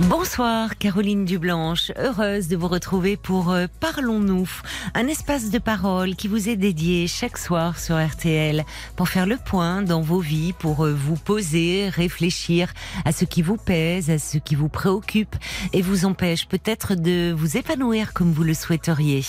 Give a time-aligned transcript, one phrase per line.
[0.00, 4.50] Bonsoir Caroline Dublanche, heureuse de vous retrouver pour euh, Parlons-nous,
[4.92, 8.64] un espace de parole qui vous est dédié chaque soir sur RTL
[8.96, 12.72] pour faire le point dans vos vies, pour euh, vous poser, réfléchir
[13.04, 15.36] à ce qui vous pèse, à ce qui vous préoccupe
[15.72, 19.22] et vous empêche peut-être de vous épanouir comme vous le souhaiteriez.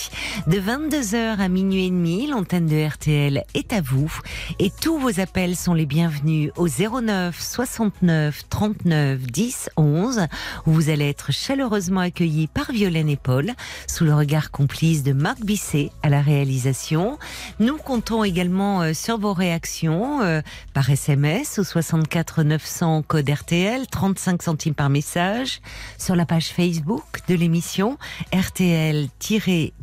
[0.48, 4.12] De 22h à minuit et demi, l'antenne de RTL est à vous
[4.58, 10.26] et tous vos appels sont les bienvenus au 09 69 39 10 11
[10.66, 13.52] où vous allez être chaleureusement accueillis par Violaine et Paul,
[13.86, 17.18] sous le regard complice de Marc Bisset à la réalisation.
[17.60, 20.40] Nous comptons également euh, sur vos réactions euh,
[20.74, 25.60] par SMS au 64 900 code RTL, 35 centimes par message,
[25.98, 27.98] sur la page Facebook de l'émission
[28.32, 29.08] RTL-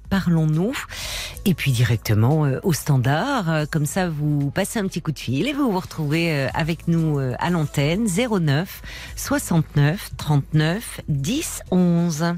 [0.10, 0.74] Parlons-nous
[1.46, 3.50] et puis directement euh, au standard.
[3.50, 6.48] Euh, Comme ça, vous passez un petit coup de fil et vous vous retrouvez euh,
[6.54, 8.82] avec nous euh, à l'antenne 09
[9.16, 10.63] 69 39
[11.10, 12.38] 10 11.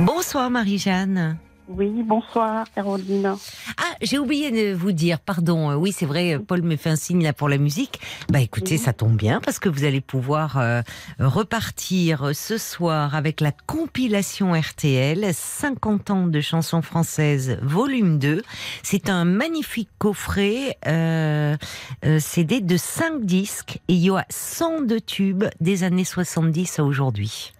[0.00, 1.38] Bonsoir Marie-Jeanne.
[1.68, 3.36] Oui, bonsoir Caroline.
[3.78, 5.74] Ah, j'ai oublié de vous dire, pardon.
[5.76, 8.00] Oui, c'est vrai, Paul me fait un signe là pour la musique.
[8.30, 8.78] Bah écoutez, Oui.
[8.78, 10.82] ça tombe bien parce que vous allez pouvoir euh,
[11.20, 18.42] repartir euh, ce soir avec la compilation RTL 50 ans de chansons françaises, volume 2.
[18.82, 21.56] C'est un magnifique coffret euh,
[22.04, 26.84] euh, CD de 5 disques et il y a 102 tubes des années 70 à
[26.84, 27.52] aujourd'hui.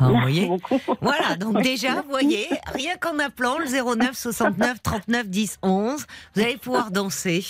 [0.00, 0.50] Vous voyez
[1.00, 6.42] voilà, donc déjà, vous voyez, rien qu'en appelant le 09 69 39 10 11, vous
[6.42, 7.44] allez pouvoir danser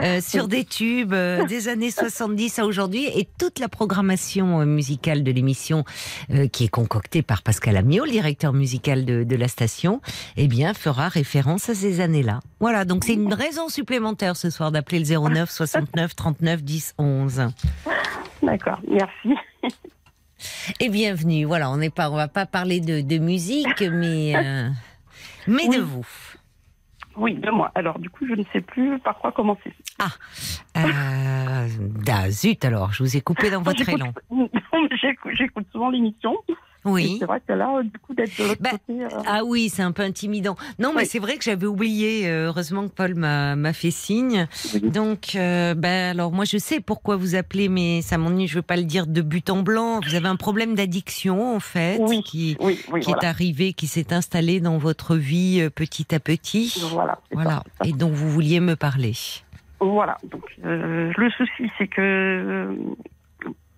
[0.00, 4.64] euh, sur des tubes euh, des années 70 à aujourd'hui et toute la programmation euh,
[4.64, 5.84] musicale de l'émission
[6.30, 10.00] euh, qui est concoctée par Pascal Amiot, le directeur musical de, de la station,
[10.36, 12.40] eh bien, fera référence à ces années-là.
[12.60, 17.42] Voilà, donc c'est une raison supplémentaire ce soir d'appeler le 09 69 39 10 11.
[18.42, 19.36] D'accord, merci.
[20.80, 21.44] Et bienvenue.
[21.44, 24.68] Voilà, on n'est pas, on va pas parler de, de musique, mais euh,
[25.46, 26.06] mais de vous.
[27.16, 27.70] Oui, de moi.
[27.74, 29.74] Alors, du coup, je ne sais plus par quoi commencer.
[30.00, 30.06] Euh,
[32.08, 34.12] ah, zut alors, je vous ai coupé dans votre élan.
[35.36, 36.36] J'écoute souvent l'émission.
[36.84, 37.16] Oui.
[37.20, 39.04] C'est vrai que là, du coup, d'être de l'autre Bah, côté.
[39.04, 40.56] euh, Ah oui, c'est un peu intimidant.
[40.78, 42.26] Non, mais c'est vrai que j'avais oublié.
[42.28, 44.46] euh, Heureusement que Paul m'a fait signe.
[44.74, 44.80] oui.
[44.90, 48.46] Donc, euh, ben alors moi je sais pourquoi vous appelez, mais ça m'ennuie.
[48.46, 50.00] Je veux pas le dire de but en blanc.
[50.06, 52.56] Vous avez un problème d'addiction en fait, Oui, qui
[53.00, 56.80] qui est arrivé, qui s'est installé dans votre vie euh, petit à petit.
[56.92, 57.62] Voilà, Voilà.
[57.80, 57.86] ça.
[57.88, 59.12] Et dont vous vouliez me parler.
[59.80, 60.16] Voilà.
[60.30, 62.74] Donc, euh, le souci, c'est que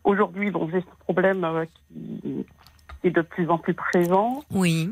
[0.04, 1.64] aujourd'hui, donc, j'ai ce problème euh,
[3.02, 4.42] qui est de plus en plus présent.
[4.50, 4.90] Oui.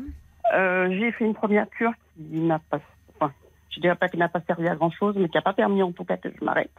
[0.53, 2.79] Euh, j'ai fait une première cure qui n'a pas,
[3.15, 3.31] enfin,
[3.73, 5.81] je dirais pas qu'elle n'a pas servi à grand chose, mais qui n'a pas permis
[5.81, 6.71] en tout cas que je m'arrête.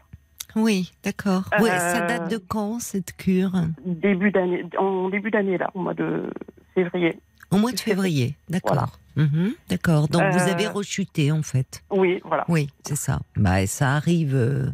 [0.54, 1.44] Oui, d'accord.
[1.54, 3.52] Euh, Ouais, ça date de quand cette cure?
[3.86, 6.30] Début d'année, en début d'année là, au mois de
[6.74, 7.18] février.
[7.50, 8.98] Au mois de février, d'accord.
[9.16, 10.08] Mhm, d'accord.
[10.08, 11.82] Donc vous Euh, avez rechuté en fait.
[11.90, 12.44] Oui, voilà.
[12.48, 13.20] Oui, c'est ça.
[13.36, 14.66] Bah, ça arrive, euh,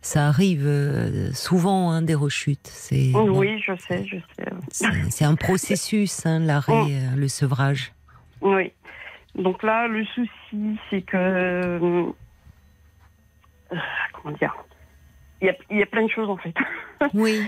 [0.00, 2.66] ça arrive euh, souvent hein, des rechutes.
[2.66, 4.50] C'est bon, Oui, je sais, je sais.
[5.10, 6.86] c'est- un processus, hein, l'arrêt, Oh.
[6.88, 7.92] euh, le sevrage.
[8.40, 8.72] Oui.
[9.34, 12.06] Donc là, le souci, c'est que euh,
[14.12, 14.54] comment dire,
[15.40, 16.54] il y a, il y a plein de choses en fait.
[17.14, 17.40] Oui,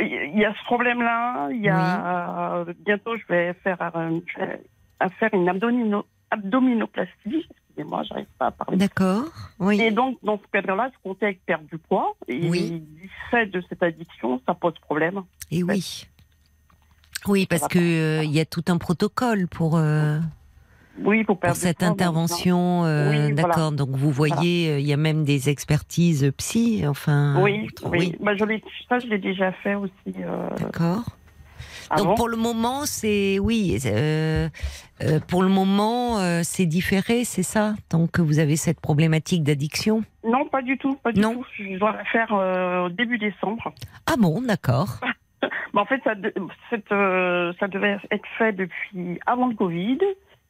[0.00, 1.48] Il y a ce problème-là.
[1.50, 4.60] Il y a bientôt, je vais faire, je vais
[5.00, 7.48] à faire une abdomino, abdominoplastie.
[7.78, 8.76] Excusez-moi, j'arrive pas à parler.
[8.76, 9.24] d'accord.
[9.60, 9.80] Oui.
[9.80, 12.14] Et donc, dans ce cadre-là, je comptais avec perdre du poids.
[12.26, 12.80] Et Oui.
[12.80, 15.22] du fait de cette addiction, ça pose problème.
[15.50, 16.06] Et oui.
[17.26, 20.18] Oui, parce que euh, il y a tout un protocole pour euh,
[21.00, 22.84] Oui, pour cette intervention.
[22.84, 23.34] euh, Oui, voilà.
[23.34, 23.72] d'accord.
[23.72, 26.84] Donc vous voyez, il y a même des expertises psy.
[26.86, 27.40] Enfin.
[27.42, 28.14] Oui, oui.
[28.20, 28.44] Bah, je
[28.88, 31.04] ça, je l'ai déjà fait aussi euh, D'accord.
[31.90, 32.04] Avant.
[32.04, 33.78] Donc pour le moment, c'est oui.
[33.86, 34.48] euh,
[35.02, 37.74] euh, pour le moment, euh, c'est différé, c'est ça.
[37.88, 40.02] Tant que vous avez cette problématique d'addiction?
[40.24, 41.34] Non, pas du tout, pas du Non.
[41.34, 41.46] tout.
[41.58, 43.72] Je dois la faire euh, au début décembre.
[44.06, 44.98] Ah bon, d'accord.
[45.74, 46.34] Mais en fait, ça, de-
[46.70, 49.98] cette, euh, ça devait être fait depuis avant le Covid.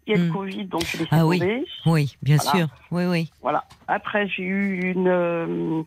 [0.07, 0.29] Il y a Hmm.
[0.29, 1.39] le Covid, donc je l'ai fait Ah oui.
[1.39, 1.65] tomber.
[1.85, 2.59] Oui, bien Voilà.
[2.59, 2.69] sûr.
[2.91, 3.31] Oui, oui.
[3.43, 3.65] Voilà.
[3.89, 5.83] Après, j'ai eu une, euh,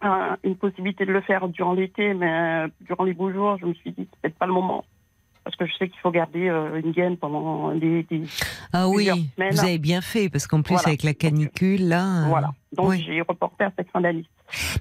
[0.00, 3.66] un- une possibilité de le faire durant l'été, mais euh, durant les beaux jours, je
[3.66, 4.84] me suis dit, c'est peut-être pas le moment.
[5.44, 8.24] parce que je sais qu'il faut garder euh, une gaine pendant des, des-
[8.74, 9.50] Ah oui, semaines.
[9.52, 10.88] vous avez bien fait, parce qu'en plus, Voilà.
[10.88, 12.04] avec la canicule, là.
[12.04, 12.50] euh, Voilà.
[12.76, 13.02] Donc oui.
[13.06, 14.26] j'ai reporté à cette fin d'année.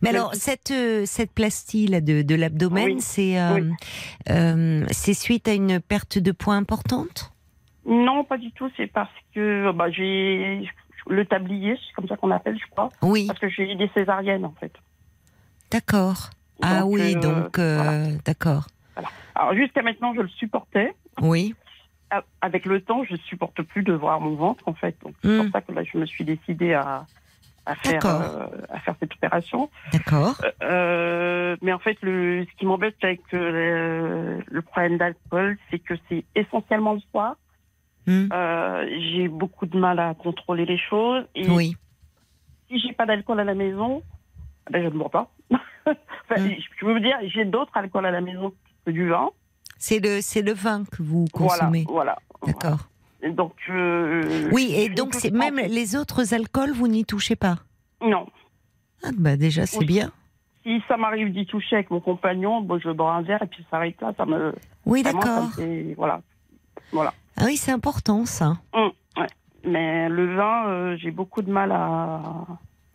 [0.01, 2.95] Mais alors, cette, euh, cette plastie là, de, de l'abdomen, Oui.
[2.99, 3.71] c'est euh, Oui.
[4.29, 7.31] euh, c'est suite à une perte de poids importante?
[7.85, 8.69] Non, pas du tout.
[8.75, 10.69] C'est parce que bah, j'ai
[11.09, 13.89] le tablier, c'est comme ça qu'on appelle, je crois, Oui, parce que j'ai eu des
[13.93, 14.73] césariennes en fait.
[15.71, 16.29] D'accord.
[16.61, 18.17] Ah Donc, oui, euh, donc, euh, voilà.
[18.25, 18.67] d'accord.
[19.35, 20.95] Alors jusqu'à maintenant, je le supportais.
[21.21, 21.53] Oui,
[22.09, 24.97] A- Avec le temps, je ne supporte plus de voir mon ventre en fait.
[25.03, 25.43] Donc c'est Hmm.
[25.43, 27.05] pour ça que là, je me suis décidée à,
[27.65, 28.21] à faire D'accord.
[28.21, 29.69] euh, à faire cette opération.
[29.93, 30.35] d'accord.
[30.63, 35.93] Euh, mais en fait, le, ce qui m'embête avec euh, le, problème d'alcool, c'est que
[36.09, 37.35] c'est essentiellement le soir.
[38.07, 38.29] Hmm,
[39.11, 41.25] j'ai beaucoup de mal à contrôler les choses.
[41.35, 41.75] Et Oui,
[42.69, 44.01] si j'ai pas d'alcool à la maison,
[44.69, 45.31] ben je ne bois pas.
[45.85, 46.55] enfin, Mm.
[46.79, 48.53] Je veux dire, j'ai d'autres alcools à la maison
[48.85, 49.29] que du vin.
[49.77, 51.85] c'est le, c'est le vin que vous consommez.
[51.87, 52.17] voilà.
[52.45, 52.87] D'accord.
[53.21, 57.55] Et Donc, euh, Oui, et donc, c'est même les autres alcools, vous n'y touchez pas?
[58.01, 58.27] Non.
[59.03, 59.85] ah, bah Déjà, c'est Oui.
[59.85, 60.11] bien.
[60.63, 63.63] Si ça m'arrive d'y toucher avec mon compagnon, bon, je bois un verre et puis
[63.63, 64.13] ça s'arrête là.
[64.17, 64.53] Ça me,
[64.85, 65.49] Oui, d'accord.
[65.95, 66.21] voilà.
[66.91, 67.13] Voilà.
[67.37, 68.57] Ah oui, c'est important, ça.
[68.73, 69.27] Ouais.
[69.63, 72.31] Mais le vin, euh, j'ai beaucoup de mal à,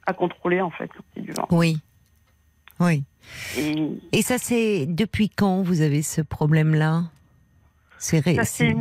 [0.07, 0.89] à contrôler en fait.
[0.89, 1.47] quand C'est du vin.
[1.51, 1.79] Oui.
[2.81, 3.05] Oui.
[3.57, 7.03] Et Et ça, c'est depuis quand vous avez ce problème-là?
[7.99, 8.75] C'est ré- ça s'est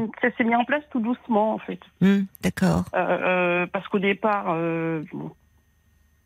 [0.44, 1.80] mis en place tout doucement en fait.
[2.02, 2.86] Hmm, D'accord.
[2.96, 5.30] Euh, euh, parce qu'au départ, euh, bon,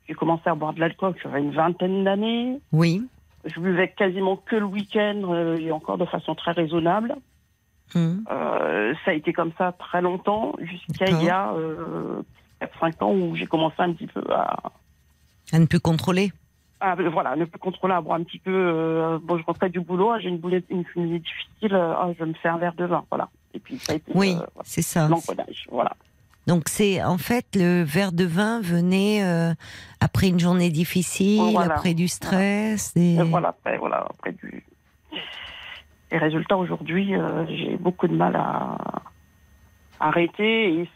[0.08, 2.62] j'ai commencé à boire de l'alcool, j'avais une vingtaine d'années.
[2.72, 3.06] Oui.
[3.44, 7.16] Je buvais quasiment que le week-end et encore de façon très raisonnable.
[7.94, 12.22] Hmm, ça a été comme ça très longtemps, jusqu'à il y a euh,
[12.62, 14.58] 4-5 ans où j'ai commencé un petit peu à,
[15.52, 16.32] À ne plus contrôler.
[16.80, 18.52] à, voilà, ne plus contrôler, à boire un petit peu.
[18.54, 20.84] euh, bon, je rentrais du boulot, ah, j'ai une boulette, une
[21.20, 23.30] difficile, euh, ah, je me fais un verre de vin, voilà.
[23.54, 25.08] Et puis ça a été Oui, euh, voilà, c'est ça.
[25.72, 25.94] voilà.
[26.48, 29.54] Donc c'est en fait le verre de vin venait euh,
[30.00, 31.74] après une journée difficile, Voilà.
[31.74, 32.94] après du stress.
[32.96, 33.16] Et...
[33.16, 34.64] Et voilà, après, voilà, après du.
[36.12, 38.78] Les résultats aujourd'hui, euh, j'ai beaucoup de mal à
[40.00, 40.82] à arrêter.
[40.82, 40.90] Et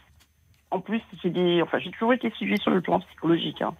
[0.70, 3.60] en plus, j'ai des, enfin, j'ai toujours été suivie sur le plan psychologique.
[3.62, 3.72] hein.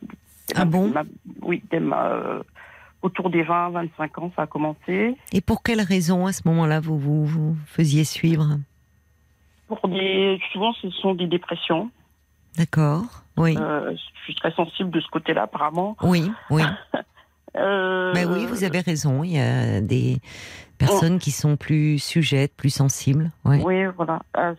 [0.54, 1.04] Ah ma- bon ma-
[1.42, 2.42] Oui, dès ma- euh,
[3.02, 5.16] autour des 20, 25 ans, ça a commencé.
[5.32, 8.58] Et pour quelle raison à ce moment-là vous vous, vous faisiez suivre?
[9.68, 11.90] Pour des, souvent, ce sont des dépressions.
[12.56, 13.04] D'accord.
[13.36, 13.56] Oui.
[13.58, 15.96] Euh, je suis très sensible de ce côté-là, apparemment.
[16.02, 16.62] Oui, oui.
[17.56, 19.24] Euh, Ben oui, vous avez raison.
[19.24, 20.18] Il y a des
[20.78, 23.32] personnes qui sont plus sujettes, plus sensibles.
[23.44, 23.60] Oui.
[23.64, 24.22] Oui, voilà.
[24.36, 24.54] Euh,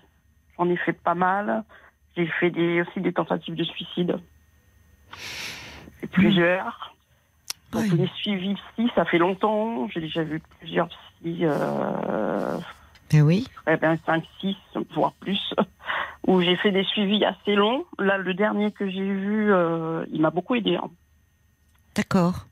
[0.57, 1.63] J'en ai fait pas mal.
[2.17, 4.17] J'ai fait des, aussi des tentatives de suicide.
[6.07, 6.95] Plusieurs.
[7.71, 7.97] Donc Oui.
[7.99, 9.87] les suivis psy, ça fait longtemps.
[9.89, 12.57] J'ai déjà vu plusieurs psy, euh,
[13.11, 13.47] Ben oui.
[13.67, 14.55] eh ben 5, 6,
[14.93, 15.53] voire plus,
[16.27, 17.85] où j'ai fait des suivis assez longs.
[17.97, 20.75] Là, le dernier que j'ai vu, euh, il m'a beaucoup aidé.
[20.75, 20.89] hein.
[21.95, 22.45] D'accord.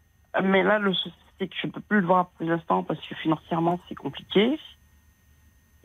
[0.43, 2.99] Mais là, le souci, c'est que je ne peux plus le voir pour l'instant parce
[3.05, 4.59] que financièrement, c'est compliqué.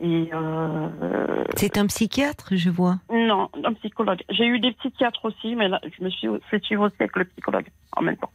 [0.03, 2.97] Euh, C'est un psychiatre, je vois.
[3.11, 4.21] Non, un psychologue.
[4.29, 7.25] J'ai eu des psychiatres aussi, mais là, je me suis fait suivre aussi avec le
[7.25, 8.31] psychologue en même temps.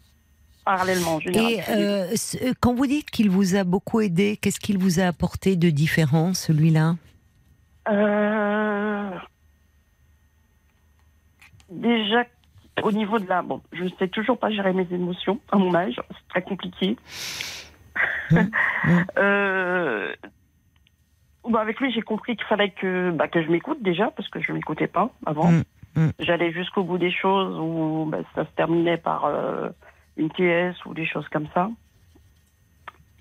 [0.64, 5.00] Parallèlement, je Et euh, quand vous dites qu'il vous a beaucoup aidé, qu'est-ce qu'il vous
[5.00, 6.96] a apporté de différent, celui-là?
[7.88, 9.10] Euh,
[11.70, 12.24] Déjà,
[12.82, 13.42] au niveau de la...
[13.42, 16.00] Bon, je ne sais toujours pas gérer mes émotions à mon âge.
[16.10, 16.96] C'est très compliqué.
[18.32, 18.50] Hum,
[18.84, 19.04] hum.
[19.18, 20.14] Euh,
[21.48, 24.40] bah, avec lui, j'ai compris qu'il fallait que, bah, que je m'écoute déjà, parce que
[24.40, 25.48] je ne m'écoutais pas avant.
[25.48, 25.64] Hum,
[25.96, 26.12] hum.
[26.18, 29.70] J'allais jusqu'au bout des choses où bah, ça se terminait par euh,
[30.16, 31.70] une TS ou des choses comme ça.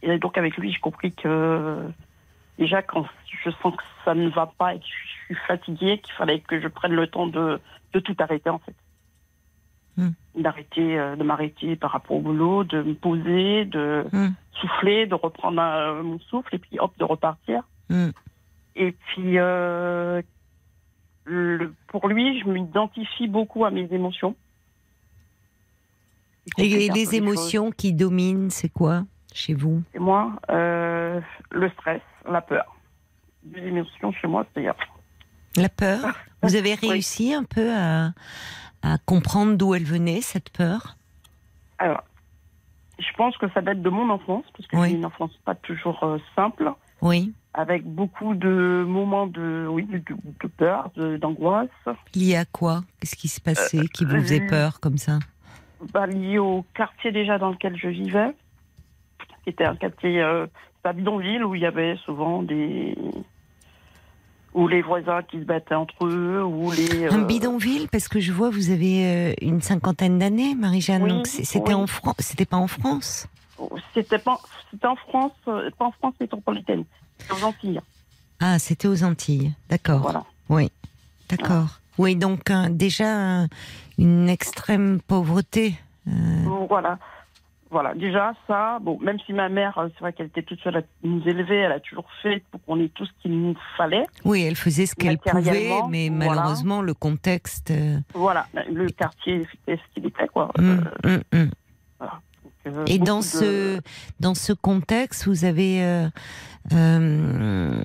[0.01, 1.77] Et donc avec lui, j'ai compris que
[2.57, 3.05] déjà quand
[3.43, 6.59] je sens que ça ne va pas et que je suis fatiguée, qu'il fallait que
[6.59, 7.59] je prenne le temps de,
[7.93, 8.75] de tout arrêter en fait.
[9.97, 10.11] Hmm.
[10.35, 14.05] D'arrêter, euh, de m'arrêter par rapport au boulot, de me poser, de
[14.53, 17.63] souffler, de reprendre euh, mon souffle et puis hop, de repartir.
[17.89, 18.09] Hmm.
[18.75, 20.21] Et puis, euh,
[21.25, 24.35] le- pour lui, je m'identifie beaucoup à mes émotions.
[26.57, 27.13] Et les choses.
[27.13, 29.03] émotions qui dominent, c'est quoi
[29.33, 29.83] chez vous?
[29.93, 31.19] Et moi, euh,
[31.51, 32.75] le stress, la peur.
[33.51, 34.65] Les émotions chez moi, c'est
[35.55, 36.01] La peur?
[36.41, 36.89] Vous avez Oui.
[36.89, 38.13] réussi un peu à,
[38.81, 40.95] à comprendre d'où elle venait, cette peur?
[41.77, 42.03] Alors,
[42.97, 44.89] je pense que ça date de mon enfance, parce que Oui.
[44.89, 47.33] j'ai une enfance pas toujours euh, simple, Oui.
[47.53, 51.69] avec beaucoup de moments de, oui, de, de peur, d'angoisse,
[52.15, 52.83] Lié à quoi?
[52.99, 55.19] Qu'est-ce qui se passait qui vous faisait euh, peur comme ça?
[55.93, 58.35] Bah, liées au quartier déjà dans lequel je vivais,
[59.43, 60.45] qui était un quartier euh,
[60.89, 62.95] un bidonville où il y avait souvent des.
[64.53, 67.07] où les voisins qui se battaient entre eux, ou les.
[67.07, 71.03] Un euh, bidonville, parce que je vois, vous avez euh, une cinquantaine d'années, Marie-Jeanne.
[71.03, 71.73] Oui, donc c'était oui.
[71.73, 72.15] en France.
[72.19, 73.27] C'était pas en France?
[73.93, 74.39] C'était pas,
[74.71, 76.83] c'était en France, euh, pas en France métropolitaine,
[77.17, 77.81] c'était aux Antilles.
[78.39, 79.51] Ah, c'était aux Antilles.
[79.69, 79.99] D'accord.
[80.01, 80.23] Voilà.
[80.49, 80.71] Oui.
[81.29, 81.79] D'accord.
[81.97, 83.47] Oui, donc un- déjà un-
[83.97, 85.75] une extrême pauvreté.
[86.07, 86.11] Euh,
[86.69, 86.97] Voilà.
[87.71, 90.77] Voilà, déjà ça, bon, même si ma mère, euh, c'est vrai qu'elle était toute seule
[90.77, 94.07] à nous élever, elle a toujours fait pour qu'on ait tout ce qu'il nous fallait.
[94.25, 96.33] oui, elle faisait ce qu'elle pouvait, mais voilà.
[96.33, 97.69] malheureusement le contexte.
[97.69, 100.49] euh, Voilà, le quartier était ce qu'il était, quoi.
[100.57, 101.39] hum, Euh, hum,
[102.01, 102.09] hum.
[102.77, 103.79] Euh, Et dans de- ce
[104.19, 106.07] dans ce contexte, vous avez euh,
[106.73, 107.83] euh,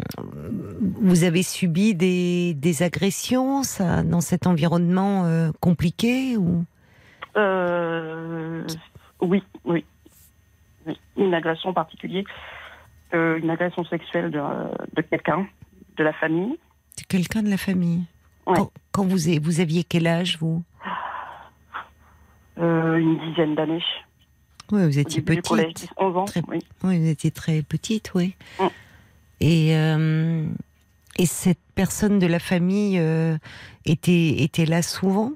[1.00, 6.64] vous avez subi des, des agressions, ça, dans cet environnement euh, compliqué ou?
[9.20, 9.84] Oui, oui,
[10.86, 10.98] oui.
[11.16, 12.24] Une agression en particulier,
[13.12, 14.40] une agression sexuelle de,
[14.96, 15.46] de quelqu'un,
[15.96, 16.58] de la famille.
[16.98, 18.02] de quelqu'un de la famille
[18.46, 18.56] Ouais.
[18.58, 20.62] quand, quand vous vous aviez quel âge vous?
[22.58, 23.82] Une dizaine d'années.
[24.72, 25.88] Oui, vous étiez collège, petite.
[25.90, 26.24] 10, 11 ans.
[26.24, 26.58] Très- Oui.
[26.82, 28.34] Oui, vous étiez très petite, oui.
[28.60, 28.64] Mm.
[29.40, 30.46] Et, euh,
[31.18, 33.36] et cette personne de la famille euh,
[33.84, 35.32] était, était là souvent?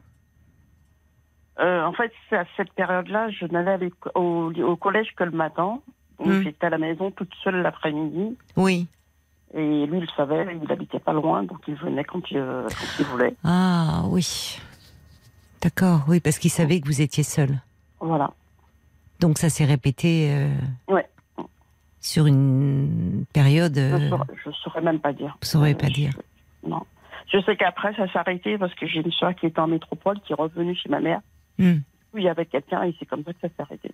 [1.61, 5.81] Euh, en fait, à cette période-là, je n'allais au, au collège que le matin.
[6.25, 6.43] Mm.
[6.43, 8.37] j'étais à la maison toute seule l'après-midi.
[8.57, 8.87] Oui.
[9.55, 12.99] Et lui, il le savait, il habitait pas loin, donc il venait quand il, quand
[12.99, 13.35] il voulait.
[13.45, 14.59] Ah oui.
[15.63, 17.61] D'accord, oui, parce qu'il savait que vous étiez seule.
[18.01, 18.31] Voilà.
[19.21, 20.55] Donc ça s'est répété euh,
[20.89, 21.07] Ouais.
[22.01, 23.75] sur une période.
[23.77, 25.37] Je euh, saurais, même pas dire.
[25.43, 26.13] Vous saurez Euh, pas je- dire.
[26.67, 26.83] Non.
[27.33, 30.19] Je sais qu'après, ça s'est arrêté parce que j'ai une soeur qui était en métropole,
[30.21, 31.21] qui est revenue chez ma mère.
[31.59, 31.79] hmm,
[32.13, 33.91] Puis il y avait quelqu'un et c'est comme ça que ça s'est arrêté.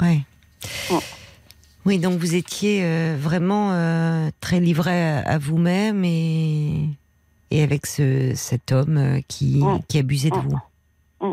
[0.00, 0.20] Ouais.
[0.90, 0.98] Mm.
[1.84, 6.88] Oui, donc vous étiez euh, vraiment euh, très livré à, à vous-même et,
[7.50, 9.80] et avec ce, cet homme euh, qui, Mm.
[9.88, 10.40] qui abusait de Mm.
[11.20, 11.28] vous.
[11.28, 11.32] Mm.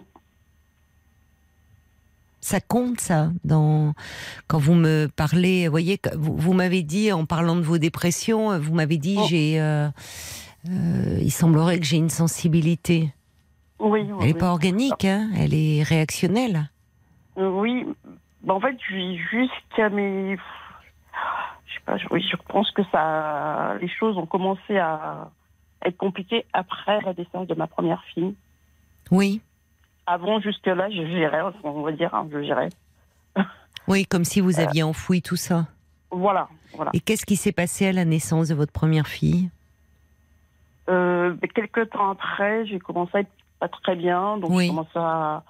[2.42, 3.94] Ça compte ça dans
[4.48, 5.66] quand vous me parlez.
[5.68, 9.60] Vous voyez, vous, vous m'avez dit en parlant de vos dépressions, vous m'avez dit j'ai.
[9.60, 9.90] euh,
[10.70, 13.12] euh, il semblerait que j'ai une sensibilité.
[13.80, 14.26] Oui, Elle oui.
[14.28, 16.70] n'est pas organique, hein, elle est réactionnelle.
[17.36, 17.86] Oui,
[18.44, 20.38] Bah, en fait, ju- jusqu'à mes.
[21.66, 23.76] Je sais pas, oui, je pense que ça.
[23.82, 25.30] Les choses ont commencé à
[25.86, 28.36] être compliquées après la naissance de ma première fille.
[29.12, 29.42] Oui,
[30.08, 32.70] Avant, jusque-là, je gérais, on va dire, hein, je gérais.
[33.88, 35.68] oui, comme si vous aviez enfoui tout ça.
[36.12, 36.92] Voilà, voilà.
[36.94, 39.50] Et qu'est-ce qui s'est passé à la naissance de votre première fille?
[40.90, 44.64] Euh, mais quelques temps après, j'ai commencé à être pas très bien, donc Oui.
[44.66, 45.44] j'ai commencé à,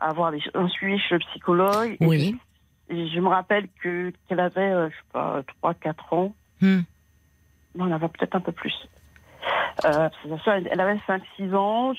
[0.00, 1.96] à avoir des, un suivi chez le psychologue.
[2.00, 2.36] Oui.
[2.90, 6.34] je, et je me rappelle que qu'elle avait, euh, je sais pas, 3-4 ans.
[6.60, 6.80] Hmm.
[7.76, 8.74] Non, elle avait peut-être un peu plus.
[9.84, 10.08] Euh,
[10.70, 11.92] elle avait 5-6 ans.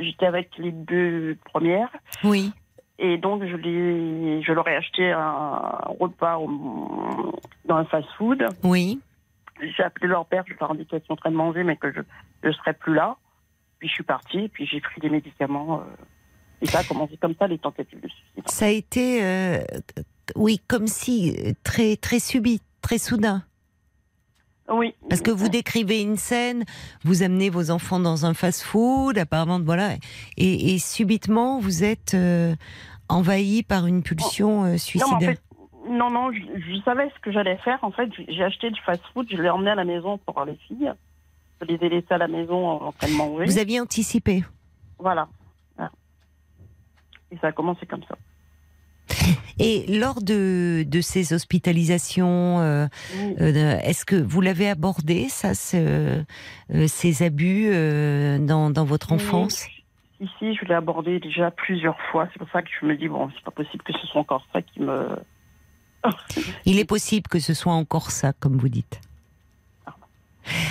[0.00, 1.88] J'étais avec les deux premières.
[2.24, 2.52] Oui,
[2.98, 7.32] Et donc, je, je leur ai acheté un repas au-
[7.64, 8.44] dans un fast-food.
[8.62, 9.00] oui.
[9.76, 11.76] J'ai appelé leur père, je leur ai dit qu'elles sont en train de manger, mais
[11.76, 12.00] que je
[12.48, 13.16] ne serais plus là.
[13.78, 15.80] Puis je suis partie, puis j'ai pris des médicaments.
[15.80, 15.84] euh,
[16.62, 18.42] et ça a commencé comme ça, les tentatives de suicide.
[18.48, 19.58] Ça a été, euh,
[20.34, 23.42] oui, comme si très très subit, très soudain.
[24.70, 24.94] Oui.
[25.08, 26.64] Parce que vous décrivez une scène,
[27.04, 29.94] vous amenez vos enfants dans un fast-food, apparemment, voilà,
[30.36, 32.54] et, et subitement vous êtes euh,
[33.08, 35.30] envahi par une pulsion euh, Non, mais en suicidaire.
[35.30, 35.40] fait,
[35.90, 37.78] non, non, je, je savais ce que j'allais faire.
[37.82, 40.92] En fait, j'ai acheté du fast-food, je l'ai emmené à la maison pour les filles.
[41.60, 43.44] Je les ai laissées à la maison en train de manger.
[43.44, 44.44] Vous aviez anticipé.
[44.98, 45.28] Voilà.
[45.76, 45.90] Voilà.
[47.30, 48.16] Et ça a commencé comme ça.
[49.58, 52.86] Et lors de, de ces hospitalisations, euh,
[53.40, 56.22] euh, est-ce que vous l'avez abordé, ça, ce-
[56.74, 57.66] euh, ces abus
[58.46, 59.64] dans, dans votre enfance?
[59.66, 60.26] Oui.
[60.28, 62.28] Ici, je l'ai abordé déjà plusieurs fois.
[62.32, 64.46] C'est pour ça que je me dis, bon, c'est pas possible que ce soit encore
[64.52, 65.08] ça qui me.
[66.64, 69.00] Il est possible que ce soit encore ça, comme vous dites.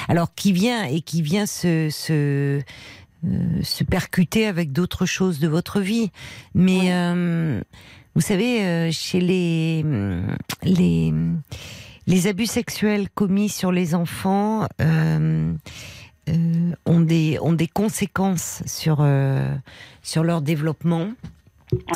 [0.10, 2.62] Alors, qui vient et qui vient se, se,
[3.64, 6.12] se percuter avec d'autres choses de votre vie.
[6.54, 7.62] Mais Oui.
[8.16, 9.86] Vous savez, euh, chez les,
[10.64, 11.14] les,
[12.08, 15.54] les abus sexuels commis sur les enfants euh,
[16.30, 19.54] euh, ont, des, ont des conséquences sur, euh,
[20.02, 21.10] sur leur développement.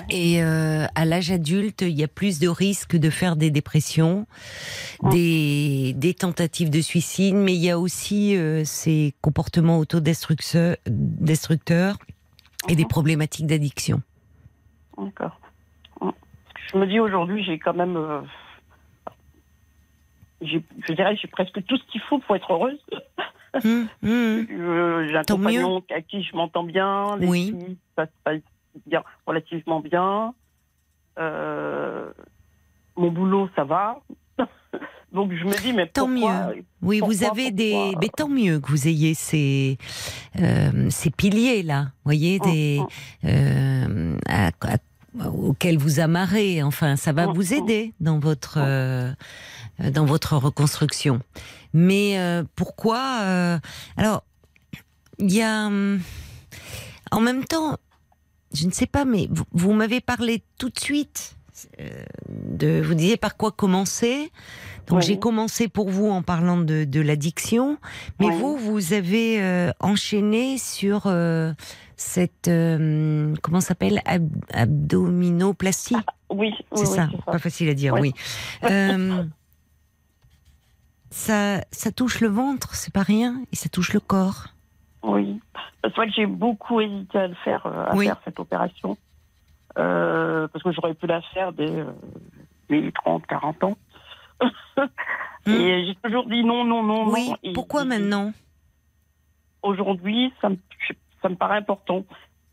[0.09, 4.25] Et euh, à l'âge adulte, il y a plus de risques de faire des dépressions,
[5.11, 11.97] des, des tentatives de suicide, mais il y a aussi euh, ces comportements autodestructeurs, destructeurs,
[12.69, 14.01] et des problématiques d'addiction.
[14.97, 15.39] D'accord.
[16.75, 17.95] Je me dis aujourd'hui, j'ai quand même.
[17.95, 18.19] euh,
[20.41, 20.59] je
[20.93, 22.79] dirais, j'ai presque tout ce qu'il faut pour être heureuse.
[23.63, 27.15] Euh, j'ai un Tant compagnon à qui je m'entends bien.
[27.15, 27.45] Les Oui.
[27.57, 28.41] filles, ça se passe
[28.85, 30.33] bien, relativement bien.
[31.17, 32.11] Euh,
[32.97, 34.01] mon boulot, ça va.
[35.13, 36.51] Donc je me dis, mais Tant pourquoi
[36.81, 37.71] Oui, vous avez des.
[37.71, 39.77] pourquoi Mais tant mieux que vous ayez ces,
[40.41, 42.81] euh, ces piliers là, voyez, Hum, des,
[43.23, 44.77] euh, à- à-
[45.23, 46.63] auxquels vous amarrez.
[46.63, 48.59] Enfin, ça va vous aider dans votre
[49.81, 51.21] euh, dans votre reconstruction.
[51.73, 53.59] Mais euh, pourquoi euh,
[53.97, 54.23] Alors,
[55.19, 55.69] il y a
[57.11, 57.77] en même temps,
[58.53, 61.35] je ne sais pas, mais vous, vous m'avez parlé tout de suite
[62.29, 62.81] de.
[62.81, 64.31] Vous disiez par quoi commencer.
[64.87, 65.05] Donc Oui.
[65.05, 67.77] j'ai commencé pour vous en parlant de, de l'addiction,
[68.19, 68.37] mais Oui.
[68.39, 71.07] vous, vous avez enchaîné sur
[71.97, 74.01] cette euh, comment ça s'appelle?
[74.05, 75.95] Ab- abdominoplastie?
[76.29, 78.13] Oui, oui, c'est oui, ça, pas facile à dire, oui.
[78.63, 79.23] Euh,
[81.11, 84.47] ça, ça touche le ventre, c'est pas rien, et ça touche le corps.
[85.03, 85.39] Oui.
[85.83, 88.97] C'est vrai que j'ai beaucoup hésité à le faire, euh, à faire cette opération.
[89.77, 91.69] Euh, parce que j'aurais pu la faire dès
[92.69, 93.77] mes 30, 40 ans.
[95.47, 97.31] Et j'ai toujours dit non, non, non, oui.
[97.43, 98.33] Et- Pourquoi et- maintenant?
[99.61, 100.93] Aujourd'hui, ça me, je-
[101.25, 102.05] ça me paraît important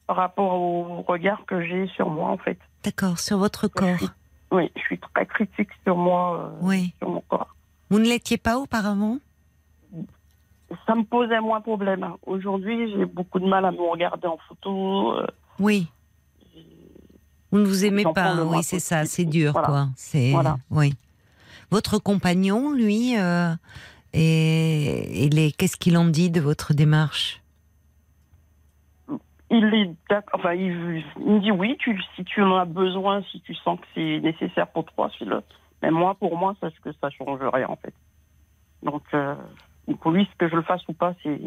[0.06, 2.58] par rapport au regard que j'ai sur moi, en fait.
[2.82, 4.08] D'accord, sur votre corps.
[4.50, 6.94] Oui, je suis très critique sur moi, euh, Oui.
[6.98, 7.54] sur mon corps.
[7.90, 9.18] Vous ne l'étiez pas auparavant?
[10.86, 12.14] Ça me posait moins problème.
[12.24, 15.12] Aujourd'hui, j'ai beaucoup de mal à me regarder en photo.
[15.18, 15.26] euh,
[15.58, 15.86] Oui.
[17.50, 19.68] Vous ne vous aimez pas, hein, oui, c'est ça, c'est dur, Voilà.
[19.68, 19.88] quoi.
[19.96, 20.56] C'est Voilà.
[20.70, 20.94] oui.
[21.70, 23.52] Votre compagnon, lui, euh,
[24.14, 27.41] et, est, qu'est-ce qu'il en dit de votre démarche?
[29.54, 33.54] Il est enfin, il, me dit oui, tu, si tu en as besoin, si tu
[33.54, 35.42] sens que c'est nécessaire pour toi, fais-le.
[35.82, 37.92] Mais moi, pour moi, sache que ça change rien, en fait.
[38.82, 39.34] Donc, euh,
[40.00, 41.38] pour lui, ce que je le fasse ou pas, c'est.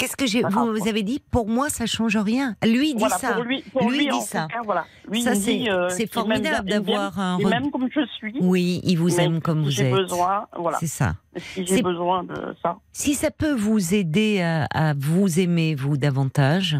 [0.00, 2.56] Qu'est-ce que j'ai vous, avez dit Pour moi, ça change rien.
[2.64, 3.34] Lui il dit voilà, ça.
[3.34, 4.42] pour lui, pour Lui, lui, il dit ça.
[4.48, 4.86] tout cas, voilà.
[5.10, 7.36] Lui, ça il c'est euh, m'aime formidable il m'aime- d'avoir un.
[7.38, 8.34] Re- même comme je suis.
[8.40, 9.94] Oui, il vous aime comme si vous j'ai êtes.
[9.94, 10.78] besoin, voilà.
[10.80, 11.16] C'est ça.
[11.36, 12.78] Si j'ai besoin de ça.
[12.92, 16.78] Si ça peut vous aider à, à vous aimer vous davantage,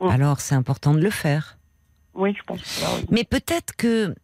[0.00, 0.08] Mm.
[0.08, 1.56] alors c'est important de le faire.
[2.14, 3.06] Oui, je pense que ça, oui.
[3.10, 4.14] Mais peut-être que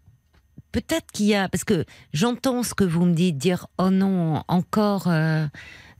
[0.72, 4.42] peut-être qu'il y a parce que j'entends ce que vous me dites dire oh non
[4.48, 5.46] encore euh,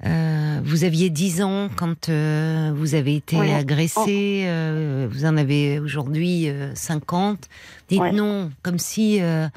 [0.07, 3.51] euh, vous aviez 10 ans quand euh, vous avez été Oui.
[3.53, 7.49] agressé euh, vous en avez aujourd'hui euh, 50
[7.89, 8.13] dites Ouais.
[8.13, 9.49] non comme si euh,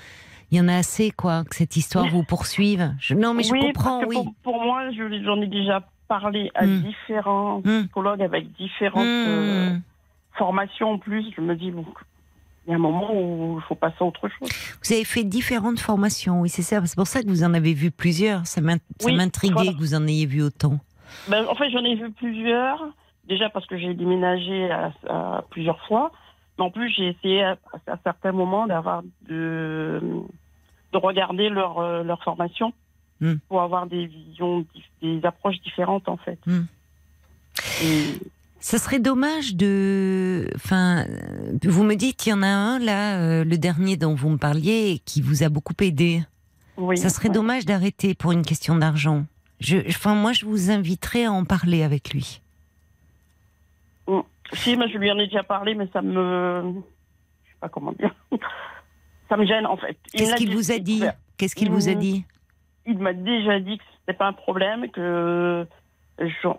[0.52, 3.52] il y en a assez quoi que cette histoire vous poursuive Je- non mais je
[3.52, 6.82] comprends parce que oui pour, pour moi, je- j'en ai déjà parlé à Mm.
[6.82, 7.82] différents Mm.
[7.84, 9.82] psychologues avec différentes euh, Hmm.
[10.38, 11.26] formations en plus.
[11.36, 11.86] Je me dis, bon,
[12.72, 14.50] y a un moment où il faut passer à autre chose.
[14.84, 16.84] Vous avez fait différentes formations, oui, c'est ça.
[16.86, 18.46] C'est pour ça que vous en avez vu plusieurs.
[18.48, 19.72] Ça m'int- ça Oui, m'intriguait voilà.
[19.74, 20.80] que vous en ayez vu autant.
[21.28, 22.84] Ben, en fait, j'en ai vu plusieurs.
[23.28, 26.12] Déjà parce que j'ai déménagé à, à plusieurs fois.
[26.58, 27.58] Mais en plus, j'ai essayé à,
[27.88, 30.02] à certains moments d'avoir de,
[30.94, 32.74] de regarder leur, euh, leur formation
[33.24, 33.36] Mm.
[33.50, 34.66] pour avoir des visions,
[35.04, 36.40] des approches différentes en fait.
[36.48, 36.62] Mm.
[37.84, 38.18] Et-
[38.64, 40.48] Ça serait dommage de.
[40.56, 41.06] Enfin,
[41.64, 44.38] vous me dites, il y en a un là, euh, le dernier dont vous me
[44.38, 46.22] parliez, qui vous a beaucoup aidé.
[46.78, 47.34] oui, Ça serait ouais.
[47.34, 49.26] dommage d'arrêter pour une question d'argent.
[49.60, 52.42] Je, enfin, moi, je vous inviterais à en parler avec lui.
[54.54, 56.74] Si, mais je lui en ai déjà parlé, mais ça me.
[57.46, 58.14] Je sais pas comment dire.
[59.30, 59.98] Ça me gêne, en fait.
[60.12, 61.04] Qu'est-ce qu'il vous a dit.
[61.38, 62.00] Qu'est-ce qu'il vous a Mm.
[62.00, 62.26] dit
[62.86, 65.66] Il m'a déjà dit que c'était pas un problème, que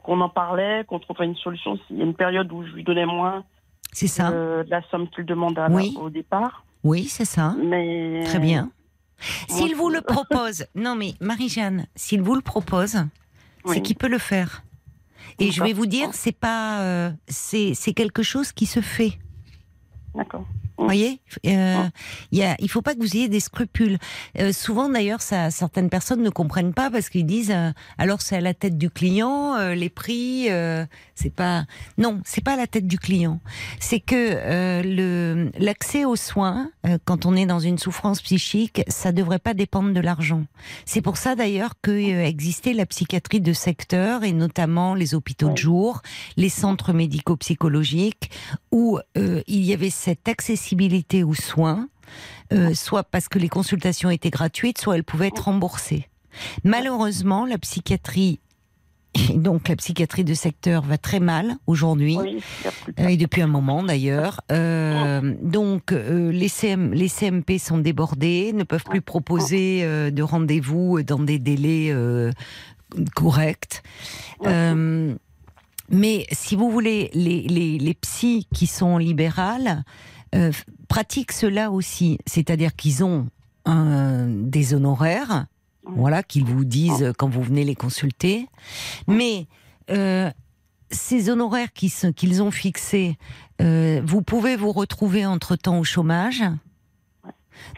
[0.05, 1.79] qu'on en parlait, qu'on trouvait une solution.
[1.87, 3.45] S'il y a une période où je lui donnais moins
[3.93, 5.97] C'est ça euh, de la somme qu'il demande à Oui.
[6.01, 6.65] au départ.
[6.85, 7.55] Oui, c'est ça.
[7.63, 8.23] Mais.
[8.25, 8.71] Très bien.
[9.49, 12.97] S'il vous le propose, non mais Marie-Jeanne, s'il vous le propose,
[13.67, 14.63] c'est qu'il peut le faire.
[15.39, 19.13] Et je vais vous dire, c'est pas, euh, c'est c'est quelque chose qui se fait.
[20.15, 20.45] D'accord.
[20.83, 21.85] Vous voyez, euh,
[22.33, 23.99] il y a, il faut pas que vous ayez des scrupules.
[24.41, 28.37] Euh, souvent, d'ailleurs, ça, certaines personnes ne comprennent pas parce qu'ils disent, euh, alors c'est
[28.37, 31.67] à la tête du client, euh, les prix, euh, c'est pas.
[31.99, 33.39] Non, c'est pas à la tête du client.
[33.79, 38.83] C'est que euh, le l'accès aux soins, euh, quand on est dans une souffrance psychique,
[38.89, 40.45] ça devrait pas dépendre de l'argent.
[40.85, 45.51] C'est pour ça d'ailleurs que euh, existait la psychiatrie de secteur et notamment les hôpitaux
[45.51, 46.03] de jour,
[46.37, 48.33] les centres médico-psychologiques
[48.73, 50.72] où euh, il y avait cette accessibilité
[51.25, 51.89] aux soins,
[52.53, 56.09] euh, soit parce que les consultations étaient gratuites, soit elles pouvaient être remboursées.
[56.65, 58.41] Malheureusement, la psychiatrie
[59.15, 62.17] Et donc la psychiatrie de secteur va très mal aujourd'hui.
[62.19, 62.43] Oui,
[62.99, 64.41] Euh, Et depuis un moment d'ailleurs.
[64.51, 70.23] Euh, donc euh, les, CM, les CMP sont débordés, ne peuvent plus proposer euh, de
[70.23, 71.95] rendez-vous dans des délais
[73.15, 73.83] corrects.
[75.89, 79.85] Mais si vous voulez, les, les, les psys qui sont libérales
[80.35, 80.53] euh,
[80.89, 83.29] pratiquent cela aussi, c'est-à-dire qu'ils ont
[83.65, 85.47] un, des honoraires,
[85.85, 85.95] Oui.
[85.97, 88.47] voilà, qu'ils vous disent quand vous venez les consulter,
[89.07, 89.47] mais
[89.91, 90.31] euh,
[90.91, 93.17] ces honoraires qu'ils ont fixés,
[93.61, 96.43] euh, vous pouvez vous retrouver entre-temps au chômage,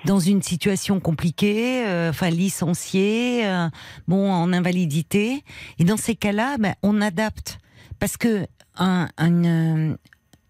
[0.06, 3.68] dans une situation compliquée, euh, enfin licencié, euh,
[4.08, 5.42] bon en invalidité,
[5.78, 7.58] et dans ces cas-là, ben, on adapte.
[7.98, 9.96] Parce que un, un, euh,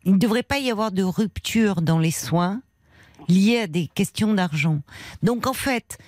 [0.05, 2.61] il ne devrait pas y avoir de rupture dans les soins
[3.29, 4.81] liés à des questions d'argent.
[5.23, 5.99] Donc en fait,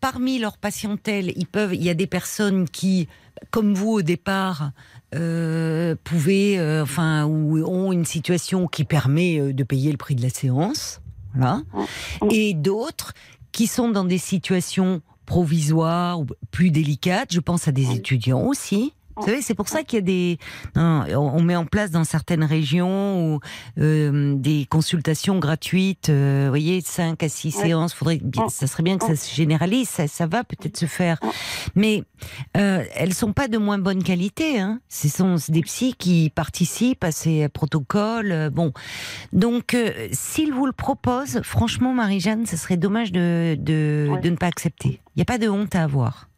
[0.00, 3.08] parmi leur patientèle, ils peuvent, il y a des personnes qui,
[3.50, 4.72] comme vous au départ,
[5.14, 10.14] euh, pouvaient, euh, enfin, ou ont une situation qui permet euh, de payer le prix
[10.14, 11.00] de la séance,
[11.34, 11.62] voilà,
[12.30, 13.12] et d'autres
[13.52, 17.32] qui sont dans des situations provisoires ou plus délicates.
[17.32, 18.92] Je pense à des étudiants aussi.
[19.20, 20.38] Vous savez, c'est pour ça qu'il y a des,
[20.76, 23.40] non, on met en place dans certaines régions ou
[23.78, 26.08] euh, des consultations gratuites.
[26.08, 27.62] euh, vous voyez, 5 à 6 Ouais.
[27.64, 27.94] séances.
[27.94, 29.88] Faudrait, bien- ça serait bien que ça se généralise.
[29.88, 31.18] Ça, ça va peut-être se faire,
[31.74, 32.02] mais
[32.56, 34.60] euh, elles sont pas de moins bonne qualité.
[34.60, 34.80] Hein.
[34.88, 38.32] Ce sont des psys qui participent à ces protocoles.
[38.32, 38.72] euh, Bon,
[39.32, 39.76] donc
[40.12, 45.00] s'ils vous le proposent, franchement, Marie-Jeanne, ce serait dommage de de ne pas accepter.
[45.14, 46.29] Il n'y a pas de honte à avoir.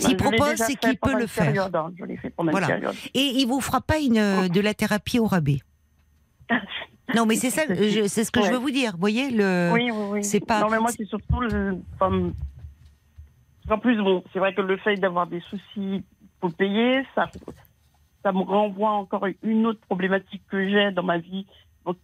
[0.00, 1.70] S'il Bah, propose, c'est qu'il peut le faire.
[1.74, 1.92] hein.
[1.98, 2.68] Je l'ai fait pendant Voilà.
[2.74, 2.96] une période.
[3.14, 5.60] Et il vous fera pas une euh, de la thérapie au rabais.
[7.12, 8.92] Non, mais c'est ça, c'est ce que je veux vous dire.
[8.92, 9.70] Vous voyez le.
[9.72, 10.24] oui, oui, oui.
[10.24, 11.76] c'est pas- Non, mais moi, c'est surtout le.
[11.96, 12.30] enfin,
[13.68, 16.04] en plus, bon, c'est vrai que le fait d'avoir des soucis
[16.38, 17.26] pour payer, ça,
[18.22, 21.46] ça me renvoie encore une autre problématique que j'ai dans ma vie.
[21.84, 21.96] Donc,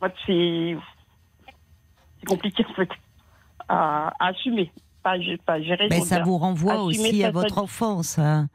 [0.00, 0.76] en fait, c'est.
[2.18, 2.90] C'est compliqué, en fait,
[3.68, 4.72] à, à assumer.
[5.02, 5.14] Pas,
[5.46, 5.58] pas.
[5.90, 8.46] Mais donc, ça vous renvoie aussi à votre enfance, à,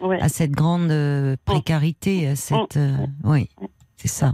[0.00, 0.20] ouais.
[0.20, 2.76] à cette grande euh, précarité, à cette.
[2.76, 3.48] euh, oui,
[3.96, 4.32] c'est ça.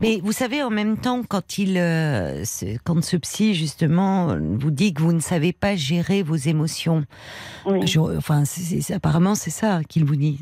[0.00, 4.70] Mais vous savez, en même temps, quand il, euh, ce- quand ce psy justement vous
[4.72, 7.04] dit que vous ne savez pas gérer vos émotions,
[7.66, 8.42] Oui, je- enfin,
[8.92, 10.40] apparemment c'est ça qu'il vous dit.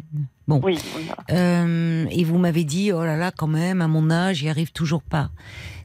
[0.49, 0.61] Bon.
[0.63, 1.17] oui, oui, voilà.
[1.65, 4.73] Euh, et vous m'avez dit, oh là là, quand même, à mon âge, j'y arrive
[4.73, 5.31] toujours pas.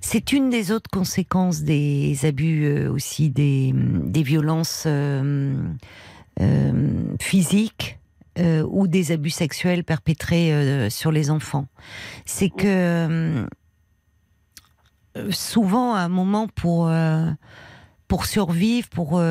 [0.02, 3.74] C'est une des autres conséquences des abus euh, aussi, des,
[4.24, 5.54] violences euh,
[6.42, 7.98] euh, physiques
[8.72, 11.68] ou des abus sexuels perpétrés sur les enfants.
[12.26, 13.46] C'est que
[15.30, 16.90] souvent, à un moment, pour,
[18.08, 19.22] pour survivre, pour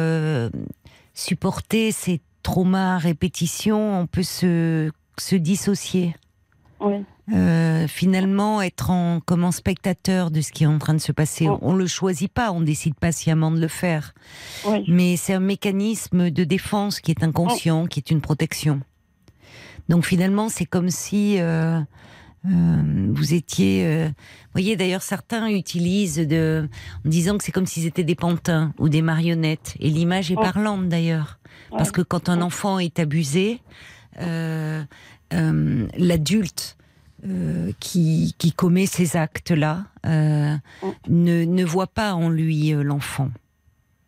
[1.14, 6.14] supporter ces traumas à répétition, on peut se, se dissocier.
[6.78, 10.98] Oui, Euh, finalement, être en, comme en spectateur de ce qui est en train de
[11.00, 11.46] se passer.
[11.60, 14.14] On le choisit pas, on décide pas sciemment de le faire.
[14.66, 14.84] oui.
[14.88, 18.80] Mais c'est un mécanisme de défense qui est inconscient, qui est une protection.
[19.90, 21.80] Donc finalement, c'est comme si euh,
[22.46, 23.84] euh, vous étiez.
[23.86, 26.66] euh, vous voyez, d'ailleurs, certains utilisent de,
[27.04, 29.74] en disant que c'est comme s'ils étaient des pantins ou des marionnettes.
[29.80, 31.38] Et l'image est parlante d'ailleurs,
[31.70, 33.60] parce que quand un enfant est abusé,
[34.20, 34.82] euh,
[35.34, 36.77] euh, l'adulte
[37.26, 40.94] euh, qui, qui commet ces actes-là euh, Oh.
[41.09, 43.31] ne, ne voit pas en lui euh, l'enfant.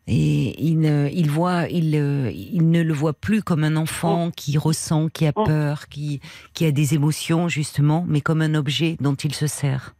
[0.07, 5.27] Et il, voit, il, il ne le voit plus comme un enfant qui ressent, qui
[5.27, 5.45] a Oh.
[5.45, 6.21] peur, qui,
[6.53, 9.95] qui a des émotions justement, mais comme un objet dont il se sert.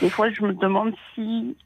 [0.00, 1.56] Des fois, je me demande si,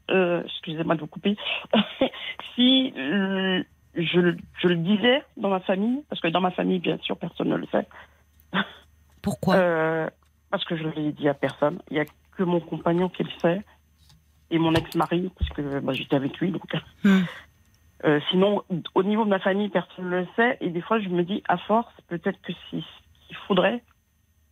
[0.45, 1.37] excusez-moi de vous couper,
[2.55, 6.97] si je, le- je le disais dans ma famille, parce que dans ma famille, bien
[7.01, 7.87] sûr, personne ne le sait,
[9.21, 9.55] Pourquoi?
[10.49, 11.79] Parce que je ne l'ai dit à personne.
[11.89, 12.05] Il n'y a
[12.37, 13.61] que mon compagnon qui le sait
[14.51, 16.51] et mon ex-mari, parce que bah, j'étais avec lui.
[16.51, 16.63] Donc,
[17.03, 17.21] Hmm.
[18.05, 18.63] Euh, sinon,
[18.95, 20.57] au niveau de ma famille, personne ne le sait.
[20.61, 23.83] Et des fois, je me dis, à force, peut-être que c'est ce qu'il faudrait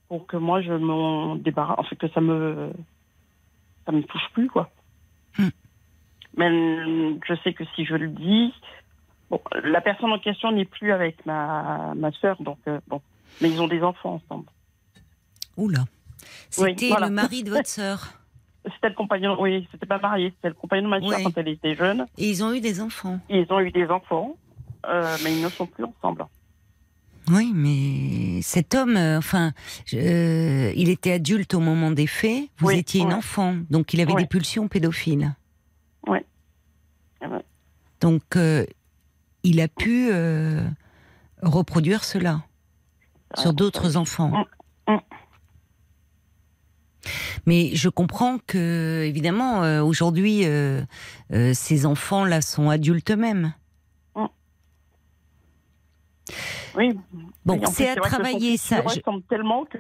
[0.10, 1.80] pour que moi, je m'en débarrasse.
[1.80, 2.74] En fait, que ça me,
[3.86, 4.70] ça me touche plus, quoi.
[6.36, 8.54] Mais euh, je sais que si je le dis,
[9.30, 13.02] bon, la personne en question n'est plus avec ma, ma sœur, donc euh, bon.
[13.42, 14.48] Mais ils ont des enfants ensemble.
[15.58, 15.86] Oula.
[16.60, 17.08] Oui, C'était voilà.
[17.08, 18.14] le mari de votre sœur.
[18.76, 21.24] C'était le compagnon, oui, c'était pas marié, c'était le compagnon de ma Oui.
[21.24, 22.06] quand elle était jeune.
[22.18, 23.18] Et ils ont eu des enfants.
[23.30, 24.36] Ils ont eu des enfants,
[24.86, 26.26] euh, mais ils ne sont plus ensemble.
[27.30, 29.54] Oui, mais cet homme, euh, enfin,
[29.94, 32.50] euh, il était adulte au moment des faits.
[32.58, 35.34] Vous Oui, étiez une enfant, donc il avait des pulsions pédophiles.
[36.06, 36.26] Ouais.
[37.22, 37.46] Ouais.
[38.02, 38.38] Donc,
[39.44, 40.10] il a pu
[41.42, 42.42] reproduire cela.
[43.36, 44.46] sur d'autres enfants.
[44.88, 45.00] Mm, mm.
[47.46, 50.82] Mais je comprends que, évidemment, euh, aujourd'hui, euh,
[51.34, 53.54] euh, ces enfants-là sont adultes eux-mêmes.
[56.76, 56.94] Oui.
[57.46, 58.82] Bon, c'est à travailler ça.
[58.82, 59.78] Je- ressemble tellement que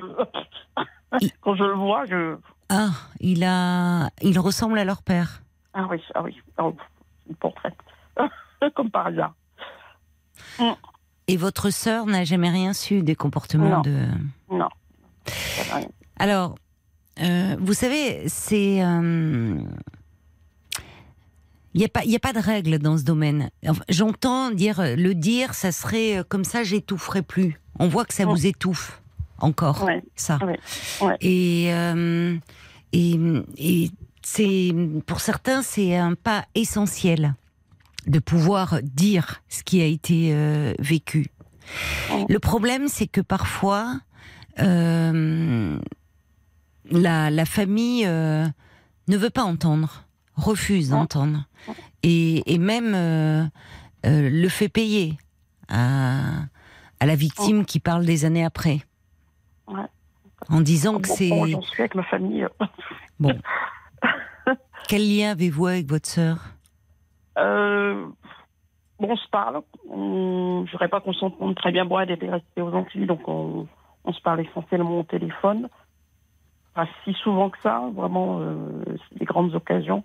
[1.22, 2.38] Il- quand je le vois, je.
[2.70, 5.44] Ah, il a, il ressemble à leur père.
[5.74, 6.36] Ah oui, ah oui.
[6.58, 6.74] Oh,
[7.30, 7.74] le portrait.
[8.76, 9.36] Comme par hasard.
[11.28, 13.82] Et votre sœur n'a jamais rien su des comportements Non.
[13.82, 14.08] de.
[14.50, 14.70] Non.
[16.18, 16.56] Alors,
[17.22, 18.84] euh, vous savez, c'est.
[18.84, 19.56] euh,
[21.74, 23.50] Il n'y a, pas- il y a pas de règle dans ce domaine.
[23.68, 27.60] Enfin, J'entends dire, euh, le dire, ça serait euh, comme ça, j'étoufferai plus.
[27.78, 28.32] On voit que ça Ouais.
[28.34, 29.02] vous étouffe
[29.40, 30.02] encore, Ouais.
[30.16, 30.40] ça.
[31.02, 31.18] Ouais.
[31.22, 32.36] Et, euh,
[32.94, 33.20] et,
[33.58, 33.92] et
[34.24, 34.72] c'est
[35.06, 37.36] pour certains, c'est un pas essentiel
[38.08, 41.28] de pouvoir dire ce qui a été euh, vécu.
[42.28, 44.00] Le problème, c'est que parfois,
[44.60, 45.78] euh,
[46.92, 48.46] la, la famille euh,
[49.08, 50.04] ne veut pas entendre,
[50.36, 50.98] refuse Ouais.
[51.00, 51.46] d'entendre,
[52.04, 53.44] et, et même euh,
[54.06, 55.18] euh, le fait payer
[55.70, 56.20] à,
[57.00, 58.80] à la victime qui parle des années après.
[59.68, 59.86] Ouais.
[60.50, 61.30] En disant que Bon, c'est.
[61.30, 62.48] bon, J'en suis avec ma famille.
[63.20, 63.34] Bon.
[64.88, 66.38] Quel lien avez-vous avec votre sœur?
[67.36, 69.62] Bon, on se parle.
[69.90, 71.86] On- Je dirais pas qu'on s'entende très bien.
[71.86, 73.68] Bon, elle était restée aux Antilles, donc on,
[74.06, 75.68] on se parle essentiellement au téléphone.
[76.78, 78.84] Pas si souvent que ça, vraiment, euh,
[79.16, 80.04] des grandes occasions.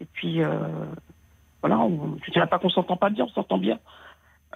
[0.00, 0.60] Et puis, euh,
[1.60, 3.80] voilà, on, je dirais pas qu'on s'entend pas bien, on s'entend bien.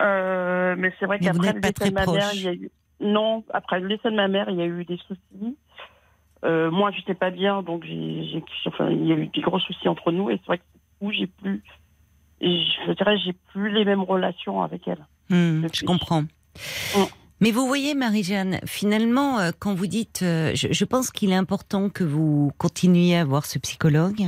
[0.00, 2.70] Euh, mais c'est vrai qu'après le décès de ma mère, il y a eu...
[3.00, 5.56] Non, après le décès de ma mère, il y a eu des soucis.
[6.44, 9.88] Euh, moi, j'étais pas bien, donc j'ai, enfin, il y a eu des gros soucis
[9.88, 10.30] entre nous.
[10.30, 10.64] Et c'est vrai que
[11.00, 11.60] où j'ai plus,
[12.40, 15.04] je dirais, j'ai plus les mêmes relations avec elle.
[15.28, 16.22] Hmm, Je comprends.
[16.22, 17.02] Mm.
[17.42, 21.34] Mais vous voyez, Marie-Jeanne, finalement, euh, quand vous dites, euh, je, je pense qu'il est
[21.36, 24.22] important que vous continuiez à voir ce psychologue,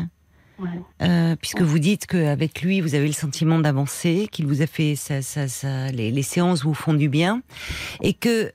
[0.59, 0.69] Ouais.
[1.03, 4.95] euh, puisque vous dites qu'avec lui, vous avez le sentiment d'avancer, qu'il vous a fait
[4.97, 7.41] ça, ça, ça, les, les séances vous font du bien,
[8.03, 8.53] et que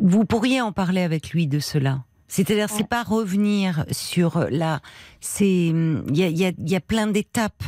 [0.00, 2.04] vous pourriez en parler avec lui de cela.
[2.28, 4.80] C'est-à-dire, c'est pas revenir sur la.
[5.20, 7.62] C'est il y a, y a- il y a plein d'étapes.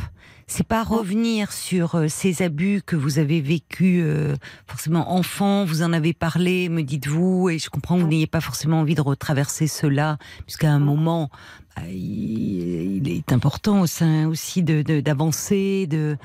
[0.51, 4.35] C'est pas revenir sur euh, ces abus que vous avez vécus euh,
[4.65, 5.63] forcément enfant.
[5.63, 8.95] Vous en avez parlé, me dites-vous, et je comprends que vous n'ayez pas forcément envie
[8.95, 11.29] de retraverser cela, puisqu'à un moment,
[11.75, 16.17] bah, il, il est important au sein aussi de de- d'avancer, de.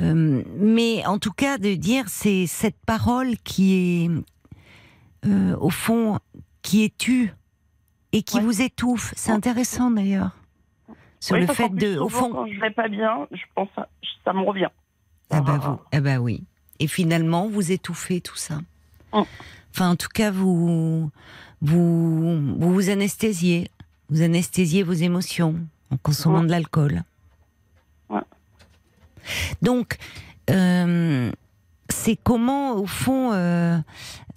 [0.00, 3.74] Euh, mais en tout cas, de dire c'est cette parole qui
[4.06, 4.10] est
[5.28, 6.18] euh, au fond
[6.62, 7.34] qui est tue
[8.12, 8.42] et qui Ouais.
[8.44, 9.12] vous étouffe.
[9.14, 10.30] C'est intéressant d'ailleurs.
[11.22, 13.88] Sur Oui, le fait de, au fond, quand je vais pas bien, je pense, à-
[14.24, 14.66] ça me revient.
[15.30, 16.42] ah bah vous, ah bah oui.
[16.80, 18.56] Et finalement, vous étouffez tout ça.
[19.12, 19.22] Mm.
[19.72, 21.10] Enfin, en tout cas, vous,
[21.60, 23.70] vous, vous vous anesthésiez.
[24.10, 26.46] Vous anesthésiez vos émotions en consommant Ouais.
[26.46, 27.04] de l'alcool.
[28.10, 28.20] Ouais.
[29.62, 29.98] Donc,
[30.50, 31.30] euh,
[31.88, 33.78] c'est comment, au fond, euh,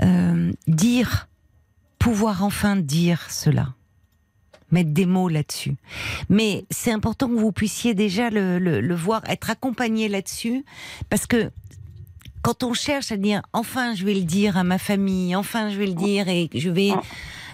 [0.04, 1.28] euh, dire,
[1.98, 3.74] pouvoir enfin dire cela,
[4.71, 5.75] mettre des mots là-dessus.
[6.30, 10.65] Mais c'est important que vous puissiez déjà le, le- le voir, être accompagné là-dessus,
[11.10, 11.51] parce que
[12.41, 15.78] quand on cherche à dire, enfin, je vais le dire à ma famille, enfin, je
[15.78, 16.91] vais le dire et je vais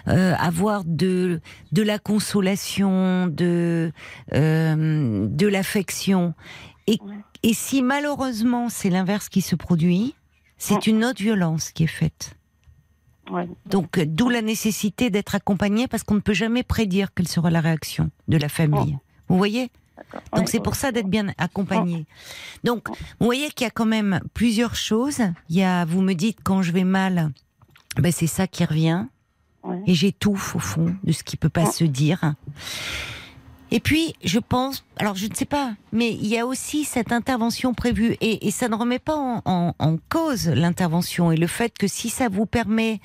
[0.08, 3.92] euh, avoir de de la consolation, de
[4.34, 6.34] euh, de l'affection,
[6.86, 6.98] et
[7.42, 10.14] et si malheureusement c'est l'inverse qui se produit,
[10.58, 12.34] c'est une autre violence qui est faite.
[13.32, 13.48] Ouais.
[13.66, 17.50] Donc, euh, d'où la nécessité d'être accompagné parce qu'on ne peut jamais prédire quelle sera
[17.50, 18.98] la réaction de la famille.
[19.28, 19.70] Vous voyez?
[20.36, 22.06] Donc, c'est pour ça d'être bien accompagné.
[22.64, 25.20] Donc, vous voyez qu'il y a quand même plusieurs choses.
[25.48, 27.32] Il y a, vous me dites, quand je vais mal,
[27.96, 29.06] ben, c'est ça qui revient.
[29.86, 32.34] Et j'étouffe, au fond, de ce qui peut pas se dire.
[33.74, 37.10] Et puis, je pense, alors je ne sais pas, mais il y a aussi cette
[37.10, 41.46] intervention prévue, et, et ça ne remet pas en, en- en cause l'intervention et le
[41.46, 43.00] fait que si ça vous permet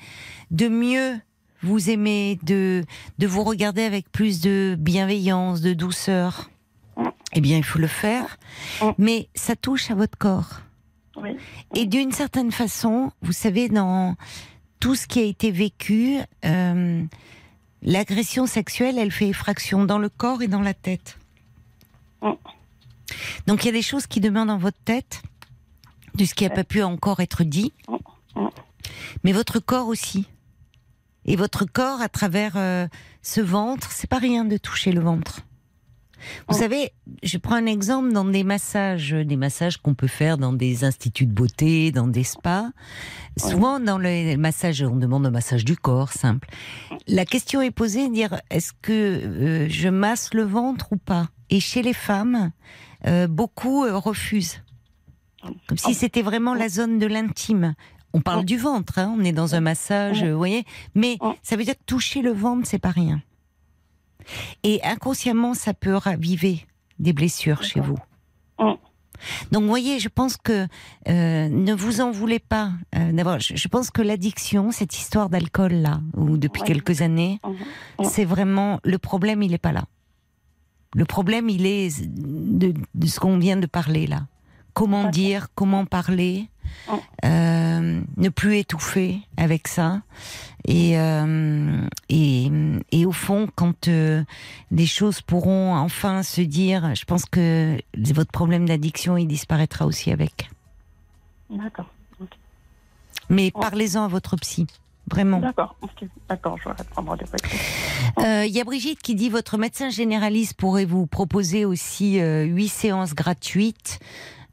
[0.50, 1.18] de mieux
[1.62, 2.84] vous aimer, de,
[3.18, 6.50] de vous regarder avec plus de bienveillance, de douceur,
[7.32, 8.36] eh bien, il faut le faire.
[8.98, 10.60] Mais ça touche à votre corps.
[11.16, 11.30] Oui.
[11.74, 14.16] Et d'une certaine façon, vous savez, dans
[14.80, 17.02] tout ce qui a été vécu, euh,
[17.82, 21.18] l'agression sexuelle, elle fait effraction dans le corps et dans la tête.
[22.22, 22.32] Mm.
[23.46, 25.22] Donc il y a des choses qui demeurent dans votre tête,
[26.14, 27.72] de ce qui n'a pas pu encore être dit,
[28.34, 28.48] Mm.
[29.24, 30.26] mais votre corps aussi.
[31.24, 32.86] Et votre corps, à travers euh,
[33.22, 35.40] ce ventre, c'est pas rien de toucher le ventre.
[36.48, 36.58] Vous Oh.
[36.58, 40.84] savez, je prends un exemple dans des massages, des massages qu'on peut faire dans des
[40.84, 42.70] instituts de beauté, dans des spas.
[43.36, 46.48] Souvent, dans le massage, on demande un massage du corps simple.
[47.06, 51.28] La question est posée, dire est-ce que euh, je masse le ventre ou pas?
[51.50, 52.50] Et chez les femmes,
[53.06, 54.62] euh, beaucoup euh, refusent.
[55.68, 57.74] Comme si c'était vraiment la zone de l'intime.
[58.12, 60.64] On parle du ventre, hein, on est dans un massage, vous voyez?
[60.94, 63.20] Mais ça veut dire que toucher le ventre, c'est pas rien.
[64.62, 66.66] Et inconsciemment, ça peut raviver
[66.98, 67.98] des blessures chez vous.
[68.58, 68.76] Oh.
[69.50, 70.66] Donc, vous voyez, je pense que
[71.08, 72.70] euh, ne vous en voulez pas.
[72.94, 76.68] Euh, D'abord, je, je pense que l'addiction, cette histoire d'alcool là, ou depuis Ouais.
[76.68, 77.56] quelques années, Mhm.
[77.98, 78.04] Oh.
[78.04, 79.42] c'est vraiment le problème.
[79.42, 79.84] Il n'est pas là.
[80.94, 84.26] Le problème, il est de, de ce qu'on vient de parler là.
[84.72, 86.48] Comment dire, comment parler,
[86.90, 87.00] Oh.
[87.24, 90.02] euh, ne plus étouffer avec ça.
[90.70, 92.50] Et, euh, et,
[92.92, 94.22] et au fond, quand euh,
[94.70, 97.78] les choses pourront enfin se dire, je pense que
[98.12, 100.50] votre problème d'addiction, il disparaîtra aussi avec.
[101.48, 101.86] D'accord.
[103.30, 103.60] Mais Oh.
[103.60, 104.66] parlez-en à votre psy.
[105.10, 105.38] Vraiment.
[105.40, 105.74] D'accord.
[105.80, 106.06] Ok.
[106.28, 107.24] D'accord, je vais prendre des.
[108.18, 112.44] Euh, Il y a Brigitte qui dit votre médecin généraliste pourrait vous proposer aussi euh,
[112.44, 114.00] huit séances gratuites.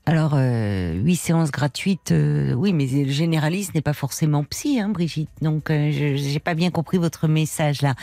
[0.08, 4.90] Alors, euh, huit séances gratuites, euh, oui, mais le généraliste n'est pas forcément psy, hein,
[4.90, 5.30] Brigitte.
[5.42, 7.96] Donc, euh, je j'ai pas bien compris votre message là.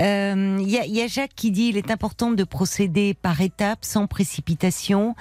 [0.00, 3.12] Euh, Il y, a, il y a Jacques qui dit il est important de procéder
[3.12, 5.14] par étapes, sans précipitation.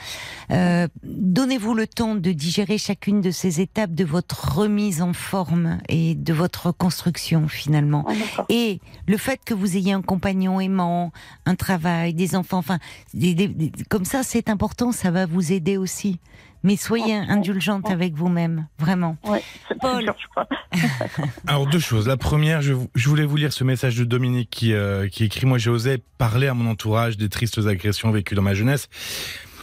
[0.51, 5.79] Euh, Donnez-vous le temps de digérer chacune de ces étapes de votre remise en forme
[5.89, 8.05] et de votre reconstruction finalement.
[8.37, 8.45] Ah.
[8.47, 11.11] Et le fait que vous ayez un compagnon aimant,
[11.45, 12.79] un travail, des enfants, enfin,
[13.13, 16.17] des- des- des- comme ça, c'est important, ça va vous aider aussi.
[16.63, 17.91] Mais soyez indulgente oh.
[17.91, 19.17] avec vous-même, vraiment.
[19.23, 19.41] Ouais,
[19.79, 19.91] Paul.
[19.93, 20.47] très dur, je crois.
[21.47, 22.07] Alors deux choses.
[22.07, 25.45] La première, je, je voulais vous lire ce message de Dominique qui, euh, qui écrit
[25.45, 28.89] Moi, j'ai osé parler à mon entourage des tristes agressions vécues dans ma jeunesse.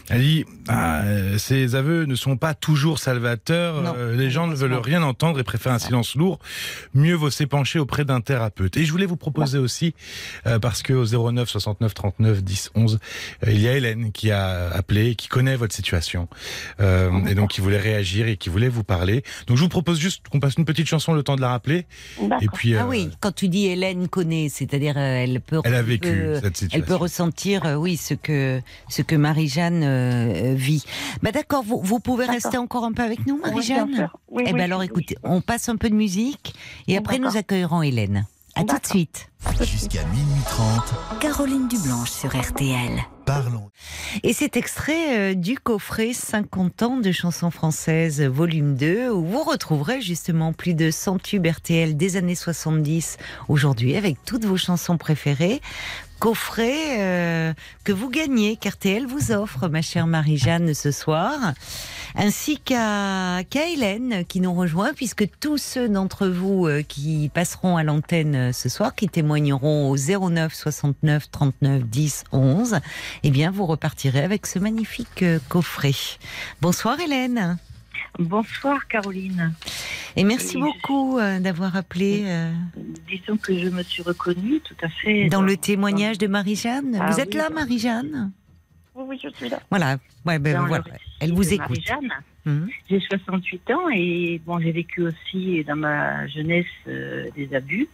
[0.08, 3.82] Elle dit ah, euh, Ces aveux ne sont pas toujours salvateurs.
[3.82, 6.38] Non, Euh, les gens ne veulent rien entendre et préfèrent un silence lourd.
[6.94, 8.76] Mieux vaut s'épancher auprès d'un thérapeute.
[8.76, 9.94] Et je voulais vous proposer aussi,
[10.46, 12.98] euh, parce que au 09 69 39 10 11,
[13.46, 16.28] euh, il y a Hélène qui a appelé, qui connaît votre situation,
[16.80, 19.22] euh, et donc qui voulait réagir et qui voulait vous parler.
[19.46, 21.86] Donc je vous propose juste qu'on passe une petite chanson le temps de la rappeler.
[22.40, 25.82] Et puis, Ah oui, quand tu dis Hélène connaît, c'est-à-dire euh, elle peut, elle a
[25.82, 26.08] vécu
[26.42, 26.78] cette situation.
[26.78, 30.84] elle peut ressentir, euh, oui, ce que ce que Marie-Jeanne euh, vit.
[31.22, 33.50] Bah d'accord, vous, vous pouvez rester encore un peu avec nous, Oui, bien
[33.84, 33.94] Marie-Jeanne.
[33.96, 34.16] sûr.
[34.28, 36.54] Oui, eh oui, ben alors, oui, écoutez, on passe un peu de musique
[36.88, 37.32] et après D'accord.
[37.32, 38.26] nous accueillerons Hélène.
[38.58, 39.28] À tout de suite.
[39.60, 42.90] Jusqu'à minuit 30, Caroline Dublanche sur RTL.
[43.26, 43.70] parlons.
[44.22, 49.42] Et cet extrait euh, du coffret 50 ans de chansons françaises, volume 2, où vous
[49.42, 54.96] retrouverez justement plus de 100 tubes RTL des années 70 aujourd'hui, avec toutes vos chansons
[54.96, 55.60] préférées.
[56.18, 57.52] Coffret euh,
[57.84, 61.52] que vous gagnez, qu'RTL vous offre, ma chère Marie-Jeanne, ce soir,
[62.14, 67.84] ainsi qu'à Hélène qui nous rejoint, puisque tous ceux d'entre vous euh, qui passeront à
[67.84, 72.76] l'antenne euh, ce soir, qui témoigneront au 09 69 39 10 11,
[73.22, 75.92] eh bien, vous repartirez avec ce magnifique coffret.
[76.62, 77.58] Bonsoir Hélène.
[78.18, 79.52] Bonsoir Caroline.
[80.16, 82.50] Et merci beaucoup euh, d'avoir appelé euh,
[83.06, 86.98] Disons que je me suis reconnue tout à fait dans le témoignage de Marie-Jeanne.
[86.98, 88.32] Ah vous êtes oui, là, Marie-Jeanne?
[88.94, 89.60] Oui, oui, je suis là.
[89.68, 89.98] Voilà.
[90.24, 90.84] Ouais, ben, voilà.
[91.20, 91.68] Elle vous écoute.
[91.68, 92.12] Marie-Jeanne.
[92.46, 92.68] Mhm.
[92.88, 97.88] J'ai 68 ans et bon, j'ai vécu aussi dans ma jeunesse euh, des abus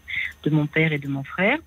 [0.45, 1.59] de mon père et de mon frère.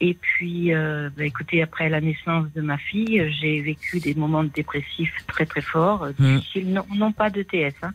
[0.00, 4.44] Et puis, euh, bah, écoutez, après la naissance de ma fille, j'ai vécu des moments
[4.44, 6.36] dépressifs très très forts, euh, Mm.
[6.36, 7.92] difficiles, non, non pas de TS, hein,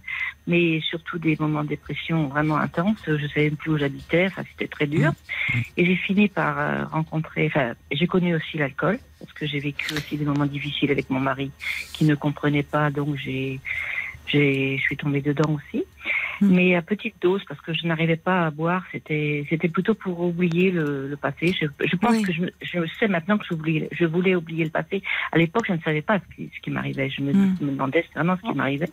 [0.47, 2.97] mais surtout des moments de dépression vraiment intenses.
[3.05, 5.11] Je savais même plus où j'habitais, enfin, c'était très dur.
[5.77, 9.93] Et j'ai fini par euh, rencontrer, enfin, j'ai connu aussi l'alcool, parce que j'ai vécu
[9.93, 11.51] aussi des moments difficiles avec mon mari
[11.93, 13.59] qui ne comprenait pas, donc j'ai,
[14.25, 15.83] j'ai, je suis tombée dedans aussi.
[16.41, 16.55] Mm.
[16.55, 20.19] Mais à petite dose, parce que je n'arrivais pas à boire, c'était, c'était plutôt pour
[20.21, 21.53] oublier le, le passé.
[21.59, 22.23] Je, je pense Oui.
[22.23, 25.03] que je, sais maintenant que je voulais oublier le passé.
[25.31, 27.09] À l'époque, je ne savais pas ce qui, ce qui m'arrivait.
[27.09, 27.57] Je me, Mm.
[27.61, 28.89] me demandais vraiment ce qui m'arrivait.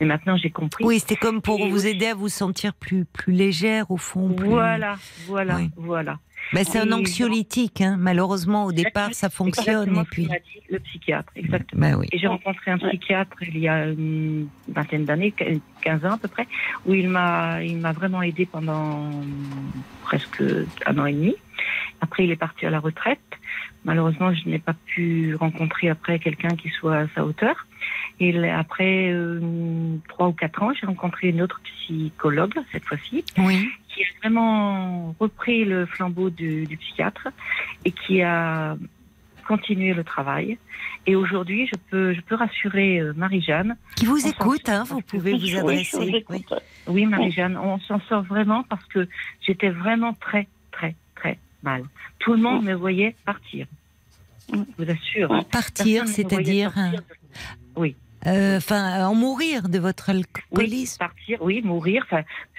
[0.00, 0.84] Mais maintenant, j'ai compris.
[0.84, 4.32] Oui, c'était comme pour Et vous aider à vous sentir plus, plus légère au fond.
[4.34, 4.48] Plus...
[4.48, 5.70] Voilà, voilà, Oui.
[5.76, 6.18] voilà.
[6.52, 7.96] Ben, c'est un anxiolytique, hein.
[7.98, 10.28] malheureusement au départ ça fonctionne et puis.
[10.70, 11.80] le psychiatre, exactement.
[11.80, 12.08] Ben oui.
[12.12, 15.34] Et j'ai rencontré un psychiatre il y a une vingtaine d'années,
[15.82, 16.46] 15 ans à peu près,
[16.86, 19.10] où il m'a, il m'a vraiment aidé pendant
[20.02, 20.42] presque
[20.86, 21.34] un an et demi.
[22.00, 23.18] Après, il est parti à la retraite.
[23.84, 27.66] Malheureusement, je n'ai pas pu rencontrer après quelqu'un qui soit à sa hauteur.
[28.20, 29.40] Et après euh,
[30.08, 33.68] trois ou quatre ans, j'ai rencontré une autre psychologue cette fois-ci, Oui.
[33.88, 37.28] qui a vraiment repris le flambeau du, du psychiatre
[37.84, 38.76] et qui a
[39.48, 40.56] continuer le travail.
[41.06, 43.76] Et aujourd'hui, je peux, je peux rassurer euh, Marie-Jeanne.
[43.96, 46.24] Qui vous On écoute, hein, vous pouvez vous Oui, adresser.
[46.30, 46.46] Oui.
[46.86, 49.06] Oui, Marie-Jeanne, on s'en sort vraiment parce que
[49.46, 51.82] j'étais vraiment très, très, très mal.
[52.20, 53.66] Tout le monde me voyait partir.
[54.50, 55.32] Je vous assure.
[55.32, 55.42] hein.
[55.50, 57.02] Partir, c'est-à-dire, partir.
[58.26, 60.98] Oui, euh, enfin, en mourir de votre oui, alcoolisme.
[60.98, 62.06] partir, oui, mourir,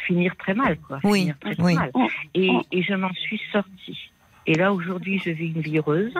[0.07, 0.99] finir très mal, quoi.
[1.03, 1.73] Oui, finir très, très oui.
[1.75, 1.91] mal.
[2.33, 4.11] Et, et je m'en suis sortie.
[4.47, 6.13] Et là, aujourd'hui, je vis une vie heureuse.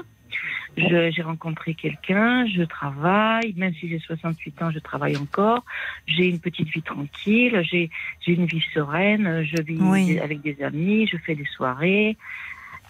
[0.78, 5.64] Je- J'ai rencontré quelqu'un, je travaille, même si j'ai 68 ans, je travaille encore.
[6.06, 7.90] J'ai une petite vie tranquille, j'ai
[8.26, 10.20] j'ai une vie sereine, je vis Oui.
[10.20, 12.18] avec des amis, je fais des soirées.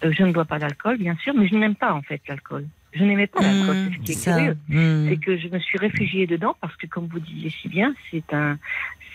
[0.04, 2.66] Euh, je ne bois pas d'alcool, bien sûr, mais je n'aime pas en fait l'alcool.
[2.98, 4.56] Je n'aimais pas l'alcool, Mmh, c'est ce qui est ça, curieux.
[4.68, 5.08] mmh.
[5.08, 8.32] C'est que je me suis réfugiée dedans parce que, comme vous disiez si bien, c'est
[8.32, 8.58] un,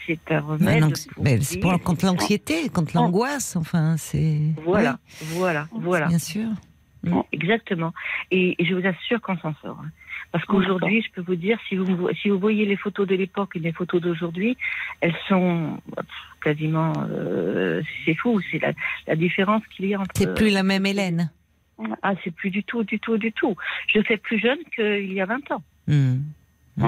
[0.06, 0.84] c'est un remède.
[1.14, 4.40] pour ben, c'est pour contre l'anxiété, contre l'angoisse, enfin, c'est.
[4.64, 5.00] Voilà,
[5.36, 6.08] voilà, Oui, voilà.
[6.08, 6.48] Bien sûr.
[7.32, 7.94] Exactement.
[8.30, 9.80] Et, et je vous assure qu'on s'en sort.
[9.84, 9.90] hein.
[10.32, 13.56] Parce qu'aujourd'hui, je peux vous dire, si vous, si vous voyez les photos de l'époque
[13.56, 14.56] et les photos d'aujourd'hui,
[15.02, 15.80] elles sont
[16.44, 16.94] quasiment.
[17.10, 18.72] euh, c'est fou, c'est la,
[19.08, 20.12] la différence qu'il y a entre.
[20.16, 21.32] C'est plus la même Hélène.
[22.03, 23.55] Ah, c'est plus du tout, du tout, du tout.
[23.93, 25.63] Je fais plus jeune qu'il y a 20 ans.
[25.88, 26.17] Mmh.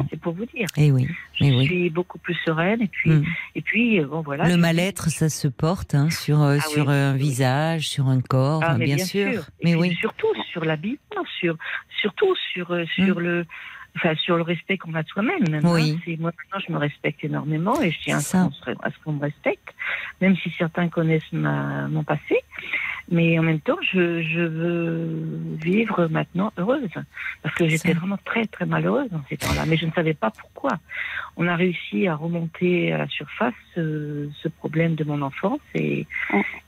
[0.10, 0.66] C'est pour vous dire.
[0.78, 1.66] Eh oui, Je eh oui.
[1.66, 3.24] suis beaucoup plus sereine et puis, Mmh.
[3.56, 4.48] et puis euh, bon voilà.
[4.48, 8.22] Le mal-être, ça se porte hein, sur, euh, Ah sur oui, un visage, sur un
[8.22, 9.44] corps, Ah, bien, bien, sûr.
[9.60, 9.94] Et Mais oui.
[10.00, 10.98] surtout sur l'habillement,
[11.40, 11.58] sur
[12.02, 13.46] surtout sur euh, sur le
[13.96, 15.44] enfin sur le respect qu'on a de soi-même.
[15.66, 16.00] Oui.
[16.08, 16.16] hein.
[16.20, 18.96] Moi maintenant je me respecte énormément et je tiens à ce qu'on se- à ce
[19.04, 19.76] qu'on me respecte,
[20.22, 22.38] même si certains connaissent ma, mon passé.
[23.12, 25.30] Mais en même temps, je, je veux
[25.62, 26.88] vivre maintenant heureuse
[27.42, 30.32] parce que j'étais vraiment très très malheureuse dans ces temps-là, mais je ne savais pas
[30.32, 30.80] pourquoi.
[31.36, 36.08] On a réussi à remonter à la surface euh, ce problème de mon enfance et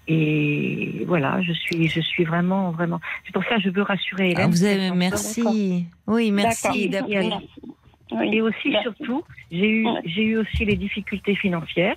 [0.08, 3.00] et voilà, je suis je suis vraiment vraiment.
[3.26, 4.52] C'est pour ça que je veux rassurer Ah, Hélène.
[4.52, 5.86] vous avez, merci.
[6.08, 7.30] Oui, merci d'appeler.
[8.32, 11.96] Et aussi, surtout, j'ai eu, j'ai eu aussi les difficultés financières.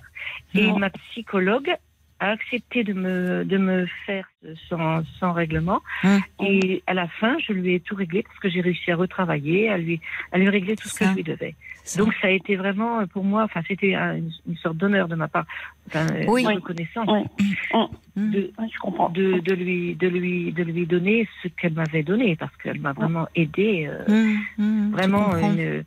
[0.55, 1.71] Et ma psychologue
[2.19, 4.27] a accepté de me, de me faire
[4.67, 5.81] sans, sans règlement.
[6.03, 6.19] Hum.
[6.45, 9.69] Et à la fin, je lui ai tout réglé parce que j'ai réussi à retravailler,
[9.69, 10.01] à lui,
[10.31, 11.55] à lui régler tout ce que je lui devais.
[11.83, 11.99] Ça.
[12.03, 15.07] Donc, ça a été vraiment, euh, pour moi, enfin, c'était un- une, une sorte d'honneur
[15.07, 15.45] de ma part,
[15.87, 16.43] enfin, euh, Oui.
[16.43, 17.07] de reconnaissance.
[17.07, 17.47] Oui.
[17.73, 17.87] Hum.
[18.31, 19.09] De, Oui, je comprends.
[19.09, 22.91] de, de lui de lui de lui donner ce qu'elle m'avait donné parce qu'elle m'a
[22.91, 25.85] vraiment aidé euh, je vraiment une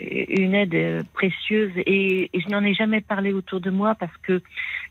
[0.00, 4.42] une aide précieuse et, et je n'en ai jamais parlé autour de moi parce que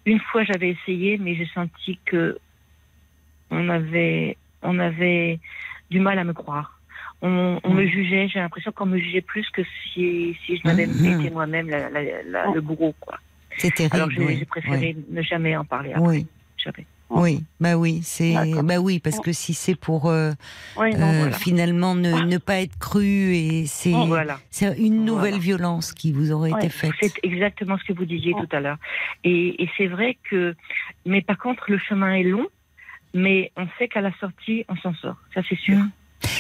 [0.06, 2.40] une fois j'avais essayé mais j'ai senti que
[3.50, 5.40] on avait on avait
[5.90, 6.80] du mal à me croire.
[7.24, 9.62] On, on me jugeait j'ai l'impression qu'on me jugeait plus que
[9.94, 11.20] si si je n'avais Mhm.
[11.22, 13.20] été moi-même la- la- la- le bourreau quoi.
[13.58, 13.96] C'est terrible.
[13.96, 16.08] alors j'ai oui, préféré ne jamais en parler après.
[16.08, 16.28] Oui,
[16.58, 18.34] jamais oui, bah oui, c'est,
[18.64, 20.32] bah oui, parce que si c'est pour euh,
[20.78, 25.04] oui non euh, voilà finalement ne, ne pas être cru et c'est, voilà c'est une
[25.06, 25.38] nouvelle Voilà.
[25.38, 26.92] violence qui vous aurait été faite.
[27.02, 28.78] C'est exactement ce que vous disiez tout à l'heure.
[29.24, 30.56] Et, et c'est vrai que,
[31.06, 32.48] mais par contre, le chemin est long,
[33.14, 35.18] mais on sait qu'à la sortie, on s'en sort.
[35.34, 35.78] Ça, c'est sûr.
[35.78, 35.92] Mm.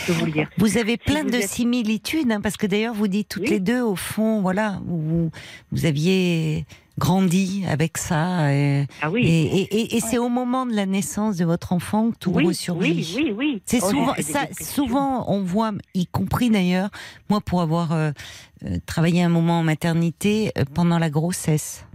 [0.07, 0.47] Je vous le dire.
[0.57, 3.49] Vous avez plein vous de êtes- similitudes, hein, parce que d'ailleurs vous dites toutes Oui.
[3.49, 5.31] les deux, au fond, voilà, vous,
[5.71, 6.65] vous aviez
[7.01, 9.25] grandi avec ça, et, Ah oui.
[9.25, 12.45] et- et- et c'est au moment de la naissance de votre enfant que tout oui,
[12.45, 12.91] ressurgit.
[13.17, 13.61] oui, oui, oui.
[13.65, 14.41] C'est Oh, souvent ça.
[14.61, 16.89] Souvent, on voit, y compris d'ailleurs,
[17.29, 18.11] moi pour avoir euh,
[18.65, 21.85] euh, travaillé un moment en maternité euh, pendant la grossesse,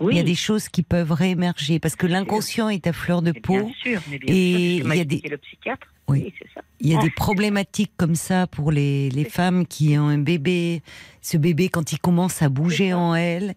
[0.00, 0.14] Oui.
[0.14, 3.30] il y a des choses qui peuvent réémerger parce que l'inconscient est à fleur de
[3.30, 3.54] peau.
[3.54, 5.86] Bien sûr, mais bien Et sûr, il y a des- expliqué le psychiatre.
[6.08, 6.24] Oui.
[6.24, 6.60] Oui, c'est ça.
[6.80, 10.82] Il y a des problématiques comme ça pour les, les femmes qui ont un bébé.
[11.22, 13.54] Ce bébé, quand il commence à bouger en elle,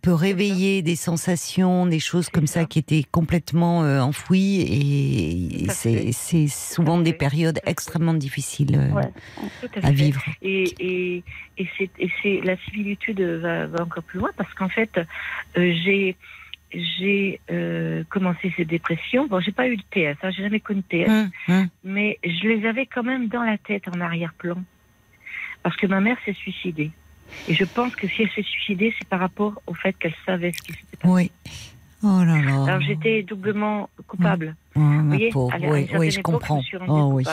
[0.00, 2.66] peut réveiller des sensations, des choses comme ça ça.
[2.66, 4.60] qui étaient complètement euh, enfouies.
[4.60, 5.66] Et
[6.12, 9.10] c'est souvent des périodes extrêmement difficiles euh, Ouais.
[9.82, 10.22] À vivre.
[10.42, 11.22] Et, et,
[11.58, 15.72] et c'est et c'est la similitude va, va encore plus loin parce qu'en fait euh,
[15.84, 16.16] j'ai
[16.72, 19.26] j'ai euh, commencé ces dépressions.
[19.26, 21.68] Bon, j'ai pas eu de TS, hein, j'ai jamais connu de TS, Hum, hum.
[21.84, 24.56] mais je les avais quand même dans la tête en arrière-plan
[25.62, 26.90] parce que ma mère s'est suicidée.
[27.48, 30.52] Et je pense que si elle s'est suicidée, c'est par rapport au fait qu'elle savait
[30.52, 31.12] ce qui s'était passé.
[31.14, 31.30] Oui.
[32.02, 32.64] Oh là là.
[32.64, 34.56] Alors j'étais doublement coupable.
[34.74, 36.56] Oh, ma Vous voyez, à à Oui, oui, je comprends.
[36.56, 37.24] rendue Oh, oui.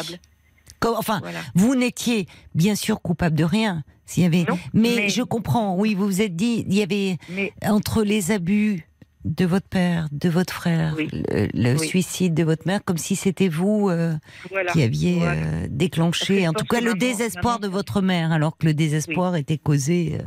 [0.80, 1.39] Comme- enfin, Voilà.
[1.56, 3.84] vous n'étiez bien sûr coupable de rien.
[4.06, 5.76] S'il y avait, Non, mais, mais- je comprends.
[5.76, 8.87] Oui, vous vous êtes dit, il y avait Mais entre les abus
[9.28, 11.09] de votre père, de votre frère, Oui.
[11.11, 11.88] le, le Oui.
[11.88, 14.15] suicide de votre mère, comme si c'était vous euh,
[14.49, 14.71] voilà.
[14.71, 15.41] qui aviez Voilà.
[15.41, 18.73] euh, déclenché, en tout cas, le maman- désespoir maman- de votre mère, alors que le
[18.73, 20.17] désespoir était causé.
[20.19, 20.23] euh,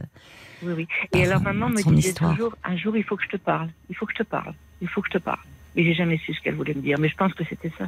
[0.62, 0.86] Oui, oui.
[1.11, 2.32] par Et alors maman me disait histoire.
[2.32, 4.55] toujours, un jour il faut que je te parle, il faut que je te parle,
[4.82, 5.40] il faut que je te parle.
[5.74, 7.86] Mais j'ai jamais su ce qu'elle voulait me dire, mais je pense que c'était ça.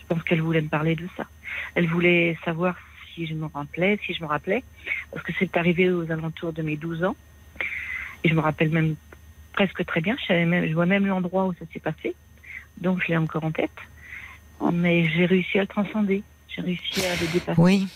[0.00, 1.26] Je pense qu'elle voulait me parler de ça.
[1.74, 2.76] Elle voulait savoir
[3.14, 4.62] si je me rappelais, si je me rappelais,
[5.10, 7.16] parce que c'est arrivé aux alentours de mes 12 ans.
[8.22, 8.94] Et je me rappelle même
[9.56, 10.16] presque très bien.
[10.28, 12.14] Je, même, je vois même l'endroit où ça s'est passé.
[12.80, 13.78] Donc je l'ai encore en tête.
[14.72, 16.22] Mais j'ai réussi à le transcender.
[16.48, 17.60] J'ai réussi à le dépasser.
[17.60, 17.88] Oui.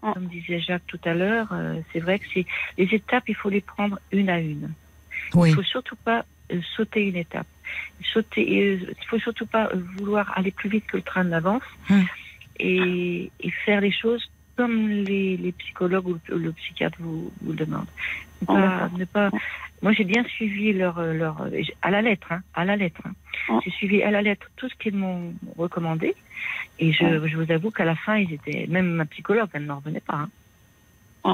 [0.00, 2.44] Comme disait Jacques tout à l'heure, euh, c'est vrai que c'est
[2.76, 4.70] les étapes, il faut les prendre une à une.
[5.34, 5.50] Oui.
[5.50, 7.46] Il faut surtout pas euh, sauter une étape.
[8.12, 12.04] Sauter, euh, il faut surtout pas vouloir aller plus vite que le train d'avance Hum.
[12.60, 17.52] et, et faire les choses comme les, les psychologues ou le, le psychiatre vous, vous
[17.52, 17.86] le demandent.
[18.42, 19.30] Ne Oh, pas, ne pas,
[19.80, 21.46] moi, j'ai bien suivi leur, leur,
[21.82, 23.00] à la lettre, hein, à la lettre.
[23.06, 23.12] hein.
[23.48, 23.60] Oh.
[23.64, 26.14] J'ai suivi à la lettre tout ce qu'ils m'ont recommandé.
[26.78, 29.76] Et je, je vous avoue qu'à la fin, ils étaient, même ma psychologue, elle n'en
[29.76, 30.16] revenait pas.
[30.16, 30.28] hein.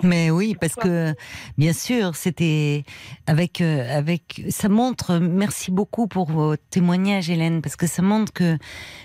[0.03, 1.15] Mais oui, parce que
[1.59, 2.85] bien sûr, c'était
[3.27, 5.19] avec euh, avec ça montre.
[5.19, 8.57] Merci beaucoup pour vos témoignages, Hélène, parce que ça montre que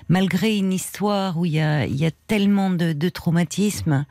[0.10, 4.06] malgré une histoire où il y a il y a tellement de, de traumatismes,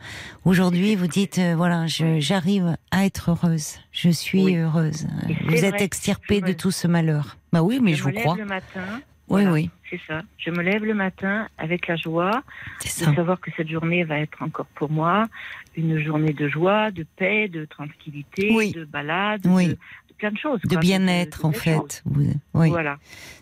[0.44, 4.56] aujourd'hui vous dites euh, voilà, j'arrive à être heureuse, je suis Oui.
[4.56, 5.06] heureuse.
[5.46, 7.36] Vous êtes extirpée de tout ce malheur.
[7.52, 8.34] Bah oui, mais je, vous crois.
[8.36, 9.00] lève le matin.
[9.28, 10.20] Oui, voilà, oui, C'est ça.
[10.36, 12.42] Je me lève le matin avec la joie
[12.84, 15.28] de savoir que cette journée va être encore pour moi
[15.76, 18.72] une journée de joie, de paix, de tranquillité, Oui.
[18.72, 19.68] de balade, Oui.
[19.68, 19.78] de, de
[20.18, 20.60] plein de choses.
[20.64, 22.02] De bien-être en fait.
[22.06, 22.96] Oui, Voilà.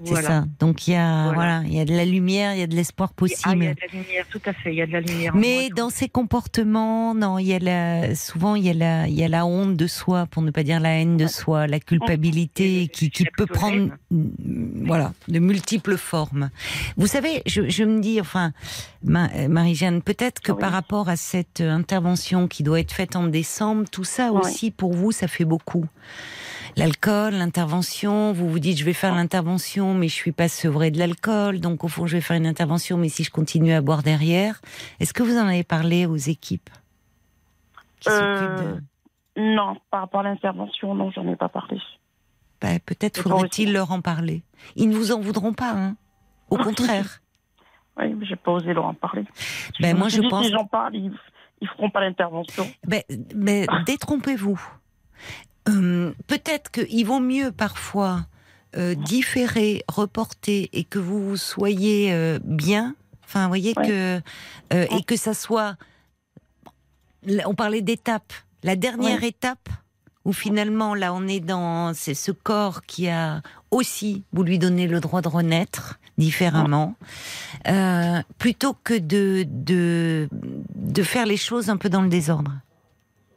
[0.05, 0.29] c'est voilà.
[0.29, 0.45] ça.
[0.61, 1.35] Donc il y a Voilà.
[1.35, 3.65] voilà, il y a de la lumière, il y a de l'espoir Ah, il possible.
[3.65, 4.73] y a de la lumière, tout à fait.
[4.73, 5.35] Il y a de la lumière.
[5.35, 9.07] Mais moi, dans ces comportements, non, il y a la, souvent il y a la,
[9.09, 11.67] il y a la honte de soi, pour ne pas dire la haine de soi,
[11.67, 16.51] la culpabilité qui, peut prendre, voilà, de multiples formes.
[16.97, 18.53] Vous savez, je, je me dis, enfin,
[19.05, 20.59] Ma- Marie-Jeanne, peut-être que Oui.
[20.61, 24.41] par rapport à cette intervention qui doit être faite en décembre, tout ça Oui.
[24.43, 25.85] aussi pour vous, ça fait beaucoup.
[26.77, 30.99] L'alcool, l'intervention, vous vous dites je vais faire l'intervention mais je suis pas sevrée de
[30.99, 34.03] l'alcool, donc au fond je vais faire une intervention mais si je continue à boire
[34.03, 34.61] derrière,
[34.99, 36.71] est-ce que vous en avez parlé aux équipes
[38.01, 38.83] qui Euh, de...
[39.37, 41.79] Non, par rapport à l'intervention, non, j'en ai pas parlé.
[42.61, 44.43] Bah, Peut-être faudrait-il leur en parler.
[44.77, 45.97] Ils ne vous en voudront pas, hein
[46.51, 47.21] Au contraire.
[47.99, 49.25] Oui, mais j'ai pas osé leur en parler.
[49.81, 51.13] Ben, me moi, je pense- Si j'en parle, ils,
[51.63, 52.67] ils feront pas l'intervention.
[52.87, 53.05] Mais,
[53.35, 54.61] mais détrompez-vous.
[55.69, 58.27] Hum, Peut-être qu'il vaut mieux parfois
[58.77, 62.95] euh, différer, reporter et que vous soyez euh, bien.
[63.25, 63.87] Enfin, vous voyez Ouais.
[63.89, 64.21] que
[64.75, 65.77] euh, et que ça soit.
[67.47, 68.33] On parlait d'étape.
[68.65, 69.29] La dernière Ouais.
[69.29, 69.69] étape
[70.25, 73.43] où finalement là on est dans c'est ce corps qui a
[73.73, 76.95] aussi vous lui donnez le droit de renaître différemment
[77.67, 80.29] euh, plutôt que de, de
[80.77, 82.53] de faire les choses un peu dans le désordre.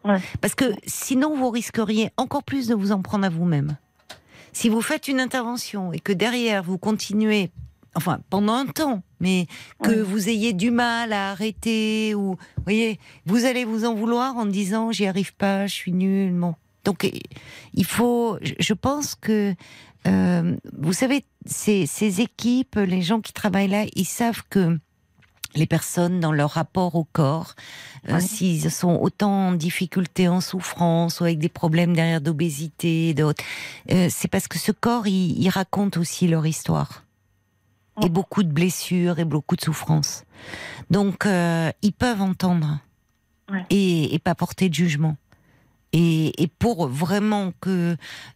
[0.05, 0.19] Ouais.
[0.41, 3.77] Parce que sinon, vous risqueriez encore plus de vous en prendre à vous-même.
[4.53, 7.51] Si vous faites une intervention et que derrière, vous continuez,
[7.95, 9.47] enfin, pendant un temps, mais
[9.83, 10.01] que Ouais.
[10.01, 14.45] vous ayez du mal à arrêter, ou, vous voyez, vous allez vous en vouloir en
[14.45, 16.55] disant, j'y arrive pas, je suis nul, bon.
[16.85, 17.09] Donc,
[17.73, 19.55] il faut, je- je pense que,
[20.07, 24.77] euh, vous savez, ces, ces équipes, les gens qui travaillent là, ils savent que
[25.55, 27.55] les personnes dans leur rapport au corps,
[28.09, 28.21] euh, Ouais.
[28.21, 33.43] s'ils sont autant en difficulté, en souffrance, ou avec des problèmes derrière d'obésité, d'autres,
[33.91, 37.03] euh, c'est parce que ce corps, il, il raconte aussi leur histoire.
[38.03, 40.25] Et beaucoup de blessures et beaucoup de souffrances.
[40.89, 42.79] Donc, euh, ils peuvent entendre
[43.49, 43.63] Ouais.
[43.69, 45.15] et, et pas porter de jugement.
[45.97, 47.95] Et, et pour vraiment que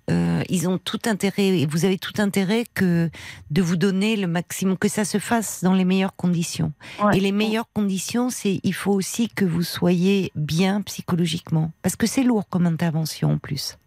[0.09, 3.09] euh, ils ont tout intérêt et vous avez tout intérêt que
[3.51, 6.71] de vous donner le maximum, que ça se fasse dans les meilleures conditions.
[7.03, 7.17] Ouais.
[7.17, 12.07] Et les meilleures conditions, c'est il faut aussi que vous soyez bien psychologiquement, parce que
[12.07, 13.77] c'est lourd comme intervention en plus.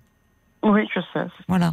[0.62, 1.27] Oui, je sais.
[1.49, 1.73] Voilà.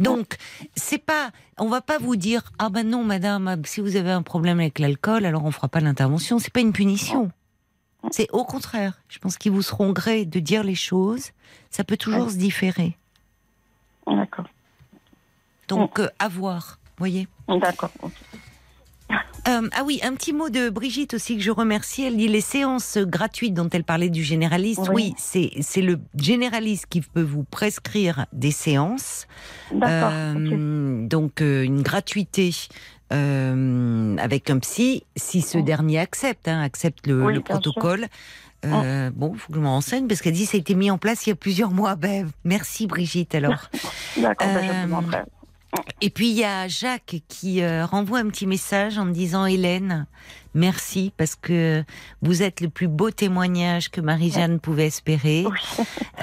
[0.00, 0.36] Donc
[0.74, 4.22] c'est pas, on va pas vous dire ah ben non madame, si vous avez un
[4.22, 6.40] problème avec l'alcool, alors on fera pas l'intervention.
[6.40, 7.30] C'est pas une punition.
[8.10, 9.00] C'est au contraire.
[9.08, 11.30] Je pense qu'ils vous seront gré de dire les choses.
[11.70, 12.32] Ça peut toujours Ouais.
[12.32, 12.96] se différer.
[14.06, 14.46] D'accord.
[15.68, 16.78] Donc euh, à voir.
[16.98, 17.26] Voyez.
[17.48, 17.90] D'accord.
[19.48, 22.02] Euh, ah oui, un petit mot de Brigitte aussi que je remercie.
[22.02, 24.88] Elle dit les séances gratuites dont elle parlait du généraliste.
[24.92, 25.52] Oui, Oui.
[25.60, 29.26] c'est le généraliste qui peut vous prescrire des séances.
[29.72, 30.10] D'accord.
[30.12, 32.50] Euh, Donc euh, une gratuité
[33.12, 35.62] euh, avec un psy, si ce Oh.
[35.62, 37.34] dernier accepte, hein, accepte le, Oui.
[37.38, 37.42] Oh.
[37.42, 38.06] protocole.
[38.64, 40.74] Euh, Bon, il faut que je me renseigne parce qu'elle dit que ça a été
[40.74, 41.94] mis en place il y a plusieurs mois.
[41.94, 43.70] Ben, merci Brigitte alors.
[44.16, 45.22] D'accord, ben, je euh.
[46.00, 50.06] Et puis il y a Jacques qui renvoie un petit message en me disant Hélène,
[50.56, 51.84] merci parce que
[52.22, 55.44] vous êtes le plus beau témoignage que Marie-Jeanne pouvait espérer.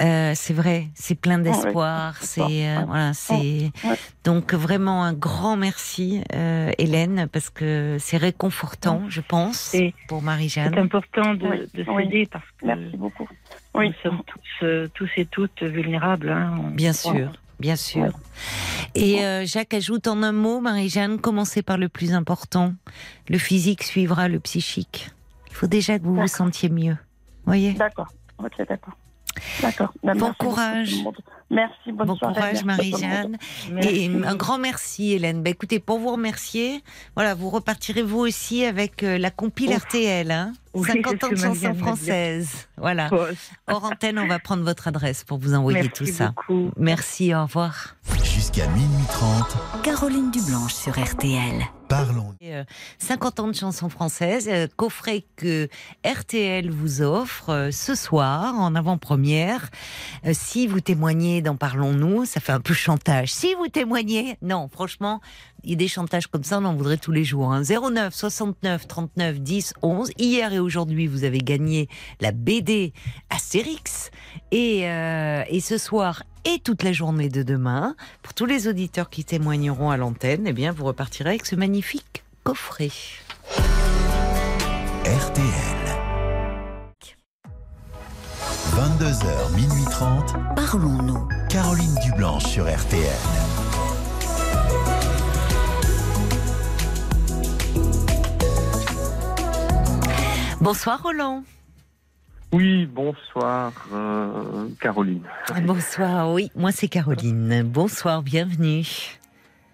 [0.00, 2.14] Euh, c'est vrai, c'est plein d'espoir.
[2.14, 3.96] Ouais, c'est euh, voilà, c'est Ouais.
[4.24, 10.18] donc vraiment un grand merci euh, Hélène parce que c'est réconfortant, je pense, C'est- pour
[10.18, 10.76] C'est Marie-Jeanne.
[10.76, 12.04] important de, Oui, de oui.
[12.04, 13.28] s'aider parce que Merci beaucoup.
[13.74, 13.88] Oui.
[13.90, 16.28] nous sommes tous, euh, tous et toutes vulnérables.
[16.30, 16.58] hein.
[16.60, 17.30] On- Bien sûr,
[17.60, 18.04] bien sûr.
[18.04, 18.10] Ouais.
[18.94, 22.74] Et euh, Jacques ajoute en un mot, Marie-Jeanne, commencez par le plus important?
[23.28, 25.10] Le physique suivra le psychique.
[25.48, 26.96] Il faut déjà que vous vous sentiez mieux.
[27.46, 27.72] Voyez?
[27.74, 28.08] D'accord.
[28.38, 28.94] Ok, d'accord.
[29.62, 29.92] D'accord.
[30.02, 30.94] Bon courage.
[31.54, 32.34] Merci, bonne Bon soirée.
[32.34, 32.64] courage.
[32.64, 33.36] Marie-Jeanne.
[33.82, 35.42] Et un grand merci, Hélène.
[35.42, 36.82] Bah, écoutez, pour vous remercier,
[37.14, 39.84] voilà, vous repartirez vous aussi avec euh, la compile Ouf.
[39.84, 42.68] RTL, hein Oui, 50 c'est ans de chansons françaises.
[42.76, 43.08] Voilà.
[43.68, 46.28] Hors antenne, on va prendre votre adresse pour vous envoyer Merci tout ça.
[46.36, 46.70] beaucoup.
[46.76, 47.94] Merci, au revoir.
[48.22, 51.62] Jusqu'à minuit 30, Caroline Dublanche sur RTL.
[51.88, 52.34] parlons.
[52.40, 52.64] Et, euh,
[52.98, 55.68] 50 ans de chansons françaises, euh, coffret que
[56.04, 59.68] RTL vous offre ce soir en avant-première.
[60.32, 63.32] Si vous témoignez dans Parlons-nous, ça fait un peu chantage.
[63.32, 65.20] Si vous témoignez, non, franchement,
[65.62, 67.52] il y a des chantages comme ça, on en voudrait tous les jours.
[67.52, 67.62] hein.
[67.62, 70.10] 09 69 39 10 11.
[70.18, 71.88] Hier et aujourd'hui, vous avez gagné
[72.20, 72.92] la BD
[73.30, 74.10] Astérix.
[74.50, 79.08] Et, euh, et ce soir et toute la journée de demain, pour tous les auditeurs
[79.08, 82.90] qui témoigneront à l'antenne, eh bien, vous repartirez avec ce magnifique coffret.
[85.06, 86.03] RTL.
[88.74, 91.28] 22h, minuit 30, Parlons-nous.
[91.48, 93.06] Caroline Dublanche sur RTL.
[100.60, 101.44] Bonsoir Roland.
[102.52, 105.22] Oui, bonsoir euh, Caroline.
[105.62, 107.62] Bonsoir, oui, moi c'est Caroline.
[107.62, 108.84] Bonsoir, bienvenue.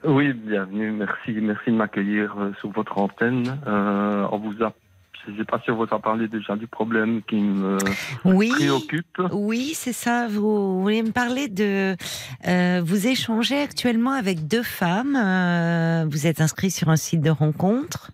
[0.05, 3.59] Oui, bienvenue, merci, merci de m'accueillir euh, sur votre antenne.
[3.67, 4.75] Euh, on vous a,
[5.27, 7.79] je ne sais pas si vous a parlé déjà du problème qui me
[8.25, 8.49] Oui.
[8.51, 9.21] préoccupe.
[9.33, 10.27] Oui, c'est ça.
[10.29, 11.97] Vous voulez me parler de.
[12.47, 15.17] euh, vous échangez actuellement avec deux femmes.
[15.17, 18.11] euh, vous êtes inscrit sur un site de rencontre.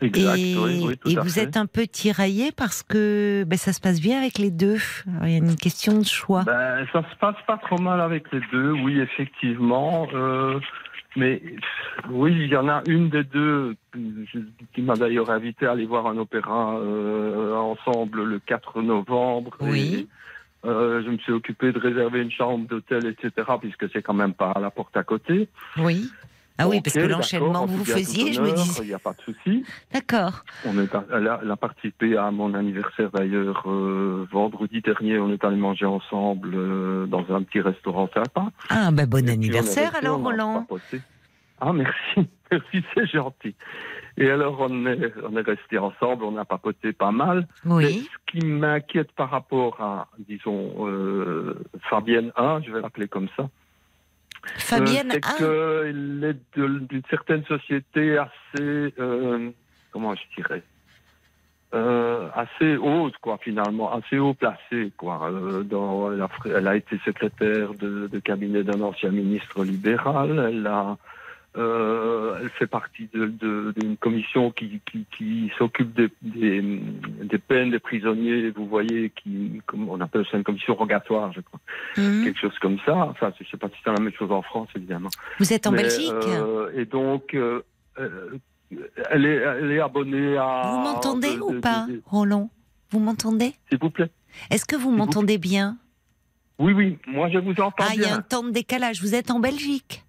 [0.00, 1.42] Exact, et oui, oui, tout et à vous fait.
[1.44, 4.78] êtes un peu tiraillé parce que ben, ça se passe bien avec les deux.
[5.08, 6.42] Alors, il y a une question de choix.
[6.44, 10.06] Ben, ça se passe pas trop mal avec les deux, oui, effectivement.
[10.12, 10.58] Euh,
[11.16, 11.40] mais
[12.10, 13.76] oui, il y en a une des deux
[14.74, 19.56] qui m'a d'ailleurs invité à aller voir un opéra euh, ensemble le 4 novembre.
[19.60, 20.08] Oui.
[20.64, 24.14] Et, euh, je me suis occupé de réserver une chambre d'hôtel, etc., puisque c'est quand
[24.14, 25.48] même pas à la porte à côté.
[25.76, 26.10] Oui.
[26.56, 28.78] Ah oui, parce que l'enchaînement en que vous faisiez, je me dis.
[28.82, 29.64] Il n'y a pas de souci.
[29.92, 30.44] D'accord.
[30.64, 35.18] On est à- elle, a, elle a participé à mon anniversaire d'ailleurs euh, vendredi dernier.
[35.18, 38.46] On est allé manger ensemble euh, dans un petit restaurant sympa.
[38.70, 40.66] Ah, ben bon Et anniversaire resté, alors, Roland.
[41.60, 43.54] Ah merci, merci, c'est gentil.
[44.16, 47.48] Et alors on est on est resté ensemble, on a papoté pas mal.
[47.64, 48.08] Mais Oui.
[48.12, 51.58] ce qui m'inquiète par rapport à, disons, euh,
[51.90, 53.48] Fabienne 1, je vais l'appeler comme ça.
[54.58, 59.50] Fabienne, Euh, c'est qu'il est d'une certaine société assez, euh,
[59.92, 60.62] comment je dirais,
[61.74, 65.28] euh, assez haute, quoi, finalement, assez haut placée, quoi.
[65.30, 70.50] Euh, dans, elle, a, elle a été secrétaire de, de cabinet d'un ancien ministre libéral.
[70.50, 70.96] Elle a,
[71.56, 76.60] euh, elle fait partie d'une commission qui, qui, qui s'occupe des, des,
[77.22, 78.50] des peines des prisonniers.
[78.50, 81.60] Vous voyez, qui, comme on appelle ça une commission rogatoire, je crois,
[81.98, 82.24] hum.
[82.24, 82.94] quelque chose comme ça.
[82.96, 85.10] Enfin, je sais pas si c'est la même chose en France, évidemment.
[85.38, 87.62] vous êtes en Mais, Belgique euh, Et donc, euh,
[89.10, 90.62] elle, est, elle est abonnée à.
[90.72, 92.50] Vous m'entendez de- ou pas, Roland
[92.90, 94.10] Vous m'entendez S'il vous plaît.
[94.50, 95.76] Est-ce que vous m'entendez bien?
[96.58, 99.00] Oui, oui, moi je vous entends Ah, il y a un temps de décalage.
[99.00, 100.03] Vous êtes en Belgique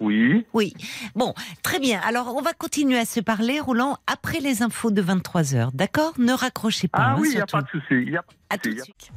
[0.00, 0.74] Oui, Oui.
[1.14, 2.00] Bon, très bien.
[2.06, 5.70] Alors, on va continuer à se parler, Roland, après les infos de 23h.
[5.74, 6.14] D'accord?
[6.18, 6.98] Ne raccrochez pas.
[7.00, 8.16] ah hein, oui, il n'y a pas de souci.
[8.48, 9.10] À tout de suite.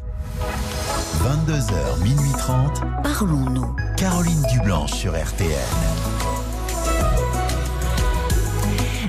[1.24, 3.76] 22h, minuit 30, Parlons-nous.
[3.98, 5.50] Caroline Dublanche sur RTL.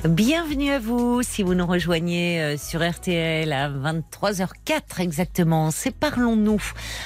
[0.09, 5.71] Bienvenue à vous si vous nous rejoignez euh, sur RTL à 23h04 exactement.
[5.71, 6.61] C'est Parlons-nous,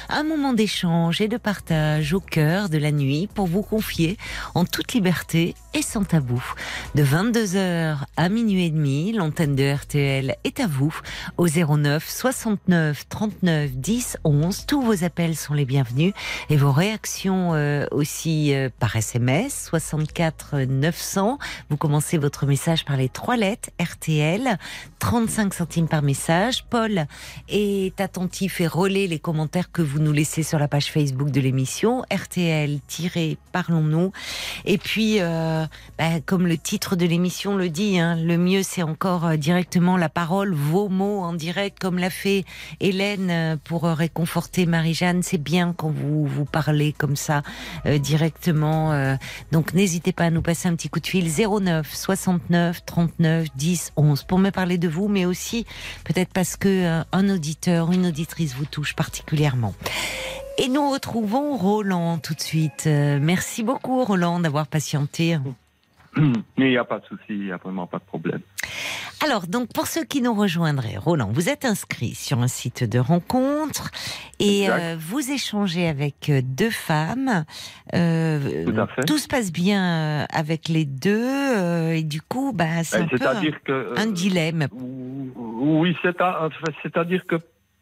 [0.09, 4.17] un moment d'échange et de partage au cœur de la nuit pour vous confier
[4.57, 6.43] en toute liberté et sans tabou.
[6.97, 10.93] De 22h à minuit et demi, l'antenne de RTL est à vous
[11.37, 14.67] au 09 69 39 10 11.
[14.67, 16.15] Tous vos appels sont les bienvenus
[16.51, 21.39] et vos réactions euh, aussi euh, par SMS 64 900.
[21.71, 24.57] Vous commencez votre message par les trois lettres RTL,
[24.99, 26.65] 35 centimes par message.
[26.71, 27.05] Paul
[27.51, 31.39] est attentif et relaie les commentaires que vous nous laissez sur la page Facebook de
[31.39, 34.13] l'émission RTL-Parlons-nous.
[34.65, 35.67] Et puis, euh,
[35.99, 39.99] bah, comme le titre de l'émission le dit, hein, le mieux c'est encore euh, directement
[39.99, 42.47] la parole, vos mots en direct, comme l'a fait
[42.81, 45.23] Hélène euh, pour réconforter Marie-Jeanne.
[45.23, 47.43] C'est bien quand vous vous parlez comme ça
[47.85, 49.19] directement.
[49.53, 53.93] donc n'hésitez pas à nous passer un petit coup de fil 09 69 39 10
[53.97, 55.67] 11 pour me parler de vous, mais aussi
[56.05, 59.75] peut-être parce que euh, un auditeur, une auditrice vous touche particulièrement.
[60.59, 62.85] Et nous retrouvons Roland tout de suite.
[62.87, 65.39] Euh, merci beaucoup Roland d'avoir patienté.
[66.57, 68.41] Mais il n'y a pas de souci, il n'y a vraiment pas de problème.
[69.25, 72.99] Alors, donc, pour ceux qui nous rejoindraient, Roland, vous êtes inscrit sur un site de
[73.01, 73.91] rencontre
[74.39, 77.45] et euh, vous échangez avec euh, deux femmes.
[77.95, 79.05] Euh, Tout à fait.
[79.05, 81.19] Tout se passe bien avec les deux
[81.57, 83.99] euh, et du coup, bah, c'est Ben, un peu un, que.
[83.99, 84.69] un dilemme.
[84.73, 87.37] Oui, c'est à- enfin, c'est-à-dire que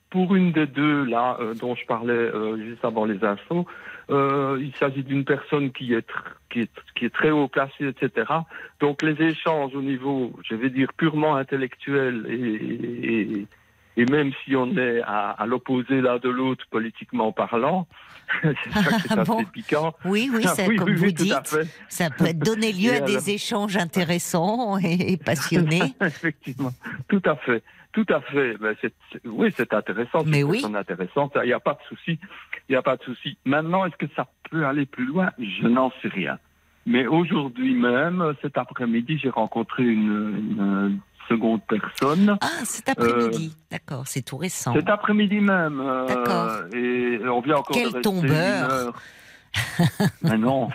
[0.09, 2.31] pour une des deux là dont je parlais
[2.65, 3.67] juste avant les infos,
[4.11, 6.07] euh, il s'agit d'une personne qui est,
[6.51, 8.27] qui, est, qui est très haut placée, etc.
[8.81, 13.47] Donc les échanges au niveau, je vais dire, purement intellectuel et, et,
[13.97, 17.89] et même si on est à, à l'opposé l'un de l'autre politiquement parlant,
[18.43, 19.95] c'est ça assez bon piquant.
[20.05, 23.31] Oui, oui, ça, oui, comme oui, vous oui, dites, ça peut donner lieu à des
[23.31, 25.95] échanges intéressants et, et passionnés.
[26.01, 26.73] Effectivement,
[27.09, 27.63] tout à fait,
[27.97, 28.57] tout à fait.
[28.83, 30.21] C'est- c'est- oui, c'est intéressant.
[30.21, 30.63] c'est Mais oui.
[30.75, 31.33] intéressante.
[31.43, 32.19] Il n'y a pas de souci.
[32.69, 33.39] Il n'y a pas de souci.
[33.47, 35.31] Maintenant, est-ce que ça peut aller plus loin?
[35.39, 36.39] Je n'en sais rien.
[36.85, 42.37] Mais aujourd'hui même, cet après-midi, j'ai rencontré une, une seconde personne.
[42.41, 43.57] Ah, cet après-midi.
[43.73, 44.73] D'accord, c'est tout récent.
[44.75, 45.81] Cet après-midi même.
[45.81, 46.53] euh, D'accord.
[46.75, 48.93] Et on vient encore Quel de tombeur.
[50.23, 50.69] mais non,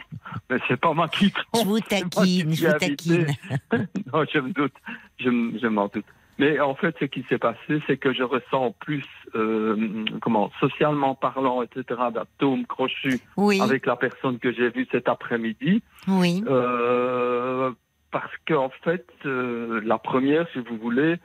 [0.50, 1.66] mais c'est pas moi qui Je tombe.
[1.66, 3.28] vous moi qui taquine, je vous taquine.
[4.12, 4.74] non, je me doute.
[5.20, 5.26] Je,
[5.62, 6.06] je m'en doute.
[6.42, 11.14] Mais en fait, ce qui s'est passé, c'est que je ressens plus, euh, comment, socialement
[11.14, 15.84] parlant, etc., d'atomes crochus Oui, avec la personne que j'ai vue cet après-midi.
[16.08, 16.44] oui.
[16.48, 17.72] Euh,
[18.12, 21.16] parce qu'en fait, euh, la première, si vous voulez,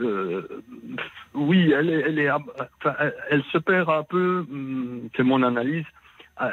[0.00, 0.42] euh,
[1.34, 2.50] oui, elle est, elle est, ab-
[2.80, 4.44] enfin, elle, elle se perd un peu.
[4.50, 5.84] hum, C'est mon analyse.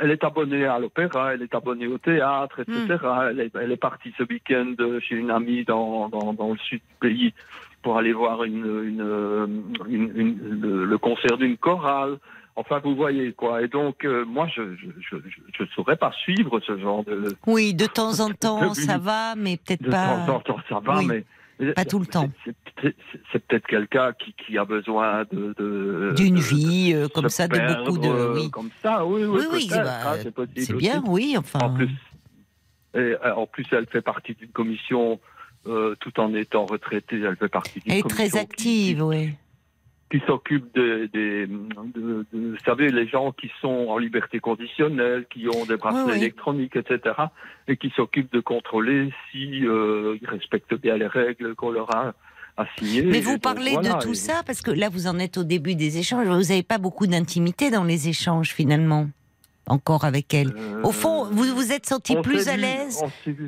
[0.01, 2.97] Elle est abonnée à l'opéra, elle est abonnée au théâtre, etc.
[3.29, 6.81] Elle, est, elle est partie ce week-end chez une amie dans, dans, dans le sud
[6.81, 7.33] du pays
[7.81, 12.17] pour aller voir une, une, une- une- le, le concert d'une chorale.
[12.55, 13.61] Enfin, vous voyez quoi.
[13.61, 17.35] Et donc, euh, moi, je je, je, je, je saurais pas suivre ce genre de,
[17.47, 20.17] Oui, de temps en temps, ça va, mais peut-être de pas.
[20.25, 21.07] temps en temps, ça va, oui.
[21.59, 22.29] mais Pas tout le temps.
[23.31, 27.47] C'est peut-être quelqu'un qui, qui a besoin de de- D'une de- vie euh, comme ça,
[27.47, 28.07] de beaucoup de.
[28.09, 31.09] euh, Oui, comme ça, oui, oui, oui, oui, peut-être, bah, hein, c'est bien, aussi.
[31.09, 31.59] oui, enfin.
[31.59, 31.89] En plus,
[32.95, 35.19] et, en plus, elle fait partie d'une commission,
[35.67, 39.29] euh, tout en étant retraitée, elle fait partie d'une Elle est très qui- active, oui.
[40.11, 41.45] qui s'occupe des, de,
[41.95, 46.11] de- vous savez, les gens qui sont en liberté conditionnelle, qui ont des bracelets Oui,
[46.13, 46.17] oui.
[46.17, 47.15] électroniques, etc.,
[47.67, 52.13] et qui s'occupent de contrôler si euh, ils respectent bien les règles qu'on leur a
[52.57, 53.03] assignées.
[53.03, 55.37] Mais vous donc, parlez voilà, de tout et- ça parce que là, vous en êtes
[55.37, 56.25] au début des échanges.
[56.27, 59.07] Vous n'avez pas beaucoup d'intimité dans les échanges, finalement,
[59.69, 60.53] encore avec elle.
[60.57, 63.01] euh, Au fond, vous vous êtes senti on plus à l'aise.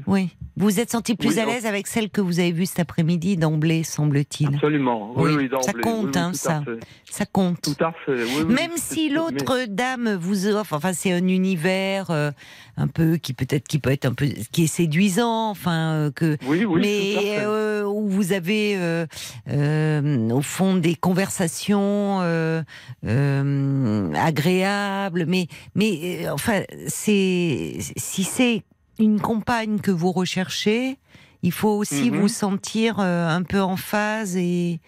[0.08, 0.30] Oui.
[0.58, 2.66] Vous vous êtes senti plus Oui, à on- l'aise avec celle que vous avez vue
[2.66, 4.54] cet après-midi d'emblée, semble-t-il.
[4.56, 5.14] Absolument.
[5.16, 5.66] Oui, Oui, d'emblée.
[5.66, 6.64] ça compte, hein, ça.
[7.10, 7.62] Ça compte.
[7.62, 8.24] Tout à fait.
[8.24, 8.54] oui, oui.
[8.54, 12.32] Même si Mais- l'autre dame vous offre, enfin c'est un univers euh,
[12.78, 16.38] un peu qui peut-être qui peut être un peu qui est séduisant, enfin euh, que
[16.48, 17.40] Oui, oui, mais fait.
[17.46, 19.06] euh, où vous avez euh,
[19.50, 22.64] euh, au fond des conversations euh,
[23.06, 28.64] euh, agréables, mais mais euh, enfin c'est si c'est
[29.00, 30.98] une compagne que vous recherchez,
[31.44, 32.20] il faut aussi Mhm.
[32.20, 34.80] vous sentir euh, un peu en phase et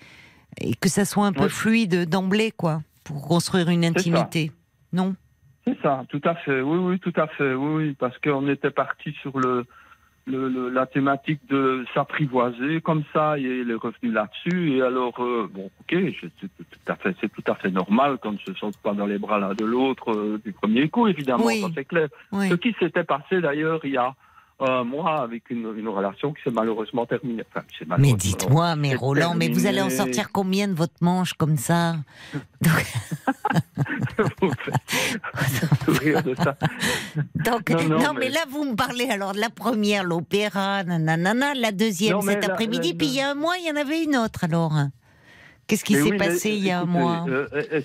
[0.62, 4.52] et que ça soit un peu fluide d'emblée quoi pour construire une intimité.
[4.94, 5.16] Non?
[5.66, 6.62] C'est ça, tout à fait.
[6.62, 7.54] Oui, oui, tout à fait.
[7.54, 9.66] Oui, oui, parce qu'on était parti sur le,
[10.26, 14.74] le, le- la thématique de s'apprivoiser comme ça, et il est revenu là-dessus.
[14.74, 16.48] Et alors, euh, bon, ok, c'est tout
[16.88, 19.40] à fait, c'est tout à fait normal qu'on ne se sente pas dans les bras
[19.40, 21.62] l'un de l'autre euh, du premier coup, évidemment, Oui.
[21.62, 22.10] ça c'est clair.
[22.34, 22.50] Oui.
[22.50, 24.14] Ce qui s'était passé d'ailleurs il y a
[24.60, 27.44] un mois avec une, une relation qui s'est malheureusement terminée.
[27.54, 27.66] Enfin,
[27.98, 31.96] Mais dites-moi, mais Roland, mais vous allez en sortir combien de votre manche comme ça
[35.86, 36.56] sourire de ça.
[37.36, 38.20] Donc, Non, non, non, mais...
[38.22, 42.48] mais- là, vous me parlez alors de la première, l'opéra, nanana, la deuxième Non, cet
[42.48, 44.74] après-midi, la- puis il y a un mois, il y en avait une autre alors.
[45.66, 47.82] Qu'est-ce qui s'est oui, mais, passé il y a un mois euh, euh, euh,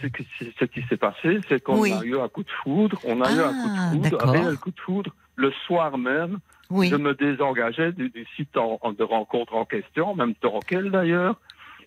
[0.00, 1.92] ce, qui- s'est passé, c'est qu'on Oui.
[1.92, 3.00] a eu un coup de foudre.
[3.04, 4.28] On a eu un coup Ah, de foudre, d'accord.
[4.28, 6.38] un réel coup de foudre, le soir même
[6.70, 6.88] Oui.
[6.88, 10.34] je me désengageais du, du site en- en- de rencontre en question, même
[10.66, 11.36] qu'elle d'ailleurs.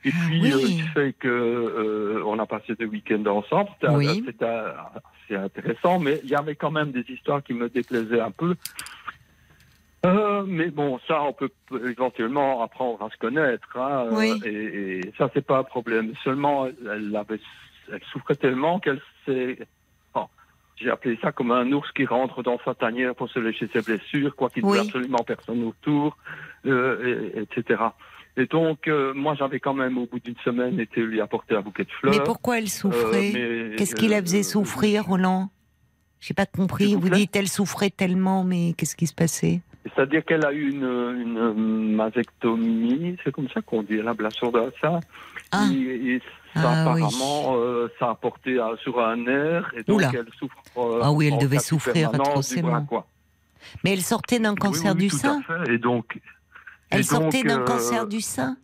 [0.06, 0.54] Et Ah puis, oui.
[0.54, 3.70] euh, il fait que euh, on a passé des week-ends ensemble.
[3.82, 4.24] C'était Oui.
[5.32, 8.56] intéressant, mais il y avait quand même des histoires qui me déplaisaient un peu.
[10.06, 11.50] Euh, mais bon, ça, on peut
[11.86, 14.42] éventuellement apprendre à se connaître, hein, euh, Oui.
[14.46, 16.14] et, et ça, c'est pas un problème.
[16.24, 17.42] Seulement, elle, avait,
[17.92, 19.60] elle souffrait tellement qu'elle s'est.
[20.82, 23.82] J'ai appelé ça comme un ours qui rentre dans sa tanière pour se lécher ses
[23.82, 24.88] blessures, quoi qu'il n'y ait Oui.
[24.88, 26.18] absolument personne autour,
[26.66, 27.82] euh, et- etc.
[28.38, 31.62] Et donc, euh, moi, j'avais quand même, au bout d'une semaine, été lui apporter un
[31.62, 32.14] bouquet de fleurs.
[32.14, 35.50] Mais pourquoi elle souffrait Euh, Qu'est-ce qui la faisait souffrir, Roland
[36.22, 36.96] J'ai pas compris.
[36.96, 40.84] Vous dites elle souffrait tellement, mais qu'est-ce qui se passait C'est-à-dire qu'elle a eu une,
[40.86, 45.00] une mastectomie, c'est comme ça qu'on dit, elle a ablation d'un sein.
[45.52, 45.66] Ah.
[45.74, 46.22] Et, et
[46.54, 47.02] ça, Ah, oui.
[47.04, 50.12] apparemment, euh, ça a porté à- sur un nerf, et donc Oula.
[50.14, 50.56] elle souffre.
[50.78, 52.86] euh, Ah oui, elle devait souffrir atrocement.
[52.86, 53.06] quoi.
[53.84, 55.42] Mais elle sortait d'un cancer Oui, oui, du sein.
[55.70, 56.20] Et donc,
[56.90, 58.58] Elle et sortait d'un euh, cancer du sein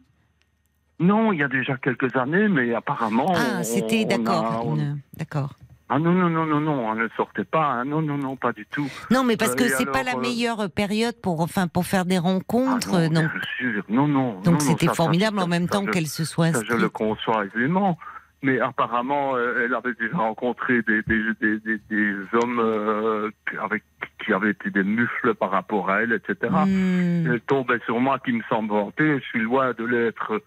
[1.00, 3.34] Non, il y a déjà quelques années, mais apparemment.
[3.36, 4.74] Ah, c'était a- d'accord.
[4.76, 5.54] une- D'accord.
[5.88, 7.66] Ah non, non, non, non, non, elle ne sortait pas.
[7.66, 7.86] hein.
[7.86, 8.90] Non, non, non, pas du tout.
[9.12, 12.06] Non, mais parce Euh, que c'est pas la euh, meilleure période pour, enfin, pour faire
[12.06, 12.96] des rencontres.
[12.96, 13.84] Ah non, donc, bien sûr.
[13.90, 14.34] Non, non.
[14.34, 16.70] non, donc non, c'était formidable ça, en même ça, temps qu'elle se soit Ça, je
[16.70, 16.92] le inscrite.
[16.92, 18.00] conçois aisément.
[18.42, 23.30] Mais apparemment, euh, elle avait déjà rencontré des, des, des, des, des hommes euh,
[23.62, 23.84] avec,
[24.24, 26.52] qui avaient été des mufles par rapport à elle, etc.
[26.66, 27.28] Hmm.
[27.32, 29.20] Elle tombait sur moi qui me semble vanter.
[29.20, 30.42] Je suis loin de l'être.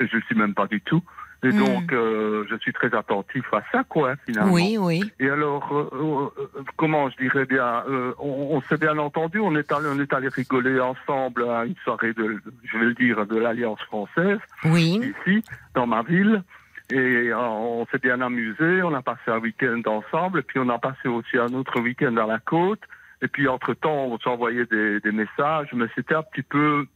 [0.00, 1.02] Je ne suis même pas du tout.
[1.44, 1.58] Et Hmm.
[1.58, 4.52] donc, euh, je suis très attentif à ça, quoi, finalement.
[4.54, 5.12] Oui, oui.
[5.20, 7.84] Et alors, euh, euh, comment je dirais bien,
[8.18, 11.76] on, on s'est bien entendu, on est allé, on est allé rigoler ensemble à une
[11.84, 15.00] soirée de, je vais le dire, de l'Alliance française Oui.
[15.26, 16.42] ici, dans ma ville.
[16.90, 20.78] Et on s'est bien amusé, on a passé un week-end ensemble, et puis on a
[20.78, 22.80] passé aussi un autre week-end à la côte.
[23.22, 26.86] Et puis entre-temps, on s'envoyait des, des messages, mais c'était un petit peu,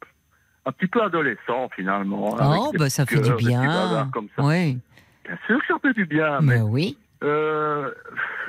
[0.69, 2.37] un petit peu adolescent finalement.
[2.41, 4.09] Oh, bah ça fait du bien.
[4.13, 4.43] Comme ça.
[4.45, 4.79] Oui.
[5.25, 6.99] Bien sûr que ça fait du bien, mais Mais oui.
[7.23, 7.91] euh,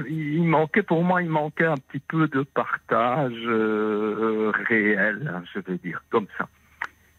[0.07, 5.59] il manquait pour moi, il manquait un petit peu de partage euh, réel, hein, je
[5.59, 6.47] vais dire comme ça.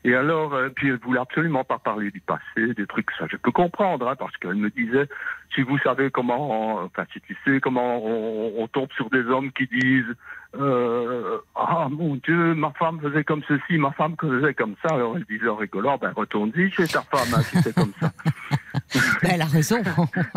[0.03, 3.37] Et alors, euh, puis elle voulait absolument pas parler du passé, des trucs ça, je
[3.37, 5.07] peux comprendre, hein, parce qu'elle me disait,
[5.55, 9.53] si vous savez comment, enfin si tu sais comment on, on tombe sur des hommes
[9.53, 10.15] qui disent,
[10.59, 15.17] euh, ah mon Dieu, ma femme faisait comme ceci, ma femme faisait comme ça, alors
[15.19, 18.11] elle disait en rigolant, ben retourne-y chez ta femme hein, si c'est comme ça.
[19.23, 19.81] Bah, elle a raison.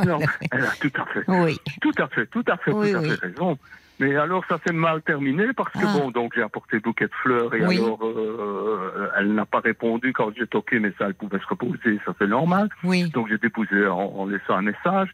[0.06, 0.20] non,
[0.52, 1.24] elle a tout à fait.
[1.28, 1.58] oui.
[1.82, 3.10] Tout à fait, tout à fait, Oui, tout à oui.
[3.10, 3.58] fait raison.
[4.04, 5.94] Mais alors ça s'est mal terminé parce que Ah.
[5.98, 7.78] bon, donc j'ai apporté le bouquet de fleurs et Oui.
[7.78, 12.00] alors euh, elle n'a pas répondu quand j'ai toqué, mais ça elle pouvait se reposer,
[12.06, 12.68] ça c'est normal.
[12.84, 13.10] Oui.
[13.12, 15.10] Donc j'ai déposé en, en laissant un message.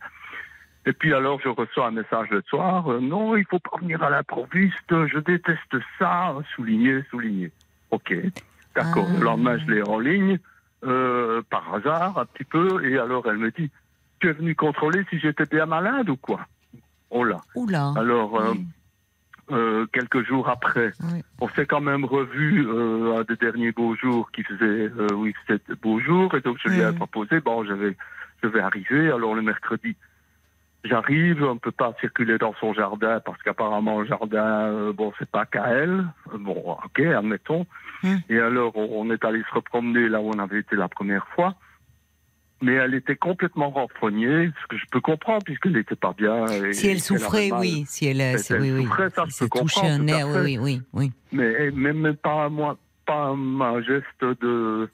[0.88, 4.02] Et puis alors je reçois un message le soir, euh, non, il faut pas venir
[4.02, 7.52] à l'improviste, je déteste ça, souligné, souligné.
[7.92, 8.16] Ok,
[8.76, 9.08] d'accord.
[9.12, 9.18] Ah.
[9.20, 10.40] Le lendemain je l'ai en ligne,
[10.84, 13.70] euh, par hasard un petit peu, et alors elle me dit,
[14.20, 16.40] tu es venu contrôler si j'étais bien malade ou quoi?
[17.12, 17.42] Oh là.
[17.56, 17.94] Oula.
[17.98, 18.66] Alors, euh, Oui.
[19.52, 21.22] Euh, quelques jours après, Oui.
[21.42, 25.34] on s'est quand même revu euh, un des derniers beaux jours qui faisait, euh, oui,
[25.48, 27.96] c'était beau jour, et donc je lui ai proposé, bon, je vais,
[28.44, 29.96] je vais arriver, alors le mercredi,
[30.86, 35.12] j'arrive, on ne peut pas circuler dans son jardin, parce qu'apparemment, le jardin, euh, bon,
[35.20, 37.66] c'est pas qu'à elle, Euh, bon, ok, admettons,
[38.02, 38.16] Mm.
[38.30, 41.28] et alors, on, on est allé se repromener là où on avait été la première
[41.36, 41.56] fois,
[42.62, 46.46] mais elle était complètement renfrognée, ce que je peux comprendre, puisqu'elle n'était pas bien.
[46.48, 47.86] et- Si elle souffrait, oui.
[47.88, 48.84] Si elle, Elle- si- elle oui, oui.
[48.84, 51.12] souffrait, ça, je peux comprendre, un oui, oui, oui.
[51.32, 54.06] mais même, pas moi, pas un geste
[54.42, 54.90] de,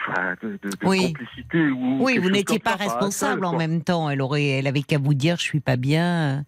[0.00, 1.12] enfin, de, de- de Oui.
[1.12, 1.98] complicité ou.
[2.04, 4.08] Oui, vous n'étiez pas ça, responsable seul, en même temps.
[4.08, 6.44] Elle aurait, elle avait qu'à vous dire, je suis pas bien.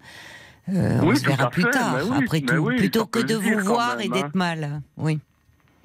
[0.68, 1.96] euh, on se verra plus fait, tard.
[2.08, 4.82] oui, après tout, plutôt que de vous voir et d'être mal.
[4.96, 5.18] Oui.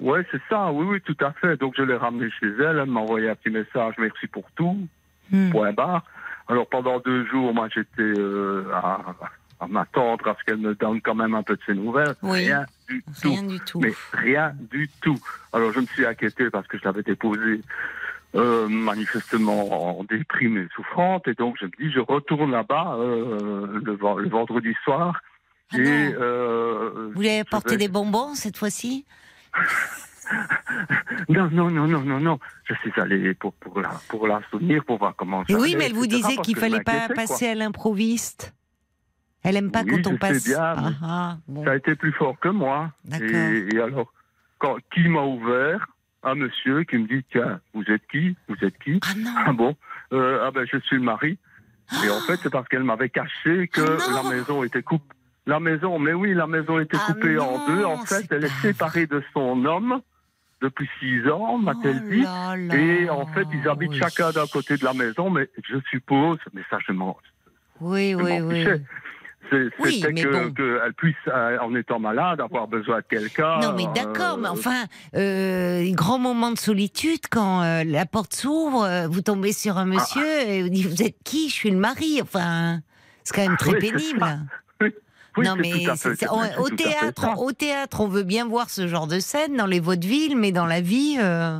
[0.00, 0.70] Ouais, c'est ça.
[0.72, 1.56] Oui, oui, tout à fait.
[1.56, 2.78] Donc je l'ai ramené chez elle.
[2.82, 3.94] Elle m'a envoyé un petit message.
[3.98, 4.86] Merci pour tout.
[5.32, 5.50] Hmm.
[5.50, 6.02] Point barre.
[6.48, 9.00] Alors pendant deux jours, moi j'étais euh, à,
[9.58, 12.14] à m'attendre à ce qu'elle me donne quand même un peu de ses nouvelles.
[12.22, 12.44] Oui.
[12.44, 13.28] Rien du tout.
[13.30, 13.80] Rien du tout.
[13.80, 15.18] Mais rien du tout.
[15.52, 17.62] Alors je me suis inquiété parce que je l'avais déposé
[18.36, 21.26] euh, manifestement en déprime et souffrante.
[21.26, 25.20] Et donc je me dis, je retourne là-bas euh, le, ven- le vendredi soir.
[25.72, 29.04] Ah et euh, Vous lui avez apporté vais- des bonbons cette fois-ci?
[31.28, 32.38] Non, non, non, non, non, non.
[32.64, 35.76] Je suis allé pour, pour, la, pour la soutenir, pour voir comment ça Oui, allait,
[35.78, 37.14] mais elle vous disait qu'il je fallait pas quoi.
[37.14, 38.52] passer à l'improviste.
[39.44, 40.44] Elle aime pas Oui, quand on passe.
[40.44, 41.64] bien, Ah, ah, bon.
[41.64, 42.90] Ça a été plus fort que moi.
[43.20, 44.12] Et, et alors,
[44.58, 45.86] quand, qui m'a ouvert?
[46.24, 48.36] Un monsieur qui me dit, tiens, vous êtes qui?
[48.48, 48.98] Vous êtes qui?
[49.04, 49.30] Ah non.
[49.46, 49.76] Ah bon
[50.12, 51.38] euh, Ah ben, je suis le mari.
[52.04, 55.14] Et en fait, c'est parce qu'elle m'avait caché que Ah la maison était coupée.
[55.46, 57.84] La maison, mais oui, la maison était Ah coupée en deux.
[57.84, 60.00] En fait, elle est séparée de son homme
[60.60, 62.22] depuis six ans, m'a-t-elle Oh dit.
[62.22, 63.98] là là, Et en fait, ils habitent oui.
[63.98, 67.16] chacun d'un côté de la maison, mais je suppose, mais ça, je m'en
[67.80, 68.66] Oui, je oui, oui.
[69.78, 70.52] Oui, C'était mais que- bon.
[70.54, 73.60] qu'elle puisse, euh, en étant malade, avoir besoin de quelqu'un.
[73.60, 78.34] Non, mais d'accord, euh, mais enfin, euh, grand moment de solitude quand euh, la porte
[78.34, 81.48] s'ouvre, euh, vous tombez sur un monsieur et vous dites Vous êtes qui?
[81.48, 82.18] Je suis le mari.
[82.20, 82.80] Enfin,
[83.22, 84.26] c'est quand même très Oui, c'est pénible.
[85.36, 87.38] Oui, non, mais tout à c'est- fait- c'est- on- c'est au, tout à fait théâtre,
[87.42, 90.66] au théâtre, on veut bien voir ce genre de scène dans les vaudevilles, mais dans
[90.66, 91.58] la vie, euh,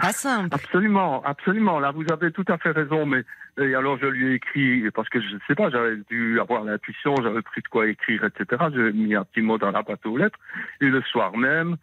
[0.00, 0.54] pas simple.
[0.54, 1.78] Absolument, absolument.
[1.80, 3.06] Là, vous avez tout à fait raison.
[3.06, 3.24] Mais
[3.60, 6.64] et alors, je lui ai écrit parce que je ne sais pas, j'avais dû avoir
[6.64, 8.64] l'intuition, j'avais pris de quoi écrire, etc.
[8.74, 10.38] J'ai mis un petit mot dans la boîte aux lettres.
[10.80, 11.76] Et le soir même,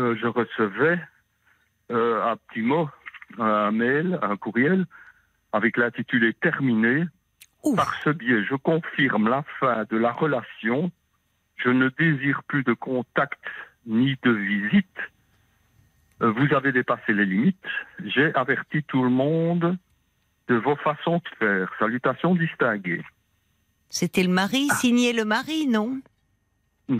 [0.00, 0.98] euh, je recevais
[1.90, 2.88] euh, un petit mot,
[3.38, 4.84] un mail, un courriel
[5.52, 7.04] avec l'intitulé terminé.
[7.68, 7.76] Ouf.
[7.76, 10.90] Par ce biais, je confirme la fin de la relation.
[11.56, 13.40] Je ne désire plus de contact
[13.86, 14.98] ni de visite.
[16.22, 17.56] Euh, Vous avez dépassé les limites.
[18.04, 19.76] J'ai averti tout le monde
[20.48, 21.70] de vos façons de faire.
[21.78, 23.04] Salutations distinguées.
[23.90, 26.00] C'était le mari, signé le mari, non?
[26.88, 26.98] Non,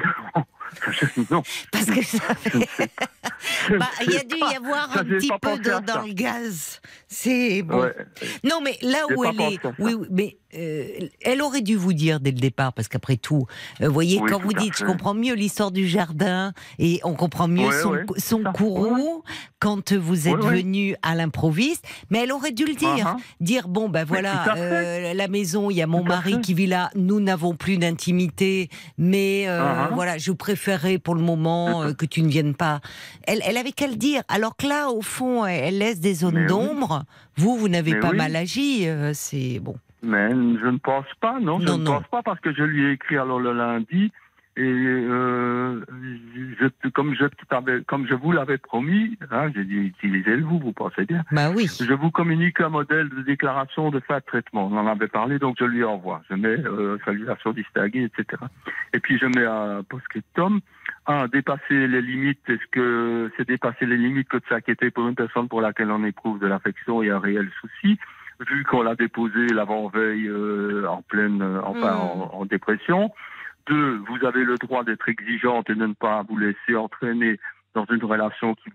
[1.30, 1.42] non.
[1.72, 2.90] Parce que ça fait.
[3.78, 6.80] Bah, il y a dû y avoir un petit peu dans le gaz.
[7.06, 7.82] C'est bon.
[7.82, 7.94] Ouais.
[8.42, 12.18] Non, mais là où elle est, oui, oui, mais euh, elle aurait dû vous dire
[12.20, 13.46] dès le départ, parce qu'après tout,
[13.80, 17.14] euh, vous voyez, Oui, quand vous dites, je comprends mieux l'histoire du jardin et on
[17.14, 19.22] comprend mieux Ouais, son, ouais, son courroux
[19.60, 23.16] quand vous êtes venu à l'improviste, mais elle aurait dû le dire, Uh-huh.
[23.40, 26.90] dire bon ben voilà, euh, la maison, il y a mon mari qui vit là,
[26.96, 29.94] nous n'avons plus d'intimité, mais Uh-huh.
[29.94, 32.80] voilà, je préférerais pour le moment euh, que tu ne viennes pas.
[33.26, 36.38] Elle, elle avait qu'à le dire, alors que là, au fond, elle laisse des zones
[36.38, 36.46] oui.
[36.46, 37.04] d'ombre.
[37.36, 38.16] Vous, vous n'avez pas oui.
[38.16, 39.76] mal agi, euh, c'est bon.
[40.02, 41.92] Mais je ne pense pas, non, je Non, ne non.
[41.94, 44.10] pense pas parce que je lui ai écrit alors le lundi
[44.58, 45.84] et euh,
[46.58, 47.26] je, comme je
[47.86, 51.22] comme je vous l'avais promis, hein, j'ai dit utilisez-le vous, vous pensez bien.
[51.30, 51.68] Bah oui.
[51.68, 54.66] Je vous communique un modèle de déclaration de fin de traitement.
[54.66, 56.22] On en avait parlé, donc je lui envoie.
[56.28, 58.42] Je mets euh, salutation distinguée, etc.
[58.92, 60.58] Et puis je mets un post-scriptum.
[61.06, 62.42] Un, dépasser les limites.
[62.48, 66.02] Est-ce que c'est dépasser les limites que de s'inquiéter pour une personne pour laquelle on
[66.02, 67.96] éprouve de l'affection et un réel souci
[68.48, 72.00] vu qu'on l'a déposé l'avant-veille euh, en pleine, euh, enfin Mm.
[72.00, 73.12] en, en dépression?
[73.68, 77.38] Deux, vous avez le droit d'être exigeante et de ne pas vous laisser entraîner
[77.74, 78.70] dans une relation qui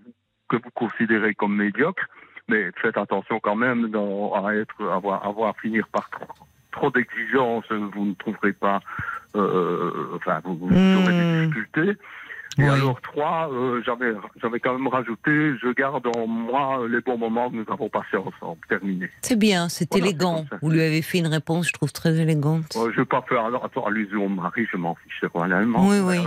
[0.50, 2.04] que vous considérez comme médiocre,
[2.48, 6.28] mais faites attention quand même dans, à être, avoir, avoir finir par trop,
[6.72, 8.80] trop d'exigences, vous ne trouverez pas,
[9.36, 10.98] euh, enfin vous, vous Mm.
[10.98, 11.98] aurez des difficultés.
[12.60, 12.70] Et Oui.
[12.70, 15.32] alors trois, euh, j'avais j'avais quand même rajouté,
[15.62, 18.60] je garde en moi les bons moments que nous avons passés ensemble.
[18.70, 19.10] Terminé.
[19.22, 20.46] C'est bien, c'est Voilà, élégant.
[20.62, 22.76] Vous lui avez fait une réponse, je trouve très élégante.
[22.76, 25.24] Euh, je ne vais pas faire alors, attends, allusion au mari, je m'en fiche.
[25.34, 26.18] Oui, oui.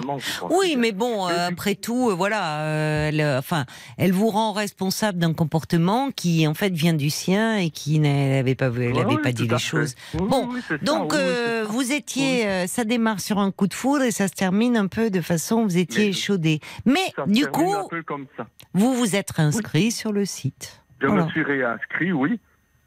[0.51, 3.65] Oui, mais bon, euh, après tout, euh, voilà, elle, enfin,
[3.99, 8.55] elle vous rend responsable d'un comportement qui, en fait, vient du sien et qui n'avait
[8.55, 9.95] pas, elle Ouais, avait oui, pas dit les choses.
[10.15, 10.49] Oui, Bon,
[10.83, 11.65] Donc, ça.
[11.69, 15.11] vous étiez, ça démarre sur un coup de foudre et ça se termine un peu
[15.11, 16.61] de façon, vous étiez Mais- échaudé.
[16.85, 18.47] Mais Ça du coup, un peu comme ça.
[18.75, 20.83] vous vous êtes inscrit sur le site.
[21.01, 21.25] Je Voilà.
[21.25, 22.39] me suis réinscrit, oui.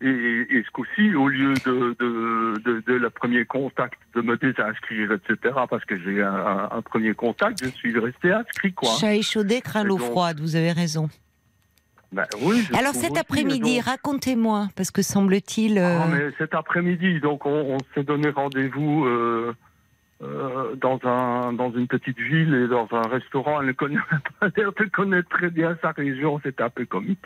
[0.01, 4.37] Et, et ce coup-ci, au lieu de, de, de, de le premier contact, de me
[4.37, 8.89] désinscrire, etc., parce que j'ai un, premier contact, je suis resté inscrit, quoi.
[8.99, 11.09] Chat échaudé craint l'eau froide, vous avez raison.
[12.13, 15.77] Ben oui, je Alors cet après-midi, racontez-moi, parce que semble-t-il...
[15.77, 16.07] euh, Ah,
[16.39, 19.53] cet après-midi, donc on, on s'est donné rendez-vous euh,
[20.21, 23.61] euh, dans un dans une petite ville et dans un restaurant.
[23.61, 23.97] Elle connaît,
[24.41, 27.23] elle connaît très bien sa région, c'était un peu comique.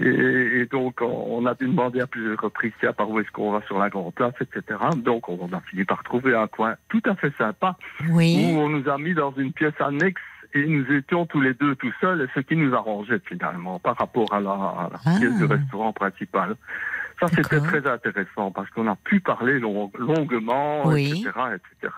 [0.00, 3.50] Et, et donc on a dû demander à plusieurs reprises tiens, par où est-ce qu'on
[3.50, 4.78] va sur la grande place, etc.
[4.96, 7.76] Donc on a fini par trouver un coin tout à fait sympa
[8.10, 8.48] Oui.
[8.52, 10.22] où on nous a mis dans une pièce annexe
[10.54, 14.32] et nous étions tous les deux tout seuls, ce qui nous arrangeait finalement par rapport
[14.32, 15.18] à la, à la Ah.
[15.18, 16.54] pièce du restaurant principal.
[17.20, 21.06] Ça, c'était très intéressant parce qu'on a pu parler long- longuement, Oui.
[21.10, 21.92] etc., etc.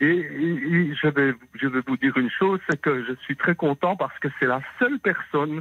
[0.00, 3.36] Et, et- et je vais, je vais vous dire une chose, c'est que je suis
[3.36, 5.60] très content parce que c'est la seule personne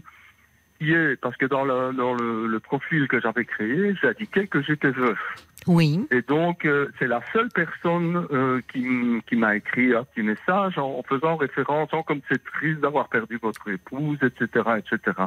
[0.79, 4.47] qui est, parce que dans le, dans le, le profil que j'avais créé, j'ai indiqué
[4.47, 5.17] que j'étais veuf.
[5.67, 6.05] Oui.
[6.11, 8.85] Et donc, euh, c'est la seule personne euh, qui,
[9.27, 13.07] qui m'a écrit un petit message en, en faisant référence, en comme c'est triste d'avoir
[13.07, 14.47] perdu votre épouse, etc.,
[14.77, 15.17] etc.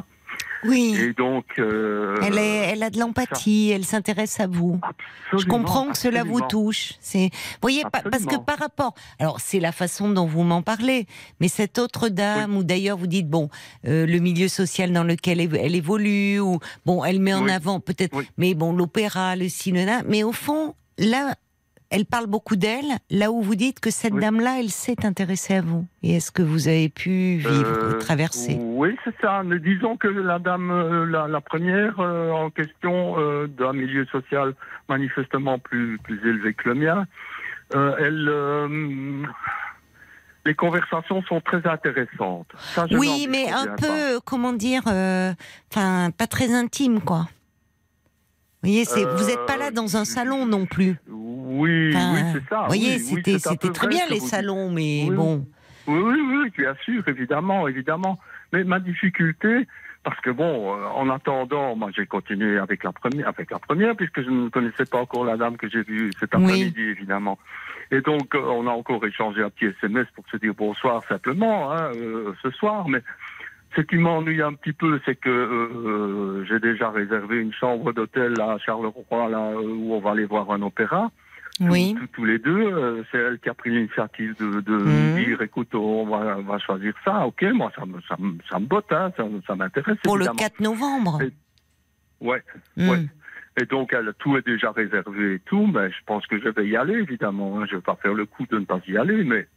[0.65, 0.93] Oui.
[0.99, 4.77] Et donc, euh, Elle, est, elle a de l'empathie, elle s'intéresse à vous.
[5.31, 6.93] Je comprends que cela vous touche.
[6.99, 7.29] C'est,
[7.61, 11.05] voyez, pa- parce que par rapport, alors c'est la façon dont vous m'en parlez,
[11.39, 13.47] mais cette autre dame, ou d'ailleurs vous dites bon,
[13.87, 17.51] euh, le milieu social dans lequel elle, elle évolue, ou bon, elle met en Oui.
[17.51, 18.27] avant peut-être, Oui.
[18.37, 21.35] mais bon, l'opéra, le cinéma, mais au fond, là,
[21.91, 24.21] elle parle beaucoup d'elle, là où vous dites que cette Oui.
[24.21, 25.85] dame-là, elle s'est intéressée à vous.
[26.03, 29.41] Et est-ce que vous avez pu vivre, Euh, traverser Oui, c'est ça.
[29.43, 34.05] Mais disons que la dame, euh, la, la première euh, en question, euh, d'un milieu
[34.11, 34.53] social
[34.87, 37.05] manifestement plus, plus élevé que le mien,
[37.73, 38.29] elle,
[40.45, 42.47] les conversations sont très intéressantes.
[42.59, 43.75] Ça, Oui, mais un pas.
[43.75, 45.31] peu, comment dire, euh,
[45.71, 47.27] enfin, pas très intime, quoi.
[48.61, 50.95] Vous voyez, vous n'êtes pas là dans un Euh, salon non plus.
[51.07, 52.59] Oui, Enfin, oui, c'est ça.
[52.61, 55.45] Vous voyez, oui, c'était, très bien les vous salons, mais bon.
[55.87, 58.19] Oui, oui, oui, bien sûr, évidemment, évidemment.
[58.53, 59.65] Mais ma difficulté,
[60.03, 63.95] parce que bon, euh, en attendant, moi j'ai continué avec la première, avec la première,
[63.95, 66.43] puisque je ne connaissais pas encore la dame que j'ai vue cet Oui.
[66.43, 67.39] après-midi, évidemment.
[67.91, 71.71] Et donc, euh, on a encore échangé un petit SMS pour se dire bonsoir simplement,
[71.71, 72.87] hein, euh, ce soir.
[72.87, 73.01] Mais
[73.75, 78.39] ce qui m'ennuie un petit peu, c'est que euh, j'ai déjà réservé une chambre d'hôtel
[78.41, 81.11] à Charleroi, là euh, où on va aller voir un opéra
[81.61, 81.95] Oui.
[81.99, 82.57] tous, tous les deux.
[82.73, 85.23] euh, c'est elle qui a pris l'initiative de, de Mhm.
[85.23, 87.25] dire, écoute, on va, on va choisir ça.
[87.27, 89.97] Ok, moi, ça me, ça me, ça me botte, hein, ça, ça m'intéresse.
[90.03, 90.37] Pour le évidemment.
[90.37, 91.21] 4 novembre.
[91.21, 91.33] Et-
[92.21, 92.43] Ouais,
[92.75, 92.89] Hmm.
[92.89, 93.05] ouais.
[93.61, 96.67] Et donc, elle, tout est déjà réservé et tout, mais je pense que je vais
[96.67, 97.59] y aller, évidemment.
[97.59, 97.65] hein.
[97.69, 99.47] Je vais pas faire le coup de ne pas y aller, mais...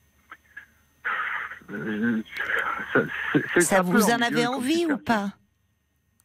[3.55, 5.31] Ça, Ça vous en avez envie ou pas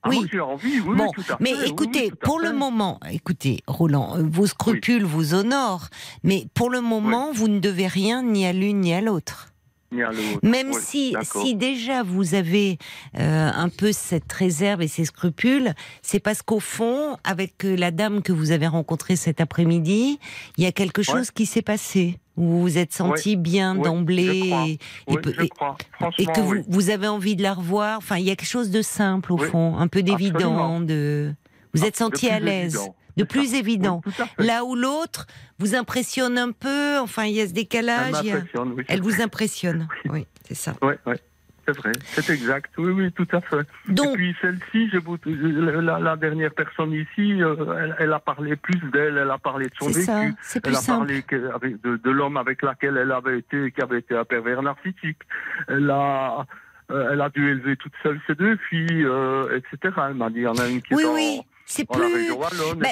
[0.04, 0.18] Ah, Oui.
[0.20, 3.62] moi, j'ai envie, oui, Bon, oui, tout à mais fait, écoutez, pour le moment, écoutez,
[3.68, 5.88] Roland, euh, vos scrupules vous honorent,
[6.24, 9.50] mais pour le moment, vous ne devez rien ni à l'une ni à l'autre.
[9.92, 12.78] Même Oui, si, si déjà vous avez
[13.18, 17.92] euh, un peu cette réserve et ces scrupules, c'est parce qu'au fond, avec euh, la
[17.92, 20.20] dame que vous avez rencontrée cet après-midi,
[20.58, 22.20] il y a quelque chose qui s'est passé.
[22.36, 24.78] Où vous vous êtes senti bien Oui, d'emblée
[25.08, 27.98] et, que vous, avez envie de la revoir.
[27.98, 30.80] Enfin, il y a quelque chose de simple au fond, un peu d'évident.
[30.80, 31.34] De...
[31.74, 32.78] Vous êtes senti à l'aise,
[33.18, 33.58] de plus ça.
[33.58, 34.02] évident.
[34.06, 34.46] Oui.
[34.46, 35.28] Là où l'autre
[35.60, 36.98] vous impressionne un peu.
[37.00, 38.14] Enfin, il y a ce Elle décalage.
[38.16, 38.84] a- m'impressionne, oui.
[38.88, 39.88] Elle vous impressionne.
[40.10, 40.74] Oui, c'est ça.
[40.82, 41.16] Oui, oui.
[41.70, 42.72] C'est vrai, c'est exact.
[42.78, 43.60] Oui, oui, tout à fait.
[43.90, 48.20] Et Donc, puis celle-ci, je vous- la, la dernière personne ici, euh, elle, elle a
[48.20, 50.34] parlé plus d'elle, elle a parlé de son ça, vécu.
[50.42, 51.22] c'est Elle a simple.
[51.60, 55.20] parlé de, de l'homme avec lequel elle avait été, qui avait été un pervers narcissique.
[55.68, 56.46] Elle a,
[56.90, 59.94] euh, elle a dû élever toute seule ses deux filles, euh, etc.
[60.08, 62.32] Elle m'a dit, il y en a une qui Oui, est dans, oui, c'est plus.
[62.32, 62.36] etc.,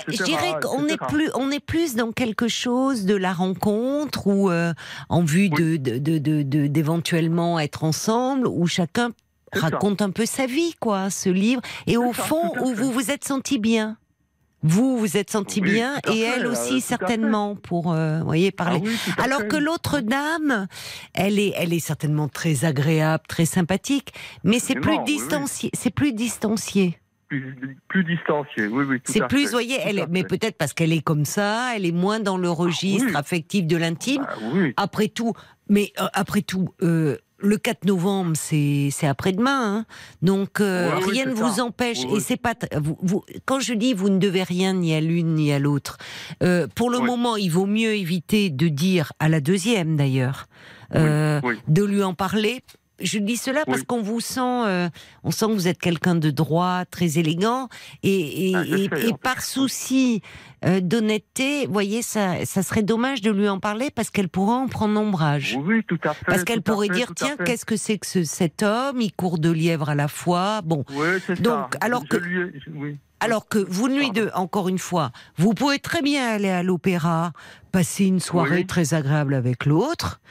[0.10, 4.52] je dirais qu'on est plus, on est plus dans quelque chose de la rencontre ou
[4.52, 4.74] euh,
[5.10, 9.12] en vue de, de, de, de- de- d'éventuellement être ensemble où chacun
[9.54, 9.62] ça.
[9.62, 11.62] raconte un peu sa vie, quoi, ce livre.
[11.88, 13.98] Et au ça, fond, où vous vous êtes senti bien.
[14.68, 18.52] Vous vous êtes senti Oui, bien et fait, elle euh, aussi certainement pour euh, voyez
[18.52, 18.82] parler.
[18.84, 19.48] Ah oui, à Alors fait.
[19.48, 20.68] que l'autre dame,
[21.14, 24.12] elle est, elle est certainement très agréable, très sympathique,
[24.44, 25.14] mais c'est plus oui, oui.
[25.18, 25.70] distancié.
[25.74, 26.98] C'est plus distancié.
[27.28, 30.94] Plus, plus distancié, oui, oui, C'est plus, vous voyez, elle, est- mais peut-être parce qu'elle
[30.94, 33.16] est comme ça, elle est moins dans le registre oui.
[33.16, 34.22] affectif de l'intime.
[34.24, 35.34] Bah oui, Après tout,
[35.70, 39.86] mais euh, après tout, euh, le 4 novembre, c'est après-demain, hein.
[40.22, 42.06] donc euh, rien ne vous empêche.
[42.16, 45.34] Et c'est pas vous, vous- quand je dis vous ne devez rien ni à l'une
[45.36, 45.98] ni à l'autre.
[46.44, 50.46] euh, pour le moment, il vaut mieux éviter de dire à la deuxième d'ailleurs,
[50.96, 52.62] euh, de lui en parler.
[53.02, 53.86] Je dis cela parce Oui.
[53.86, 54.90] qu'on vous sent, euh,
[55.24, 57.68] on sent que vous êtes quelqu'un de droit, très élégant,
[58.04, 60.22] et, et, Ah, je et- sais, et en par souci
[60.64, 64.56] euh, d'honnêteté, vous voyez, ça, ça serait dommage de lui en parler parce qu'elle pourrait
[64.56, 65.58] en prendre ombrage.
[65.62, 66.26] oui, tout à fait.
[66.26, 69.02] Parce qu'elle pourrait fait, dire tiens qu'est-ce que c'est que ce- cet homme?
[69.02, 71.80] Il court deux lièvres à la fois bon Oui, c'est Donc, ça.
[71.82, 72.98] alors Je que- lui ai- je- oui.
[73.26, 77.32] Alors que vous nuit deux encore une fois vous pouvez très bien aller à l'opéra
[77.72, 78.66] passer une soirée Oui.
[78.66, 80.22] très agréable avec l'autre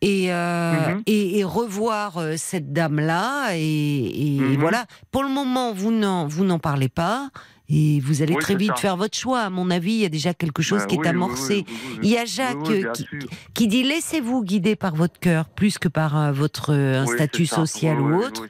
[0.00, 1.02] et, euh, Mhm.
[1.06, 4.56] et et revoir euh, cette dame là et, et Mhm.
[4.60, 7.28] voilà pour le moment vous n'en vous n'en parlez pas
[7.68, 8.76] et vous allez Oui, très vite ça.
[8.76, 9.40] faire votre choix.
[9.40, 11.64] À mon avis il y a déjà quelque chose Bah qui oui, est amorcé.
[11.66, 12.84] oui, il y a Jacques qui,
[13.54, 17.46] qui dit laissez-vous guider par votre cœur plus que par euh, votre euh, un statut
[17.46, 18.42] social ou autre.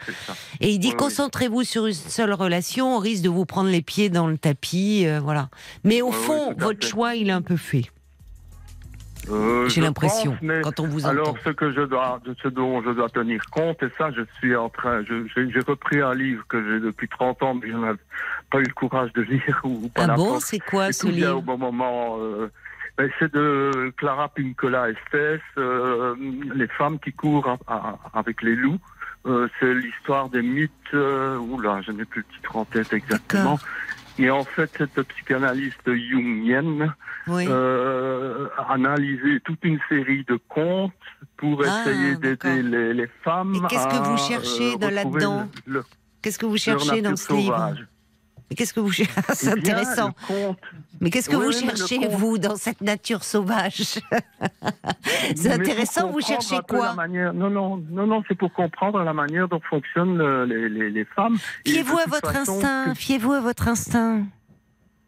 [0.60, 4.08] Et il dit concentrez-vous sur une seule relation, on risque de vous prendre les pieds
[4.10, 5.48] dans le tapis, euh, voilà.
[5.84, 7.84] Mais au fond, votre choix, il est un peu fait.
[9.30, 11.10] Euh, J'ai l'impression quand on vous entend.
[11.10, 14.22] Alors, ce que je dois, de ce dont je dois tenir compte, et ça, je
[14.38, 17.92] suis en train, j'ai repris un livre que j'ai depuis 30 ans, mais je n'ai
[18.50, 21.36] pas eu le courage de lire ou pas ah bon, c'est quoi ce vient au
[21.36, 22.18] livre bon moment.
[22.20, 22.50] euh,
[22.96, 26.14] ben, c'est de Clara Pincola Estes, euh,
[26.54, 27.56] les femmes qui courent
[28.14, 28.78] avec les loups.
[29.26, 30.70] Euh, c'est l'histoire des mythes.
[30.92, 33.58] Euh, oula, je n'ai plus le titre en tête exactement.
[34.18, 36.94] Et en fait, cette psychanalyste jungienne
[37.26, 37.46] Oui.
[37.48, 40.92] euh, a analysé toute une série de contes
[41.36, 43.54] pour Ah, essayer d'aider les, les femmes.
[43.56, 45.48] Et qu'est-ce que vous cherchez euh, là-dedans
[46.22, 47.74] Qu'est-ce que vous cherchez dans ce livre.
[48.54, 50.12] Mais qu'est-ce que vous cherchez C'est intéressant.
[51.00, 53.98] Mais qu'est-ce que Oui, vous cherchez, vous, dans cette nature sauvage?
[55.34, 56.94] C'est intéressant, vous cherchez quoi?
[56.94, 61.04] manière- Non, non, non, non, c'est pour comprendre la manière dont fonctionnent les, les, les
[61.04, 61.36] femmes.
[61.66, 64.22] Fiez-vous à votre façon, instinct, que- fiez-vous à votre instinct.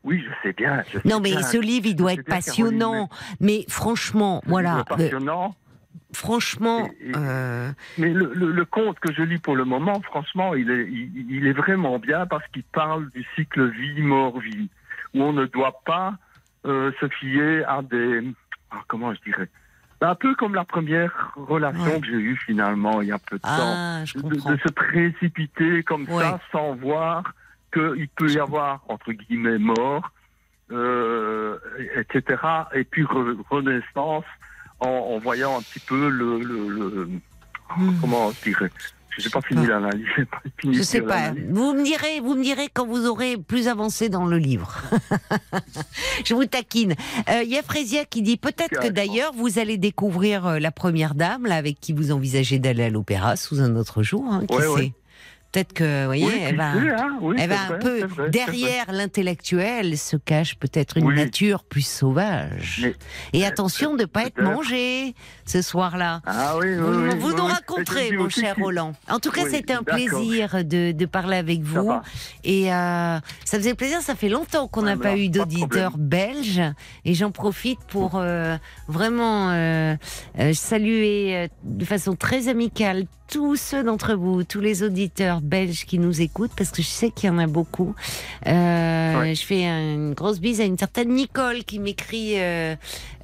[0.02, 0.82] Oui, je sais bien.
[0.93, 1.43] je sais Non, mais bien.
[1.43, 3.09] ce livre, il doit être Caroline, passionnant.
[3.39, 5.55] Mais franchement, voilà, euh, passionnant.
[6.12, 10.00] Franchement, Et- et- euh, Mais le, le, le conte que je lis pour le moment,
[10.02, 14.68] franchement, il est, il, il est vraiment bien parce qu'il parle du cycle vie-mort-vie,
[15.14, 16.14] où on ne doit pas
[16.66, 18.22] euh, se fier à des...
[18.70, 19.48] ah, comment je dirais
[20.00, 22.00] Un peu comme la première relation Ouais.
[22.00, 23.48] que j'ai eue finalement il y a peu de temps.
[23.50, 26.22] ah, je De, se précipiter comme Ouais.
[26.22, 27.32] ça sans voir
[27.72, 30.10] qu'il peut y avoir, entre guillemets, mort,
[30.72, 31.58] euh,
[31.96, 32.40] etc.
[32.74, 34.24] Et puis re- renaissance
[34.81, 36.39] en, en voyant un petit peu le...
[36.40, 37.09] le, le-
[37.77, 37.98] Hmm.
[38.01, 38.70] comment je dirais
[39.11, 40.07] Je n'ai pas fini l'analyse.
[40.62, 41.32] Je sais de pas.
[41.51, 44.73] Vous me direz, vous me direz quand vous aurez plus avancé dans le livre.
[46.24, 46.94] Je vous taquine.
[47.28, 50.70] Euh, Il y a Frésia qui dit peut-être que d'ailleurs vous allez découvrir euh, la
[50.70, 54.24] première dame là avec qui vous envisagez d'aller à l'opéra sous un autre jour.
[54.31, 54.69] hein, qui Ouais, sait?
[54.69, 54.93] ouais.
[55.56, 56.74] Peut-être que, vous voyez, Oui, va.
[56.74, 61.10] sait, hein, oui, c'est va un vrai, peu vrai, derrière l'intellectuel se cache peut-être une
[61.14, 62.80] nature plus sauvage.
[62.82, 62.94] Mais-
[63.32, 65.14] Et attention de ne pas être mangé
[65.47, 66.20] ce soir-là.
[66.27, 68.93] Ah oui, oui, Vous, oui, vous oui, nous raconterez, mon cher Roland.
[69.09, 71.93] En tout cas, c'était un plaisir de, de parler avec vous.
[72.44, 76.62] Et euh, ça faisait plaisir, ça fait longtemps qu'on n'a pas alors, eu d'auditeurs belges.
[77.05, 78.56] Et j'en profite pour euh,
[78.89, 79.97] vraiment euh,
[80.52, 86.20] saluer de façon très amicale tous ceux d'entre vous, tous les auditeurs belges qui nous
[86.20, 87.94] écoutent, parce que je sais qu'il y en a beaucoup.
[88.47, 89.35] Euh, Ouais.
[89.35, 92.74] Je fais une grosse bise à une certaine Nicole qui m'écrit euh,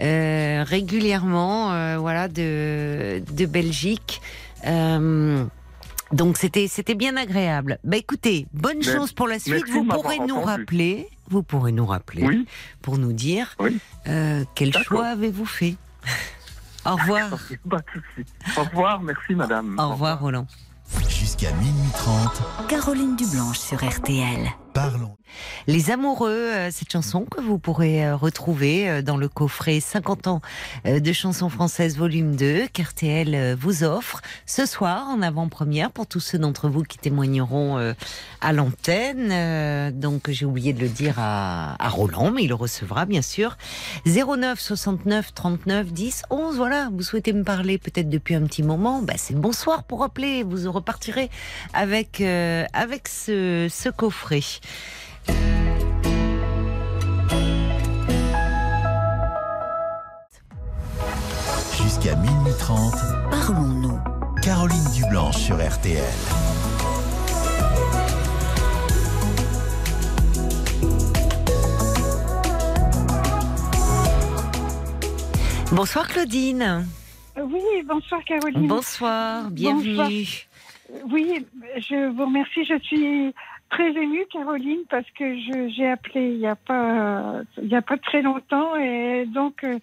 [0.00, 4.20] euh, régulièrement, euh, voilà, de, de Belgique.
[4.66, 5.44] Euh,
[6.12, 7.78] donc c'était c'était bien agréable.
[7.84, 9.66] Bah écoutez, bonne Mais- chose pour la suite.
[9.70, 10.44] Vous pourrez nous entendu.
[10.46, 12.46] rappeler, vous pourrez nous rappeler Oui,
[12.82, 13.78] pour nous dire Oui.
[14.08, 15.76] euh, quel choix avez-vous fait?
[16.84, 17.30] Au revoir.
[17.70, 17.84] pas de
[18.16, 18.28] souci.
[18.58, 19.76] Au revoir, merci madame.
[19.78, 20.46] Au revoir Roland.
[21.08, 24.50] Jusqu'à minuit 30, Caroline Dublanche sur RTL.
[25.66, 30.26] Les Amoureux, euh, cette chanson que vous pourrez euh, retrouver euh, dans le coffret 50
[30.26, 30.40] ans
[30.84, 36.38] de chansons françaises volume 2 qu'RTL vous offre ce soir en avant-première pour tous ceux
[36.38, 37.94] d'entre vous qui témoigneront
[38.40, 39.92] à l'antenne.
[39.98, 43.56] Donc j'ai oublié de le dire à, Roland, mais il le recevra bien sûr.
[44.06, 49.02] 09 69 39 10 11, voilà, vous souhaitez me parler peut-être depuis un petit moment,
[49.02, 51.30] bah, c'est bonsoir pour rappeler, vous repartirez
[51.72, 54.40] avec, avec ce coffret.
[61.76, 62.94] Jusqu'à minuit 30,
[63.30, 63.98] Parlons-nous.
[64.42, 66.02] Caroline Dublanche sur RTL.
[75.72, 76.86] Bonsoir Claudine.
[77.40, 78.66] Oui, bonsoir Caroline.
[78.66, 80.26] Bonsoir, bienvenue.
[81.10, 82.64] Oui, je vous remercie.
[82.64, 83.34] Je suis
[83.72, 87.82] très émue, Caroline, parce que je- j'ai appelé il n'y a pas il y a
[87.82, 89.78] pas très longtemps et donc euh,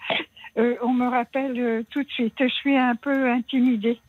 [0.57, 2.33] euh, on me rappelle euh, tout de suite.
[2.39, 3.99] Je suis un peu intimidée.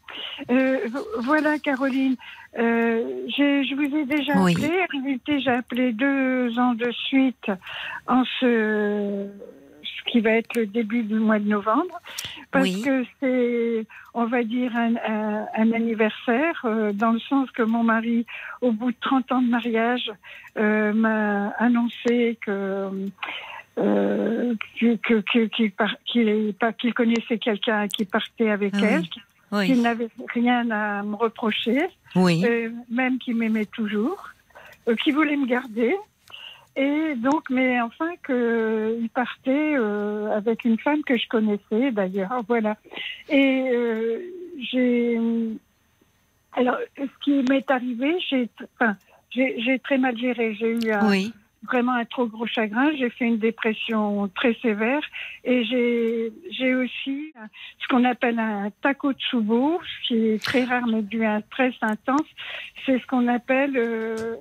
[0.51, 2.17] Euh, vo- voilà, Caroline.
[2.59, 4.53] Euh, je vous ai déjà Oui.
[4.53, 4.71] appelé.
[5.47, 7.51] Appelé deux ans de suite
[8.07, 9.27] en ce
[9.83, 12.01] ce qui va être le début du mois de novembre,
[12.51, 12.83] parce Oui.
[12.83, 17.83] que c'est, on va dire, un, un- un anniversaire, euh, dans le sens que mon
[17.85, 18.27] mari,
[18.61, 20.11] au bout de 30 ans de mariage,
[20.59, 23.09] euh, m'a annoncé que
[23.79, 25.73] euh, que- que- que- qu'il
[26.05, 29.01] qu'il qu'il connaissait quelqu'un qui partait avec Ah elle,
[29.53, 29.67] oui.
[29.67, 31.81] Qu'il n'avait rien à me reprocher,
[32.15, 32.45] oui.
[32.45, 34.29] euh, même qu'il m'aimait toujours,
[34.89, 35.97] euh, qui voulait me garder.
[36.77, 42.77] Et donc, mais enfin, qu'il partait euh, avec une femme que je connaissais d'ailleurs, voilà.
[43.29, 44.21] Et euh,
[44.71, 45.19] j'ai.
[46.53, 48.97] Alors, ce qui m'est arrivé, j'ai enfin,
[49.85, 50.55] très mal géré.
[50.55, 51.33] J'ai eu un, oui.
[51.65, 52.91] vraiment un trop gros chagrin.
[52.97, 55.03] J'ai fait une dépression très sévère
[55.45, 57.33] et j'ai j'ai aussi
[57.81, 61.75] ce qu'on appelle un takotsubo, ce qui est très rare mais dû à un stress
[61.83, 62.27] intense.
[62.87, 64.37] C'est ce qu'on appelle euh,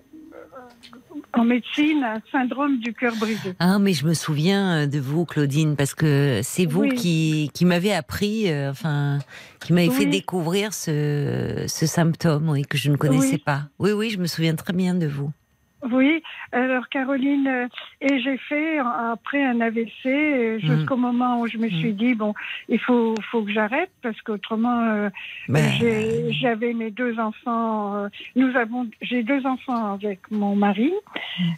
[1.33, 3.53] en médecine un syndrome du cœur brisé.
[3.59, 6.95] Ah, mais je me souviens euh, de vous, Claudine, parce que c'est vous Oui.
[6.95, 9.19] qui, qui m'avez appris, euh, enfin,
[9.59, 13.37] qui m'avez fait découvrir ce, ce symptôme, oui, que je ne connaissais Oui.
[13.37, 13.63] pas.
[13.79, 15.31] Oui, oui, je me souviens très bien de vous.
[15.81, 17.67] Oui, alors Caroline, euh,
[18.01, 18.83] et j'ai fait euh,
[19.13, 22.33] après un AVC euh, jusqu'au moment où je me suis dit bon,
[22.67, 25.09] il faut faut que j'arrête parce qu'autrement euh,
[25.47, 27.95] Ben, j'ai- j'avais mes deux enfants.
[27.95, 30.91] euh, nous avons j'ai deux enfants avec mon mari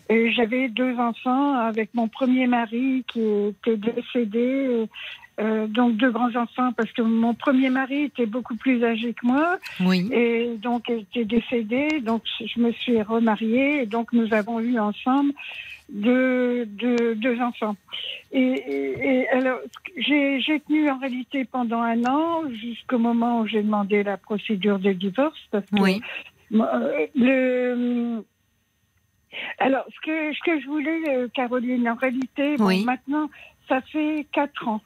[0.10, 4.86] Et j'avais deux enfants avec mon premier mari qui était décédé.
[5.40, 9.26] Euh, donc deux grands enfants parce que mon premier mari était beaucoup plus âgé que
[9.26, 10.10] moi Oui.
[10.12, 11.88] et donc était décédé.
[12.02, 15.32] Donc je me suis remariée et donc nous avons eu ensemble
[15.90, 17.76] deux, deux, deux enfants.
[18.34, 19.60] Et, et- et alors
[19.98, 24.92] j'ai tenu en réalité pendant un an jusqu'au moment où j'ai demandé la procédure de
[24.92, 26.02] divorce parce que Oui.
[26.54, 28.24] euh, le
[29.60, 33.30] alors, ce que, ce que je voulais, euh, Caroline, en réalité, bon, maintenant,
[33.70, 34.82] ça fait quatre ans.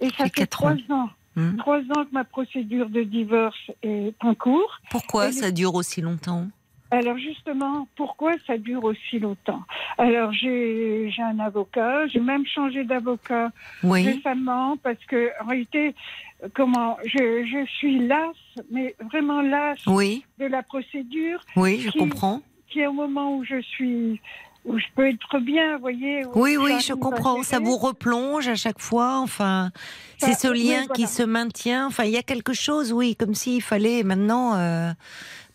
[0.00, 1.08] Et ça fait trois ans.
[1.36, 1.56] Hmm.
[1.58, 4.78] Trois ans que ma procédure de divorce est en cours.
[4.90, 6.46] Pourquoi ça dure aussi longtemps?
[6.90, 9.62] Alors justement, pourquoi ça dure aussi longtemps?
[9.98, 13.50] Alors j'ai un avocat, j'ai même changé d'avocat
[13.82, 14.04] Oui.
[14.04, 15.94] récemment parce que en réalité,
[16.54, 21.98] comment je, je suis lasse, mais vraiment lasse Oui, de la procédure oui, je Qui-
[21.98, 22.40] comprends.
[22.68, 24.20] qui est au moment où je suis
[24.66, 26.22] où je peux être bien, vous voyez.
[26.34, 27.42] Oui, oui, je comprends.
[27.42, 29.18] Ça vous replonge à chaque fois.
[29.20, 29.70] Enfin,
[30.18, 31.86] c'est ce oui, lien qui se maintient.
[31.86, 34.90] Enfin, il y a quelque chose, oui, comme s'il fallait maintenant, euh,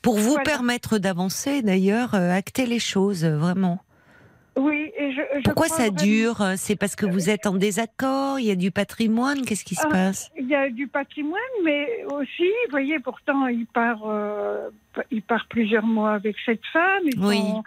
[0.01, 0.43] pour vous Voilà.
[0.43, 3.79] permettre d'avancer, d'ailleurs, euh, acter les choses, euh, vraiment.
[4.57, 8.45] Oui, et je, je Pourquoi ça dure C'est parce que vous êtes en désaccord Il
[8.47, 10.29] y a du patrimoine Qu'est-ce qui se Ah, passe?
[10.38, 14.69] Il y a du patrimoine, mais aussi, vous voyez, pourtant, il part, euh,
[15.09, 17.03] il part plusieurs mois avec cette femme.
[17.05, 17.38] ils Oui.
[17.38, 17.63] sont-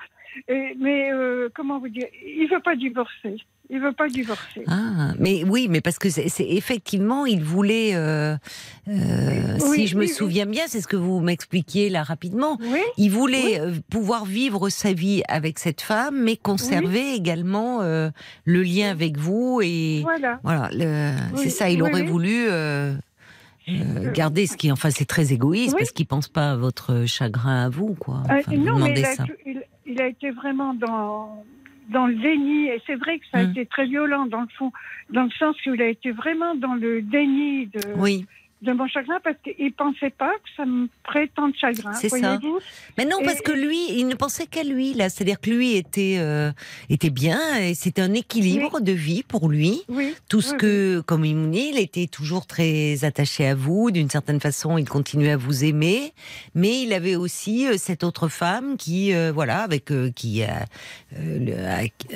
[0.48, 3.36] et- mais euh, comment vous dire Il veut pas divorcer.
[3.70, 4.62] Il veut pas divorcer.
[4.66, 8.36] Ah, mais oui, mais parce que c'est effectivement, il voulait, euh,
[8.88, 12.58] euh, Oui, si je me oui, souviens bien, c'est ce que vous m'expliquiez là rapidement.
[12.98, 18.10] Il voulait pouvoir vivre sa vie avec cette femme, mais conserver également euh,
[18.44, 20.40] le lien avec vous et voilà.
[21.36, 21.70] c'est ça.
[21.70, 22.46] Il aurait voulu.
[22.50, 22.94] euh,
[24.12, 25.78] garder ce qui, enfin, c'est très égoïste Oui.
[25.78, 28.16] parce qu'il pense pas à votre chagrin à vous, quoi.
[28.28, 29.24] Euh, Enfin, vous mais il a, ça.
[29.24, 29.62] tout- il,
[29.94, 31.44] il a été vraiment dans,
[31.90, 32.66] dans le déni.
[32.66, 33.50] Et c'est vrai que ça a Mm.
[33.50, 34.72] été très violent, dans le fond,
[35.10, 38.26] dans le sens où il a été vraiment dans le déni de, Oui,
[38.64, 41.92] de mon chagrin parce qu'il pensait pas que ça me ferait tant de chagrin.
[41.94, 42.38] C'est ça.
[42.98, 45.08] mais non, Et- parce que lui, il ne pensait qu'à lui là.
[45.08, 46.50] C'est-à-dire que lui était euh,
[46.88, 49.82] était bien et c'était un équilibre de vie pour lui.
[49.88, 50.14] Oui.
[50.28, 53.90] Tout ce Oui, que, comme il me dit, il était toujours très attaché à vous.
[53.90, 56.12] D'une certaine façon, il continuait à vous aimer,
[56.54, 60.42] mais il avait aussi euh, cette autre femme qui, euh, voilà, avec qui,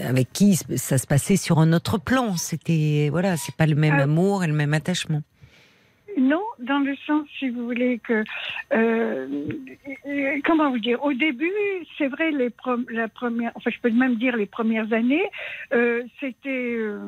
[0.02, 2.36] avec- qui ça se passait sur un autre plan.
[2.36, 5.22] C'était, voilà, c'est pas le même amour et le même attachement.
[6.18, 8.24] Non, dans le sens, si vous voulez, que.
[8.72, 9.26] euh,
[10.44, 11.50] comment vous dire Au début,
[11.96, 12.50] c'est vrai, les
[12.90, 13.52] la première.
[13.54, 15.24] Enfin, je peux même dire les premières années,
[15.72, 16.48] euh, c'était.
[16.48, 16.98] euh,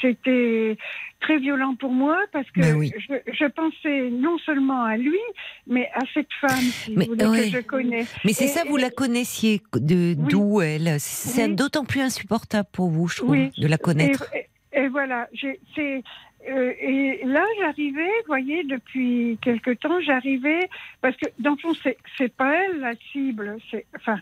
[0.00, 0.76] c'était
[1.20, 2.90] très violent pour moi parce que Ben oui.
[2.96, 5.18] je, je pensais non seulement à lui,
[5.66, 7.50] mais à cette femme, si Mais, vous voulez, ouais.
[7.50, 8.06] que je connais.
[8.24, 10.28] Mais c'est ça, vous et- la connaissiez de Oui.
[10.30, 10.96] d'où elle?
[10.98, 11.54] C'est Oui.
[11.54, 14.24] d'autant plus insupportable pour vous, je trouve, de la connaître.
[14.34, 15.28] Et, et- et voilà,
[15.74, 16.02] c'est
[16.48, 20.68] euh, et là j'arrivais, vous voyez, depuis quelque temps, j'arrivais
[21.02, 24.18] parce que dans le fond c'est c'est pas elle la cible, c'est enfin.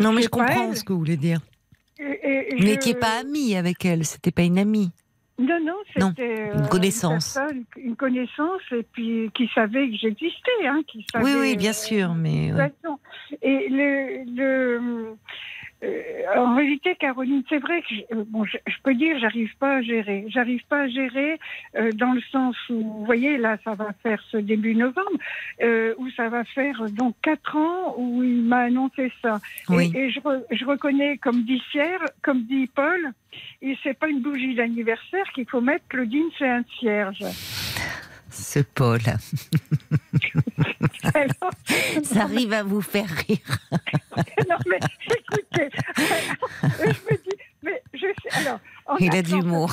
[0.00, 0.76] non, mais je comprends elle.
[0.76, 1.40] ce que vous voulez dire.
[1.98, 4.04] Et- et- et Mais je- qui est pas amie avec elle.
[4.04, 4.90] C'était pas une amie.
[5.40, 7.34] Non, non, Non, c'était une euh, connaissance.
[7.34, 11.24] personne, une connaissance et puis qui savait que j'existais, hein, qui savait.
[11.24, 12.52] Oui, oui, bien euh, sûr, mais.
[12.52, 12.72] ouais.
[13.42, 15.16] Et le, le
[16.36, 19.76] en réalité, Caroline, c'est vrai que je, euh, bon, je, je peux dire, j'arrive pas
[19.76, 20.24] à gérer.
[20.28, 21.38] J'arrive pas à gérer
[21.76, 25.18] euh, dans le sens où, vous voyez, là, ça va faire ce début novembre,
[25.62, 29.40] euh, où ça va faire euh, donc quatre ans où il m'a annoncé ça.
[29.68, 29.92] Oui.
[29.94, 33.12] Et, je, re- je reconnais, comme dit Pierre, comme dit Paul,
[33.62, 35.86] et c'est pas une bougie d'anniversaire qu'il faut mettre.
[35.88, 37.22] Claudine, c'est un cierge.
[38.30, 39.00] Ce Paul.
[41.14, 41.52] Alors,
[42.04, 43.58] Ça arrive à vous faire rire.
[44.48, 48.58] non, mais écoutez, je me dis, mais je sais, alors,
[49.00, 49.70] Il a de l'humour.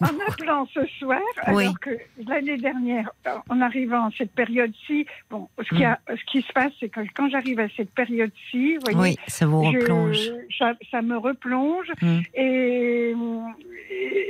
[0.00, 1.20] En appelant ce soir,
[1.52, 1.62] Oui.
[1.64, 1.90] alors que
[2.26, 3.08] l'année dernière,
[3.48, 7.00] en arrivant à cette période-ci, bon, ce qui, a- ce qui se passe, c'est que
[7.14, 10.18] quand j'arrive à cette période-ci, vous voyez, Oui, ça vous je- replonge.
[10.58, 12.18] ça, ça me replonge Mm.
[12.34, 13.14] et,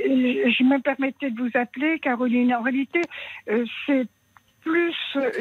[0.05, 2.53] et je me permettais de vous appeler, Caroline.
[2.53, 3.01] En réalité,
[3.49, 4.07] euh, c'est
[4.63, 4.95] plus,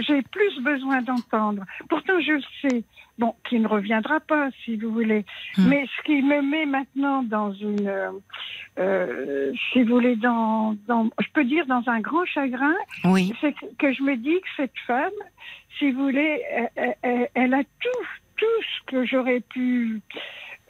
[0.06, 1.62] j'ai plus besoin d'entendre.
[1.88, 2.84] Pourtant, je le sais,
[3.18, 5.24] bon, qui ne reviendra pas, si vous voulez.
[5.56, 5.68] Mm.
[5.68, 8.10] Mais ce qui me met maintenant dans une, euh,
[8.78, 12.74] euh, si vous voulez, dans, dans, je peux dire dans un grand chagrin,
[13.04, 15.10] Oui, c'est que, que je me dis que cette femme,
[15.78, 16.42] si vous voulez,
[16.76, 20.00] elle, elle- elle a tout, tout ce que j'aurais pu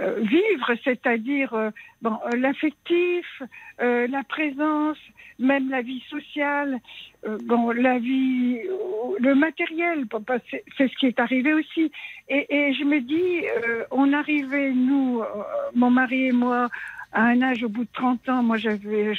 [0.01, 1.70] euh, vivre, c'est-à-dire euh,
[2.03, 3.43] bon, euh, l'affectif,
[3.81, 4.97] euh, la présence,
[5.39, 6.81] même la vie sociale,
[7.27, 11.90] euh, bon, la vie, euh, le matériel, bah, c'est ce qui est arrivé aussi.
[12.28, 15.27] Et, et je me dis, euh, on arrivait, nous, euh,
[15.74, 16.69] mon mari et moi,
[17.12, 19.15] à un âge au bout de 30 ans, moi j'avais,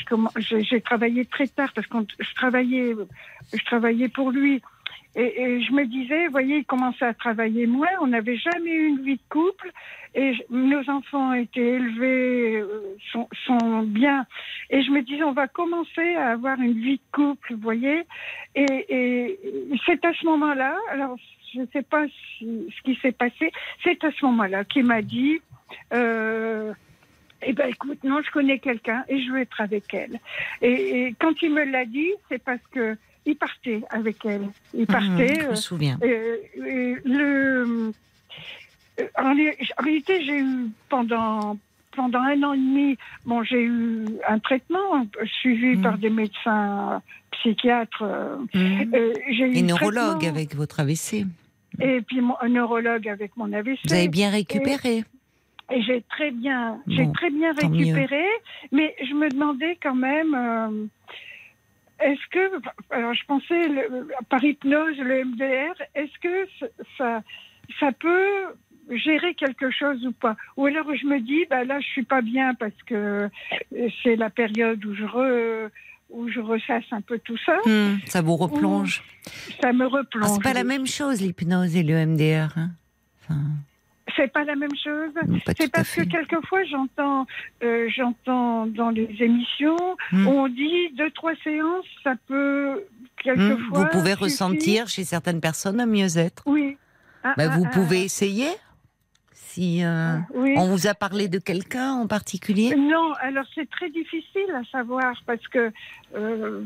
[0.59, 2.95] j'ai travaillé très tard parce que je travaillais,
[3.53, 4.61] je travaillais pour lui.
[5.19, 8.87] Et, je me disais, vous voyez, il commençait à travailler moins, on n'avait jamais eu
[8.87, 9.69] une vie de couple,
[10.15, 12.95] et nos enfants étaient élevés, euh,
[13.45, 14.25] sont, bien.
[14.69, 18.03] Et je me disais, on va commencer à avoir une vie de couple, vous voyez.
[18.55, 19.37] Et,
[19.85, 21.17] c'est à ce moment-là, alors
[21.53, 22.05] je ne sais pas
[22.39, 23.51] ce qui s'est passé,
[23.83, 25.41] c'est à ce moment-là qu'il m'a dit,
[25.93, 26.71] euh,
[27.41, 30.19] eh ben écoute, non, je connais quelqu'un et je veux être avec elle.
[30.61, 32.95] Et quand il me l'a dit, c'est parce que
[33.29, 34.47] il partait avec elle.
[34.73, 35.33] Il partait.
[35.33, 35.97] Mmh, je me euh, souviens.
[36.03, 37.91] euh, euh, le,
[38.99, 41.57] euh, en, en réalité, j'ai eu pendant
[41.95, 45.05] pendant un an et demi, bon, j'ai eu un traitement
[45.41, 45.81] suivi Mm.
[45.81, 47.01] par des médecins
[47.31, 48.03] psychiatres.
[48.53, 48.93] Mmh.
[48.93, 51.25] Et un neurologue avec votre AVC.
[51.81, 53.79] et puis mon, un neurologue avec mon AVC.
[53.85, 55.03] Vous avez bien récupéré.
[55.71, 57.67] Et j'ai très bien, j'ai très bien mieux.
[57.93, 58.23] récupéré,
[58.71, 60.85] mais je me demandais quand même, euh,
[62.01, 62.61] est-ce que,
[62.91, 66.47] alors je pensais le- par hypnose, le MDR, est-ce que
[66.97, 67.21] ça,
[67.79, 68.45] ça peut
[68.89, 70.35] gérer quelque chose ou pas?
[70.57, 73.29] Ou alors je me dis, bah là je suis pas bien parce que
[74.03, 75.69] c'est la période où je re-
[76.09, 79.03] où je ressasse un peu tout ça, Mmh, ça vous replonge.
[79.61, 80.29] ça me Ah, replonge.
[80.33, 82.57] c'est pas la même chose l'hypnose et le MDR.
[82.57, 82.71] hein.
[83.21, 83.41] Enfin,
[84.19, 85.11] C'est pas la même chose.
[85.57, 87.25] C'est parce que quelquefois j'entends,
[87.63, 89.77] euh, j'entends dans les émissions,
[90.11, 90.27] Hmm.
[90.27, 93.79] on dit deux trois séances, ça peut Mmh, quelquefois.
[93.79, 94.19] Vous pouvez suffire.
[94.19, 96.43] ressentir chez certaines personnes un mieux-être.
[96.45, 96.77] Oui.
[97.23, 98.47] Ah, Bah, ah, vous ah, pouvez essayer.
[99.59, 100.53] Si euh, Oui.
[100.55, 102.73] on vous a parlé de quelqu'un en particulier?
[102.77, 105.73] Non, alors c'est très difficile à savoir parce que
[106.15, 106.61] euh,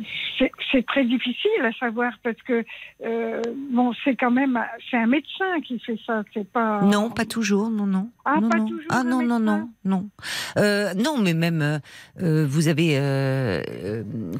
[0.71, 2.63] c'est très difficile à savoir parce que
[3.03, 3.41] euh,
[3.71, 6.81] bon, c'est quand même c'est un médecin qui fait ça, c'est pas.
[6.83, 8.11] Non, pas toujours, non, non.
[8.25, 8.67] Ah, non, pas non.
[8.67, 10.09] toujours Ah non, non, non, non.
[10.55, 11.79] Non, mais même,
[12.19, 12.99] vous avez,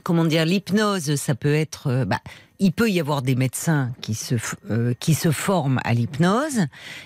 [0.03, 2.19] comment dire, l'hypnose, ça peut être, bah,
[2.65, 4.35] il peut y avoir des médecins qui se,
[4.71, 6.59] euh, qui se forment à l'hypnose,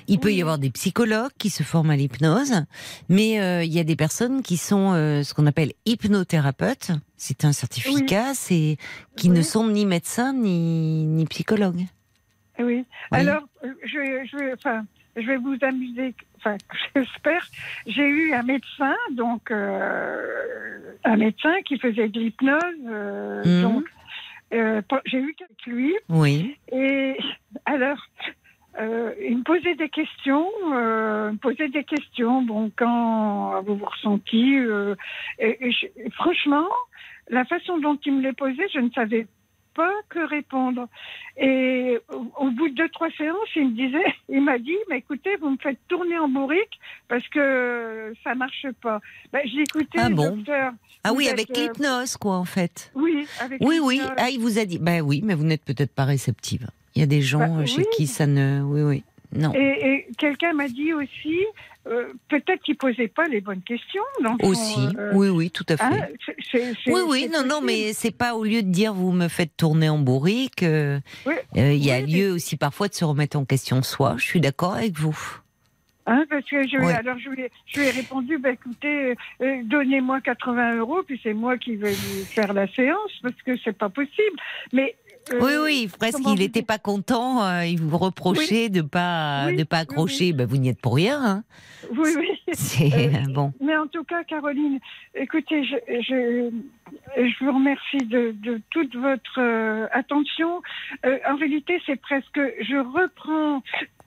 [0.07, 2.53] il peut y avoir des psychologues qui se forment à l'hypnose,
[3.09, 6.91] mais euh, il y a des personnes qui sont euh, ce qu'on appelle hypnothérapeutes.
[7.17, 8.77] C'est un certificat, c'est
[9.15, 11.85] qui ne sont ni médecins ni, ni psychologues.
[12.59, 12.65] Oui.
[12.65, 12.85] Oui.
[13.11, 14.85] Alors, je, vais- je, enfin,
[15.15, 16.13] je vais vous amuser.
[16.37, 16.57] Enfin,
[16.95, 17.45] j'espère.
[17.87, 22.61] J'ai eu un médecin, donc euh, un médecin qui faisait de l'hypnose.
[22.87, 23.61] euh.
[23.63, 23.85] Donc,
[24.53, 25.95] euh, j'ai eu avec lui.
[26.09, 26.55] Oui.
[26.71, 27.17] Et
[27.65, 27.97] alors,
[28.79, 32.41] euh, il me posait des questions, euh, il me posait des questions.
[32.43, 34.95] Bon, quand vous vous ressentiez, euh,
[35.39, 36.67] et, et je- franchement,
[37.29, 39.27] la façon dont il me les posait, je ne savais
[40.09, 40.87] que répondre.
[41.37, 45.35] Et au, bout de deux trois séances, il me disait, il m'a dit, mais écoutez,
[45.37, 48.99] vous me faites tourner en bourrique parce que ça marche pas.
[49.31, 50.73] Ben, j'ai écouté Ah le bon docteur.
[51.03, 52.91] Ah oui, avec euh, l'hypnose, quoi, en fait.
[52.95, 54.01] Oui, avec Oui, oui.
[54.17, 54.79] Ah, il vous a dit.
[54.79, 56.67] Ben oui, mais vous n'êtes peut-être pas réceptive.
[56.95, 57.85] Il y a des gens Bah, chez oui.
[57.95, 58.61] qui ça ne.
[58.63, 59.03] Oui, oui.
[59.35, 59.53] Non.
[59.53, 61.37] Et, et quelqu'un m'a dit aussi,
[61.87, 64.01] euh, peut-être qu'il posait pas les bonnes questions.
[64.23, 64.87] Dans son, Aussi.
[64.97, 65.83] euh, oui, oui, tout à fait.
[65.83, 66.07] hein,
[66.51, 69.55] c'est- oui, oui, non, non, mais c'est pas au lieu de dire vous me faites
[69.57, 70.63] tourner en bourrique.
[70.63, 71.35] euh, Oui.
[71.57, 74.15] euh, Il y a Oui, lieu aussi parfois de se remettre en question soi.
[74.17, 75.17] Je suis d'accord avec vous.
[76.09, 76.93] Hein, parce que je, Oui.
[76.93, 81.19] alors je lui, ai, je lui ai répondu, bah, écoutez, euh, donnez-moi 80 euros, puis
[81.21, 84.39] c'est moi qui vais vous faire la séance, parce que c'est pas possible.
[84.71, 84.95] Mais
[85.41, 86.17] oui, oui, presque.
[86.17, 87.43] comment Il n'était pas content.
[87.43, 90.33] euh, il vous reprochait de pas Oui, de pas oui, accrocher.
[90.33, 91.21] Ben, vous n'y êtes pour rien.
[91.23, 91.43] hein.
[91.95, 92.27] Oui, oui.
[92.53, 93.53] C'est Euh, bon.
[93.61, 94.79] Mais en tout cas, Caroline,
[95.15, 96.49] écoutez, je, je,
[97.17, 100.61] je vous remercie de, de toute votre euh, attention.
[101.05, 103.57] Euh, en réalité, c'est presque, je reprends,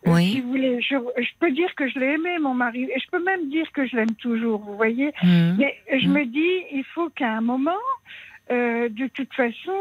[0.07, 0.33] euh, Oui.
[0.33, 3.07] si vous voulez, je, je peux dire que je l'ai aimé, mon mari, et je
[3.11, 5.13] peux même dire que je l'aime toujours, vous voyez.
[5.23, 5.57] Mhm.
[5.59, 6.13] Mais je Mm.
[6.13, 7.83] me dis, il faut qu'à un moment,
[8.51, 9.79] euh, de toute façon,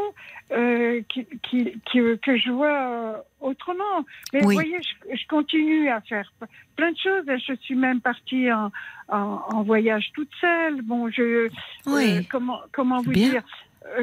[0.52, 4.06] euh, qui- qui- qui- que je vois euh, autrement.
[4.34, 4.46] Mais Oui.
[4.46, 6.32] vous voyez, je, je continue à faire
[6.76, 7.26] plein de choses.
[7.48, 8.72] Je suis même partie en,
[9.10, 10.82] en- en voyage toute seule.
[10.84, 11.50] Bon, je
[11.88, 12.18] Oui.
[12.18, 13.30] euh, comment comment vous bien.
[13.30, 13.44] dire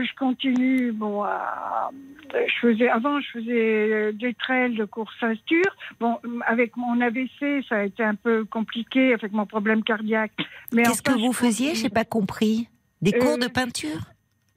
[0.03, 1.91] je continue, bon, à-
[2.33, 5.71] je faisais, avant, je faisais des trails de course ceinture.
[6.01, 10.33] Bon, avec mon AVC, ça a été un peu compliqué avec mon problème cardiaque.
[10.73, 11.75] Mais Qu'est-ce enfin, que vous faisiez?
[11.77, 12.69] J'ai pas compris.
[13.03, 14.01] Des Euh, cours de peinture?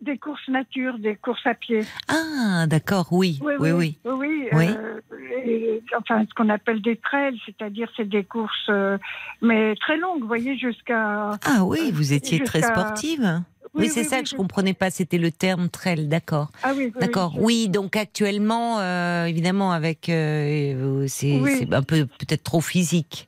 [0.02, 1.82] Des courses nature, des courses à pied.
[2.08, 3.72] Ah, d'accord, oui, oui, oui.
[3.72, 3.98] oui.
[4.06, 4.68] oui, Oui.
[4.70, 5.02] euh,
[5.46, 8.98] et- enfin, ce qu'on appelle des trails, c'est-à-dire c'est des courses, euh,
[9.42, 11.32] mais très longues, vous voyez, jusqu'à.
[11.46, 13.42] Ah oui, vous étiez très sportive.
[13.76, 14.90] Oui, c'est ça que je comprenais pas.
[14.90, 16.50] C'était le terme trell, d'accord.
[16.64, 17.34] Ah oui, D'accord.
[17.38, 23.28] Oui, donc actuellement, euh, évidemment, avec c'est un peu peut-être trop physique.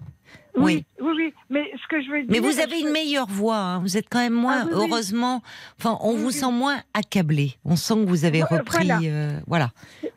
[0.58, 1.34] Oui, oui, oui.
[1.50, 2.28] Mais ce que je veux dire.
[2.30, 3.58] Mais vous avez une meilleure voix.
[3.58, 3.80] hein.
[3.80, 5.42] Vous êtes quand même moins, Ah oui, heureusement.
[5.80, 7.56] Enfin, on vous sent moins accablé.
[7.66, 8.86] On sent que vous avez Vo- repris.
[8.88, 9.00] voilà.
[9.04, 9.72] euh, voilà.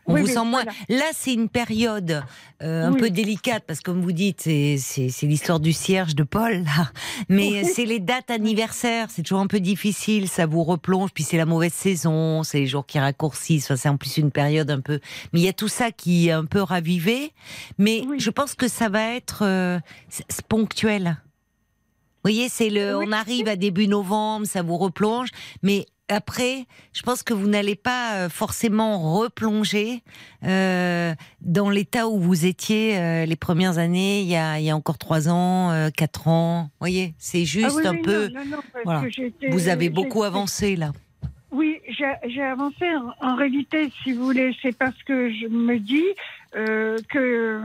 [0.06, 0.62] On vous sent moins.
[0.64, 0.72] voilà.
[0.88, 2.22] Là, c'est une période
[2.62, 4.76] euh, un peu délicate parce que, comme vous dites, c'est
[5.22, 6.62] l'histoire du cierge de Paul.
[6.64, 6.90] Là.
[7.28, 9.08] Mais c'est les dates anniversaires.
[9.10, 10.28] C'est toujours un peu difficile.
[10.28, 11.10] Ça vous replonge.
[11.14, 12.42] Puis c'est la mauvaise saison.
[12.42, 13.64] C'est les jours qui raccourcissent.
[13.64, 15.00] Enfin, c'est en plus une période un peu.
[15.32, 17.32] Mais il y a tout ça qui est un peu ravivé.
[17.78, 19.78] Mais je pense que ça va être euh,
[20.74, 21.16] ponctuel.
[22.24, 23.06] Vous voyez, c'est le, Oui.
[23.08, 25.28] on arrive à début novembre, ça vous replonge,
[25.62, 30.02] mais après, je pense que vous n'allez pas euh, forcément replonger
[30.42, 34.70] euh, dans l'état où vous étiez euh, les premières années, il y a, il y
[34.70, 36.64] a encore trois ans, euh, quatre ans.
[36.64, 38.28] Vous voyez, c'est Ah juste oui, un oui, peu.
[38.28, 39.00] non, non, non, parce voilà.
[39.02, 40.92] que j'étais- Vous avez beaucoup avancé là.
[41.52, 41.78] Oui,
[42.26, 42.84] j'ai avancé.
[43.20, 46.02] En, en réalité, si vous voulez, c'est parce que je me dis
[46.52, 47.60] que,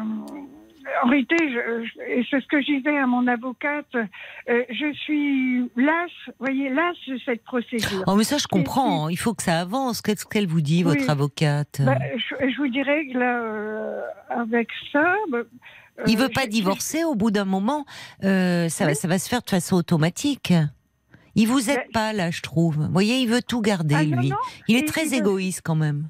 [1.04, 6.36] en réalité, je- c'est ce que je disais à mon avocate, euh, je suis lasse,
[6.40, 8.04] voyez, lasse de cette procédure.
[8.08, 9.10] Oh, mais ça, je comprends.
[9.10, 10.02] Il faut que ça avance.
[10.02, 10.98] Qu'est-ce qu'elle vous dit, Oui.
[10.98, 11.82] votre avocate?
[11.86, 16.48] Bah, je, je vous dirais que là, euh, avec ça, bah, euh, Il veut pas
[16.48, 17.86] divorcer au bout d'un moment.
[18.24, 20.54] euh, ça, va, ça va se faire de façon automatique.
[21.36, 22.76] Il vous aide Mais- pas là, je trouve.
[22.78, 24.30] Vous voyez, il veut tout garder Ah, lui.
[24.30, 24.38] non,
[24.68, 26.10] il est très il veut- égoïste quand même.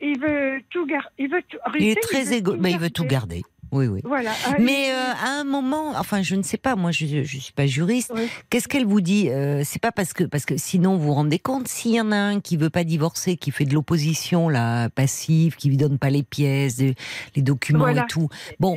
[0.00, 1.08] Il veut tout garder.
[1.18, 1.56] Il veut tout.
[1.78, 3.42] Il est très égoïste, mais il veut tout garder.
[3.76, 4.00] Oui, oui.
[4.04, 4.32] Voilà.
[4.58, 7.66] Mais euh, à un moment, enfin, je ne sais pas, moi, je je suis pas
[7.66, 8.10] juriste.
[8.14, 8.28] Oui.
[8.50, 11.38] Qu'est-ce qu'elle vous dit Euh, C'est pas parce que parce que sinon vous vous rendez
[11.38, 14.88] compte, s'il y en a un qui veut pas divorcer, qui fait de l'opposition là
[14.90, 18.02] passive, qui lui donne pas les pièces, les documents Voilà.
[18.04, 18.28] et tout.
[18.60, 18.76] Bon,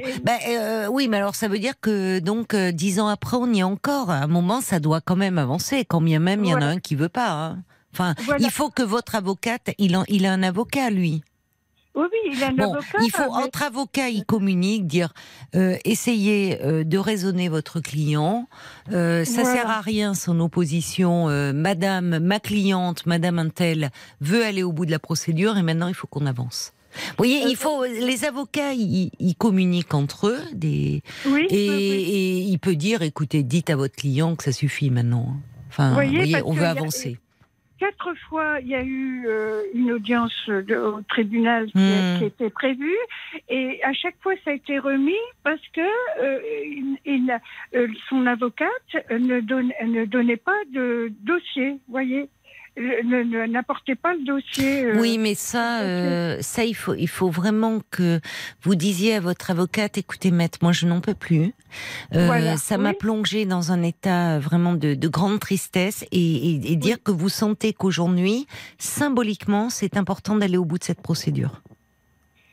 [0.50, 3.64] euh, oui, mais alors ça veut dire que donc dix ans après, on y est
[3.64, 4.10] encore.
[4.12, 6.66] À un moment, ça doit quand même avancer, quand bien même il y en a
[6.66, 7.32] un qui veut pas.
[7.32, 7.60] hein.
[7.94, 8.46] Enfin, Voilà.
[8.46, 11.24] il faut que votre avocate, il, en- il a un avocat lui.
[12.00, 12.98] Oui, oui, il a un Bon, avocat.
[13.04, 15.14] il faut entre avocats, ils communiquent, dire
[15.56, 18.48] euh, essayez euh, de raisonner votre client.
[18.92, 19.54] Euh, ça Voilà.
[19.58, 21.26] sert à rien son opposition.
[21.54, 25.94] Madame, ma cliente, Madame Intel veut aller au bout de la procédure et maintenant il
[25.94, 26.74] faut qu'on avance.
[27.10, 31.76] Vous voyez, il faut les avocats, ils, ils communiquent entre eux des Oui, et, oui,
[31.78, 35.36] et il peut dire écoutez, dites à votre client que ça suffit maintenant.
[35.70, 37.20] Enfin, vous Voyez, on veut avancer.
[37.80, 42.18] Quatre fois, il y a eu euh, une audience de- au tribunal qui, Hmm.
[42.18, 42.98] qui était prévue,
[43.48, 45.14] et à chaque fois, ça a été remis
[45.46, 45.80] parce que
[46.22, 47.40] euh, il- il
[47.76, 48.68] euh, son avocate
[49.10, 52.28] ne, donne, ne donnait pas de dossier, voyez,
[53.50, 54.86] N'apportait pas le dossier.
[54.86, 58.22] euh, Oui, mais ça, euh, ça, il faut, il faut vraiment que
[58.64, 61.54] vous disiez à votre avocate, écoutez, maître, moi, je n'en peux plus.
[62.16, 66.18] Euh, Voilà, ça m'a plongé dans un état vraiment de, de grande tristesse et,
[66.52, 68.48] et- et dire que vous sentez qu'aujourd'hui,
[68.78, 71.62] symboliquement, c'est important d'aller au bout de cette procédure.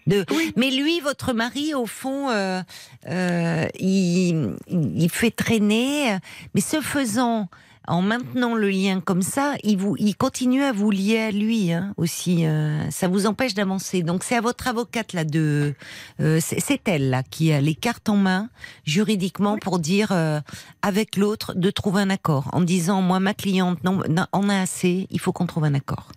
[0.06, 0.24] De...
[0.30, 0.52] Oui.
[0.56, 2.60] Mais lui, votre mari, au fond, euh,
[3.08, 6.16] euh, il, il fait traîner,
[6.54, 7.48] mais ce faisant,
[7.86, 11.72] en maintenant le lien comme ça, il, vous, il continue à vous lier à lui
[11.72, 12.46] hein, aussi.
[12.46, 14.02] euh, ça vous empêche d'avancer.
[14.02, 15.74] Donc c'est à votre avocate là de,
[16.20, 18.48] euh, c'est elle là qui a les cartes en main
[18.84, 20.40] juridiquement pour dire euh,
[20.82, 24.60] avec l'autre de trouver un accord, en disant moi ma cliente non, non, on a
[24.60, 26.12] assez, il faut qu'on trouve un accord.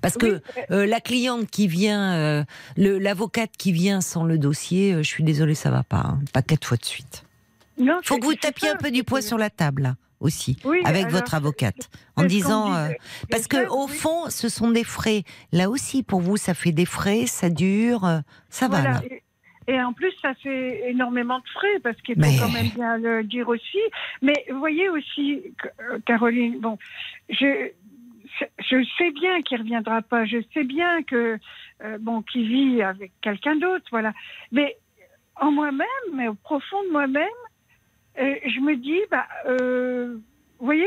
[0.00, 2.44] Parce que euh, la cliente qui vient, euh,
[2.76, 6.42] l'avocate qui vient sans le dossier, euh, je suis désolée, ça va pas, hein, pas
[6.42, 7.24] quatre fois de suite.
[7.78, 10.56] non, Faut que vous tapiez ça, un peu du poids sur la table là, aussi,
[10.64, 12.98] Oui, avec alors, votre avocate, en disant euh, disait.
[13.30, 15.22] parce que au fond, ce sont des frais.
[15.52, 18.82] Là aussi, pour vous, ça fait des frais, ça dure, euh, ça va.
[18.82, 19.02] Là.
[19.68, 22.96] Et, en plus, ça fait énormément de frais, parce qu'il faut Mais- quand même bien
[22.98, 23.78] le dire aussi.
[24.22, 25.42] Mais vous voyez aussi,
[25.80, 26.78] euh, Caroline, bon,
[27.28, 27.70] je,
[28.60, 30.24] je sais bien qu'il reviendra pas.
[30.24, 31.38] Je sais bien que,
[31.84, 34.12] euh, bon, qu'il vit avec quelqu'un d'autre, voilà.
[34.52, 34.76] Mais
[35.34, 37.45] en moi-même, mais au profond de moi-même, euh,
[38.18, 40.16] je me dis, bah, euh,
[40.58, 40.86] vous voyez,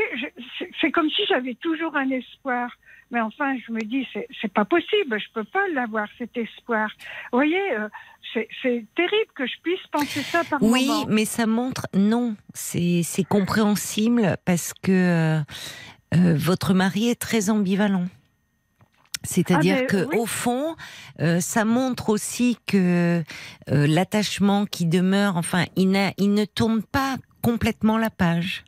[0.80, 2.70] c'est- comme si j'avais toujours un espoir.
[3.12, 4.06] Mais enfin, je me dis,
[4.40, 6.88] c'est pas possible, je peux pas l'avoir cet espoir.
[7.32, 7.88] Vous voyez, euh,
[8.32, 11.06] c'est terrible que je puisse penser ça par Oui, moment.
[11.08, 15.40] mais ça montre non, c'est c'est compréhensible parce que euh,
[16.14, 18.04] euh, votre mari est très ambivalent.
[19.22, 20.16] C'est-à-dire Ah, mais que oui.
[20.18, 20.76] au fond,
[21.20, 23.22] euh, ça montre aussi que
[23.70, 28.64] euh, l'attachement qui demeure, enfin, il, n'a- il ne tourne pas complètement la page.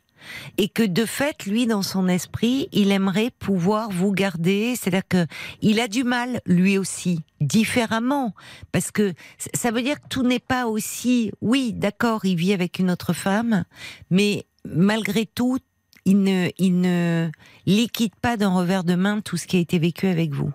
[0.57, 4.73] Et que de fait, lui, dans son esprit, il aimerait pouvoir vous garder.
[4.77, 5.25] C'est-à-dire que
[5.61, 8.33] il a du mal, lui aussi, différemment,
[8.71, 9.13] parce que
[9.53, 11.31] ça veut dire que tout n'est pas aussi.
[11.41, 13.65] Oui, d'accord, il vit avec une autre femme,
[14.11, 15.57] mais malgré tout,
[16.05, 17.29] il ne, il ne
[17.65, 20.51] liquide pas d'un revers de main tout ce qui a été vécu avec vous.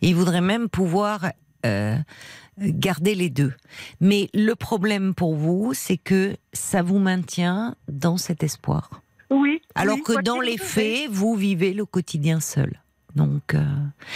[0.00, 1.32] Il voudrait même pouvoir
[1.66, 1.96] euh,
[2.58, 3.52] garder les deux.
[4.00, 9.02] Mais le problème pour vous, c'est que ça vous maintient dans cet espoir.
[9.30, 9.60] Oui.
[9.74, 12.80] Alors oui, que dans les faits, vous vivez le quotidien seul.
[13.14, 13.64] Donc, euh,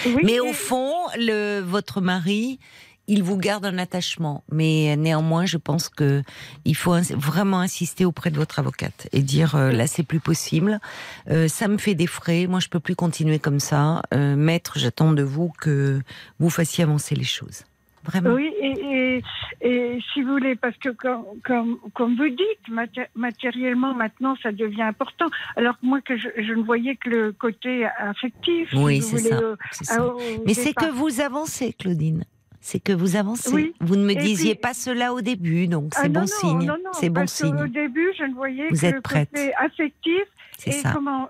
[0.07, 2.59] Oui, mais au fond, le, votre mari,
[3.07, 4.45] il vous garde un attachement.
[4.51, 6.23] Mais néanmoins, je pense que
[6.65, 10.81] il faut vraiment insister auprès de votre avocate et dire euh, là, c'est plus possible.
[11.31, 12.47] Euh, ça me fait des frais.
[12.47, 14.03] Moi, je peux plus continuer comme ça.
[14.13, 16.01] Euh, maître, j'attends de vous que
[16.39, 17.65] vous fassiez avancer les choses.
[18.07, 18.35] Vraiment.
[18.35, 19.23] Oui, et, et,
[19.63, 24.53] et si vous voulez, parce que comme, comme, comme vous dites, maté- matériellement, maintenant, ça
[24.53, 25.25] devient important.
[25.57, 28.69] Alors que moi, que je, je ne voyais que le côté affectif.
[28.75, 29.37] Oui, c'est ça.
[29.37, 30.05] euh, c'est ça.
[30.07, 32.25] au Mais c'est que vous avancez, Claudine.
[32.67, 33.53] C'est que vous avancez.
[33.55, 33.75] Oui.
[33.81, 36.21] Vous ne me Et disiez puis- pas cela au début, donc Ah c'est non, bon
[36.21, 36.67] non, signe.
[36.67, 37.67] non, non, C'est bon parce qu'au signe.
[37.69, 39.29] début, je ne voyais Vous que êtes le prête.
[39.29, 40.23] côté affectif.
[40.57, 40.93] C'est et ça.
[40.95, 41.29] comment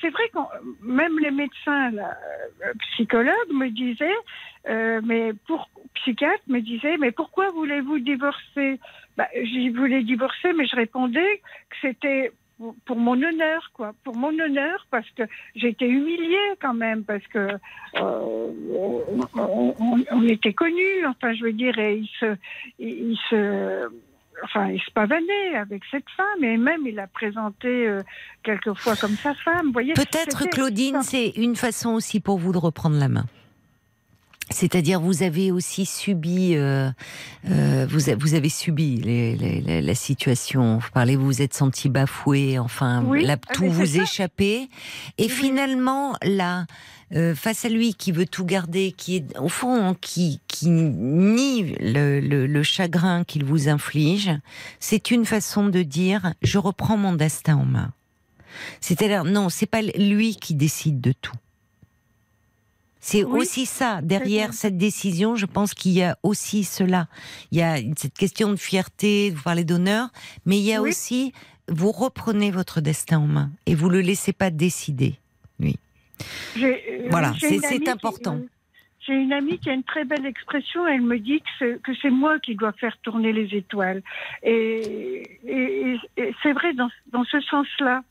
[0.00, 0.38] c'est vrai que
[0.84, 2.16] même les médecins là,
[2.64, 4.20] euh, psychologues me disaient
[4.68, 8.78] euh, mais pour psychiatres me disaient mais pourquoi voulez-vous divorcer?
[9.16, 11.38] Bah, j'y voulais divorcer mais je répondais
[11.70, 12.30] que c'était
[12.62, 15.24] pour- pour mon honneur quoi pour mon honneur parce que
[15.56, 17.58] j'étais humiliée quand même parce que euh,
[17.96, 19.02] on,
[19.36, 22.36] on- on était connus enfin je veux dire et il se
[22.78, 23.88] il, il se
[24.44, 28.00] enfin, il se pavanait avec cette femme et même il a présenté euh,
[28.42, 29.72] quelquefois comme sa femme.
[29.72, 33.24] Peut-être, Claudine, c'est une façon aussi pour vous de reprendre la main.
[34.50, 36.90] C'est-à-dire, vous avez aussi subi, euh,
[37.50, 40.78] euh, vous, a- vous avez subi les- les- les- la situation.
[40.78, 44.68] Vous parlez, vous vous êtes senti bafoué, enfin, Oui, là, ah, tout vous échappait.
[45.16, 45.28] Et Oui.
[45.28, 46.66] finalement, là,
[47.14, 51.74] euh, face à lui qui veut tout garder, qui est au fond qui, qui nie
[51.80, 54.30] le, le- le chagrin qu'il vous inflige,
[54.80, 57.92] c'est une façon de dire je reprends mon destin en main.
[58.80, 61.32] C'est-à-dire non, c'est pas lui qui décide de tout.
[63.04, 65.34] C'est Oui, aussi ça derrière cette décision.
[65.34, 67.08] Je pense qu'il y a aussi cela.
[67.50, 70.08] Il y a cette question de fierté, vous parlez d'honneur,
[70.46, 70.90] mais il y a Oui.
[70.90, 71.32] aussi
[71.68, 75.16] vous reprenez votre destin en main et vous le laissez pas décider.
[75.60, 76.72] Euh,
[77.10, 78.36] Voilà, j'ai c'est- important.
[78.36, 78.46] euh,
[79.04, 80.86] J'ai une amie qui a une très belle expression.
[80.86, 84.02] Elle me dit que c'est, moi qui dois faire tourner les étoiles.
[84.44, 88.04] Et, et- et c'est vrai dans, dans ce sens-là.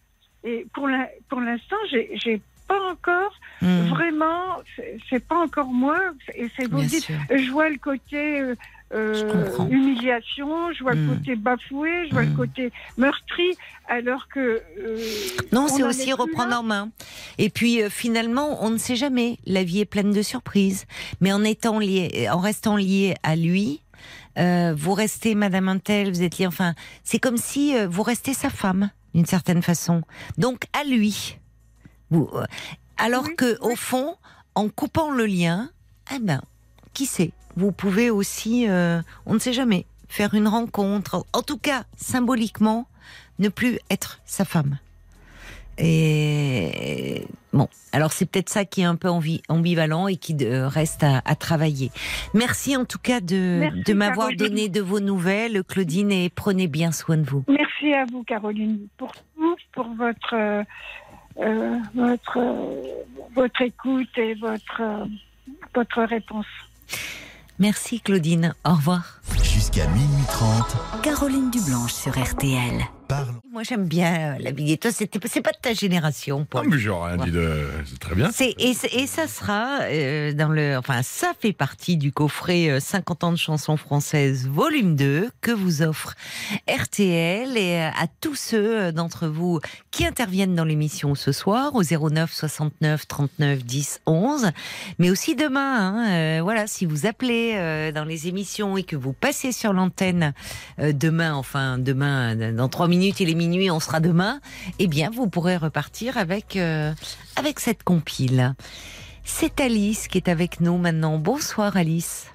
[0.43, 0.89] Et pour,
[1.29, 2.41] pour l'instant, j'ai, j'ai
[2.71, 3.31] pas encore
[3.63, 4.57] Hmm, vraiment.
[5.09, 5.99] C'est, pas encore moi.
[6.33, 7.03] Et c'est vous bien dites.
[7.03, 7.15] sûr.
[7.29, 8.55] Je vois le côté euh,
[8.91, 13.51] euh, Je humiliation, je vois le côté bafoué, je vois le côté meurtri,
[13.87, 14.39] alors que
[14.79, 14.97] euh,
[15.51, 16.89] Non, on c'est aussi reprendre en main.
[17.37, 19.37] Et puis euh, finalement, on ne sait jamais.
[19.45, 20.85] La vie est pleine de surprises.
[21.19, 23.81] Mais en étant lié, en restant lié à lui,
[24.39, 26.47] euh, vous restez Madame Intel, vous êtes lié.
[26.47, 26.73] Enfin,
[27.03, 30.01] c'est comme si euh, vous restez sa femme d'une certaine façon.
[30.39, 31.37] Donc à lui.
[32.13, 32.43] Euh,
[32.97, 34.15] alors Oui, que au fond,
[34.55, 35.69] en coupant le lien,
[36.15, 36.41] eh ben,
[36.93, 41.25] qui sait Vous pouvez aussi, euh, on ne sait jamais, faire une rencontre.
[41.33, 42.87] En tout cas, symboliquement,
[43.39, 44.77] ne plus être sa femme.
[45.77, 50.67] Et bon, alors c'est peut-être ça qui est un peu ambi- ambivalent et qui euh,
[50.67, 51.91] reste à, à travailler.
[52.35, 56.67] Merci en tout cas de, Merci, de m'avoir donné de vos nouvelles, Claudine, et prenez
[56.67, 57.43] bien soin de vous.
[57.47, 60.63] Merci à vous, Caroline, pour tout, pour votre,
[61.39, 63.03] euh, votre, euh,
[63.35, 65.05] votre écoute et votre, euh,
[65.73, 66.45] votre réponse.
[67.59, 69.21] Merci Claudine, au revoir.
[69.43, 72.81] Jusqu'à minuit 30, Caroline Dublanche sur RTL.
[73.51, 76.67] Moi j'aime bien euh, la Big Toi, c'était c'est pas de ta génération, Paul.
[76.69, 77.67] mais j'ai rien dit de.
[77.85, 78.29] C'est très bien.
[78.57, 78.73] Et,
[79.07, 83.37] ça sera euh, dans le enfin ça fait partie du coffret euh, 50 ans de
[83.37, 86.15] chansons françaises volume 2 que vous offre
[86.67, 89.59] RTL et euh, à tous ceux euh, d'entre vous
[89.91, 94.51] qui interviennent dans l'émission ce soir au 09 69 39 10 11
[94.99, 98.95] mais aussi demain hein, euh, voilà si vous appelez euh, dans les émissions et que
[98.95, 100.33] vous passez sur l'antenne
[100.79, 104.39] euh, demain enfin demain euh, dans trois minutes il est minuit on sera demain
[104.79, 106.93] eh bien, vous pourrez repartir avec, euh,
[107.35, 108.53] avec cette compile.
[109.23, 111.17] C'est Alice qui est avec nous maintenant.
[111.17, 112.33] Bonsoir Alice.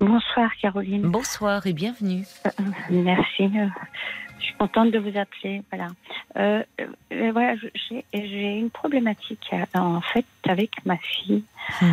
[0.00, 1.02] Bonsoir Caroline.
[1.02, 2.24] Bonsoir et bienvenue.
[2.90, 3.44] Merci.
[3.44, 3.68] euh,
[4.38, 5.62] Je suis contente de vous appeler.
[5.72, 5.88] Voilà.
[6.36, 6.62] Euh,
[7.12, 7.54] euh, voilà,
[8.12, 11.44] j'ai une problématique euh, en fait avec ma fille
[11.82, 11.86] euh,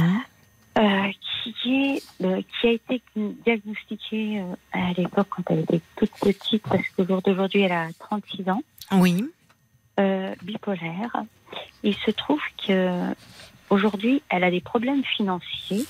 [0.76, 6.64] qui est euh, qui a été diagnostiquée euh, à l'époque quand elle était toute petite
[6.64, 8.62] parce qu'au jour d'aujourd'hui elle a 36 ans,
[8.94, 9.26] Oui.
[10.00, 11.24] euh, bipolaire.
[11.84, 13.14] Il se trouve que
[13.70, 15.86] aujourd'hui elle a des problèmes financiers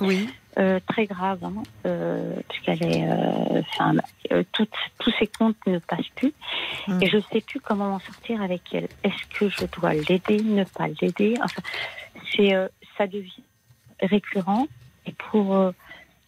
[0.00, 0.28] Oui.
[0.58, 1.52] Euh, très grave, hein,
[1.84, 3.92] euh, puisqu'elle est, euh, enfin,
[4.32, 6.32] euh, tous ses comptes ne passent plus,
[6.88, 7.02] Mm.
[7.02, 8.88] et je sais plus comment m'en sortir avec elle.
[9.04, 11.34] Est-ce que je dois l'aider, ne pas l'aider?
[11.42, 11.60] Enfin,
[12.34, 13.42] c'est, euh, ça devient
[14.00, 14.66] récurrent.
[15.06, 15.72] Et pour, euh,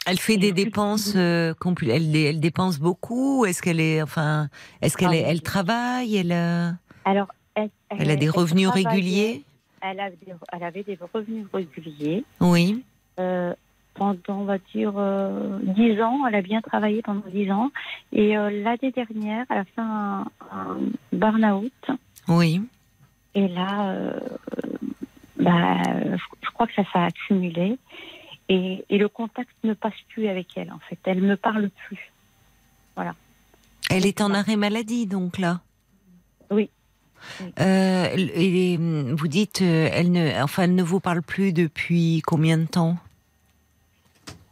[0.07, 3.45] Elle fait des dépenses, euh, elle, elle dépense beaucoup.
[3.45, 4.49] Est-ce qu'elle est, enfin,
[4.83, 5.29] est-ce qu'elle Ah est- oui.
[5.31, 6.71] elle travaille Elle, euh,
[7.05, 9.43] alors, elle, elle a des revenus réguliers?
[9.81, 10.17] Elle, a des-
[10.53, 12.25] elle avait des revenus réguliers.
[12.41, 12.83] Oui.
[13.21, 13.53] Euh,
[13.95, 16.25] pendant, on va dire, euh, 10 ans.
[16.29, 17.71] Elle a bien travaillé pendant 10 ans.
[18.13, 20.77] Et euh, l'année dernière, elle a fait un, un
[21.13, 21.73] burn-out.
[22.29, 22.63] Oui.
[23.35, 24.21] Et là, euh,
[25.39, 27.79] bah, je, crois que ça s'est accumulé.
[28.49, 30.99] Et, et le contact ne passe plus avec elle, en fait.
[31.05, 32.13] Elle ne me parle plus.
[33.91, 35.61] Elle est en arrêt maladie, donc là?
[36.51, 36.71] Oui.
[37.61, 42.23] Euh, et hum, vous dites, euh, elle ne, enfin, elle ne vous parle plus depuis
[42.27, 42.97] combien de temps?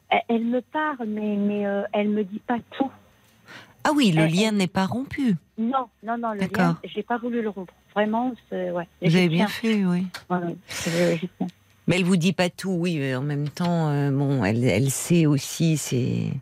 [0.09, 2.91] Elle, elle me parle, mais, mais euh, elle me dit pas tout.
[3.89, 5.37] Ah oui, le Elle- lien n'est pas rompu.
[5.59, 7.73] Non, non, non, le lien, j'ai pas voulu le rompre.
[7.95, 8.89] Vraiment, c'est, ouais.
[9.01, 10.07] Vous avez bien fait, oui.
[10.29, 11.29] Ouais.
[11.87, 12.99] Mais elle vous dit pas tout, oui.
[12.99, 15.77] mais En même temps, euh, bon, elle, elle sait aussi.
[15.77, 16.33] C'est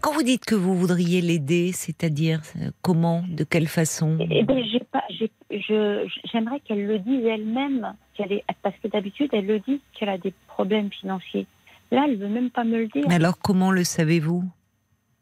[0.00, 4.18] quand vous dites que vous voudriez l'aider, c'est-à-dire euh, comment, de quelle façon?
[4.20, 8.88] Eh ben, j'ai pas, j'ai, je, j'aimerais qu'elle le dise elle-même, qu'elle est, parce que
[8.88, 11.46] d'habitude, elle le dit qu'elle a des problèmes financiers.
[11.92, 13.04] Là, elle veut même pas me le dire.
[13.08, 14.44] Mais alors, comment le savez-vous?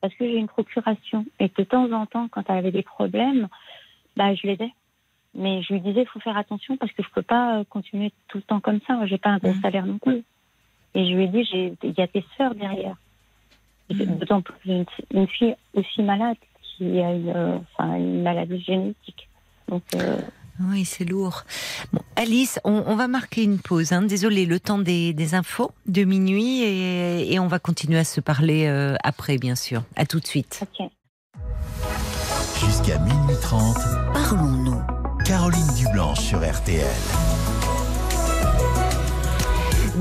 [0.01, 1.25] Parce que j'ai une procuration.
[1.39, 3.49] Et de temps en temps, quand elle avait des problèmes,
[4.17, 4.73] bah, je l'aidais.
[5.35, 8.13] Mais je lui disais, il faut faire attention parce que je peux pas euh, continuer
[8.29, 9.07] tout le temps comme ça.
[9.07, 9.61] J'ai pas un bon Mhm.
[9.61, 10.25] salaire non plus.
[10.95, 12.97] Et je lui ai dit, il y a tes sœurs derrière.
[13.91, 14.19] Mhm.
[14.19, 19.29] D'autant plus une, une fille aussi malade qui a une, euh, enfin, une maladie génétique.
[19.69, 20.19] Donc, euh,
[20.69, 21.45] Oui, c'est lourd.
[21.93, 23.93] Bon, Alice, on, on va marquer une pause.
[23.93, 24.03] Hein.
[24.03, 28.21] Désolée, le temps des, des infos de minuit et, et on va continuer à se
[28.21, 29.83] parler euh, après, bien sûr.
[29.97, 30.61] À tout de suite.
[30.63, 30.89] ok.
[32.61, 33.77] Jusqu'à minuit 30,
[34.13, 34.81] Parlons-nous.
[35.25, 36.85] Caroline Dublanche sur RTL.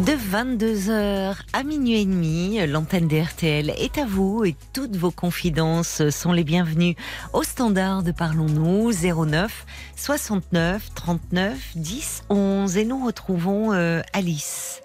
[0.06, 5.12] De 22h à minuit et demi, l'antenne des RTL est à vous et toutes vos
[5.12, 6.96] confidences sont les bienvenues
[7.34, 9.66] au standard de Parlons-nous 09
[9.96, 14.82] 69 39 10 11 et nous retrouvons euh, Alice.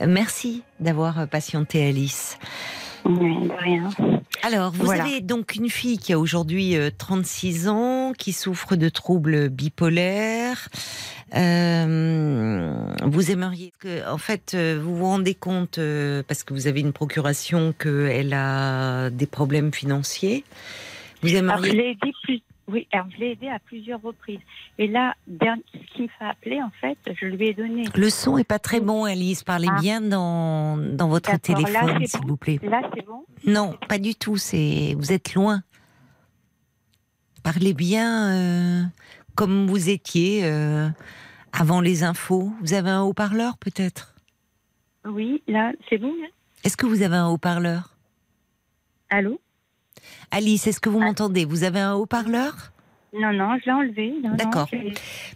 [0.00, 2.38] Euh, Merci d'avoir patienté Alice.
[3.04, 3.90] De rien.
[4.42, 5.04] Alors, vous Voilà.
[5.04, 10.68] avez donc une fille qui a aujourd'hui euh, 36 ans, qui souffre de troubles bipolaires.
[11.34, 16.66] Euh, vous aimeriez que, en fait, euh, vous vous rendez compte, euh, parce que vous
[16.66, 20.44] avez une procuration, qu'elle a des problèmes financiers.
[21.22, 21.96] Vous Alors, aimeriez.
[22.24, 22.40] plus.
[22.66, 24.40] Oui, alors je l'ai aidé à plusieurs reprises.
[24.78, 27.84] Et là, ce qui me fait appeler, en fait, je lui ai donné.
[27.94, 29.42] Le son est pas très bon, Alice.
[29.44, 29.80] Parlez Ah.
[29.80, 32.58] bien dans, dans votre téléphone, s'il bon vous plaît.
[32.62, 33.24] Là, c'est bon?
[33.46, 34.38] Non, pas du tout.
[34.38, 35.62] C'est vous êtes loin.
[37.42, 38.82] Parlez bien euh,
[39.34, 40.88] comme vous étiez euh,
[41.52, 42.52] avant les infos.
[42.62, 44.14] Vous avez un haut-parleur peut-être?
[45.04, 46.12] Oui, là, c'est bon.
[46.64, 47.94] Est-ce que vous avez un haut-parleur?
[49.10, 49.40] Allô?
[50.30, 51.44] Alice, est-ce que vous m'entendez?
[51.44, 52.72] Vous avez un haut-parleur?
[53.12, 54.14] Non, non, je l'ai enlevé.
[54.22, 54.68] Non, D'accord.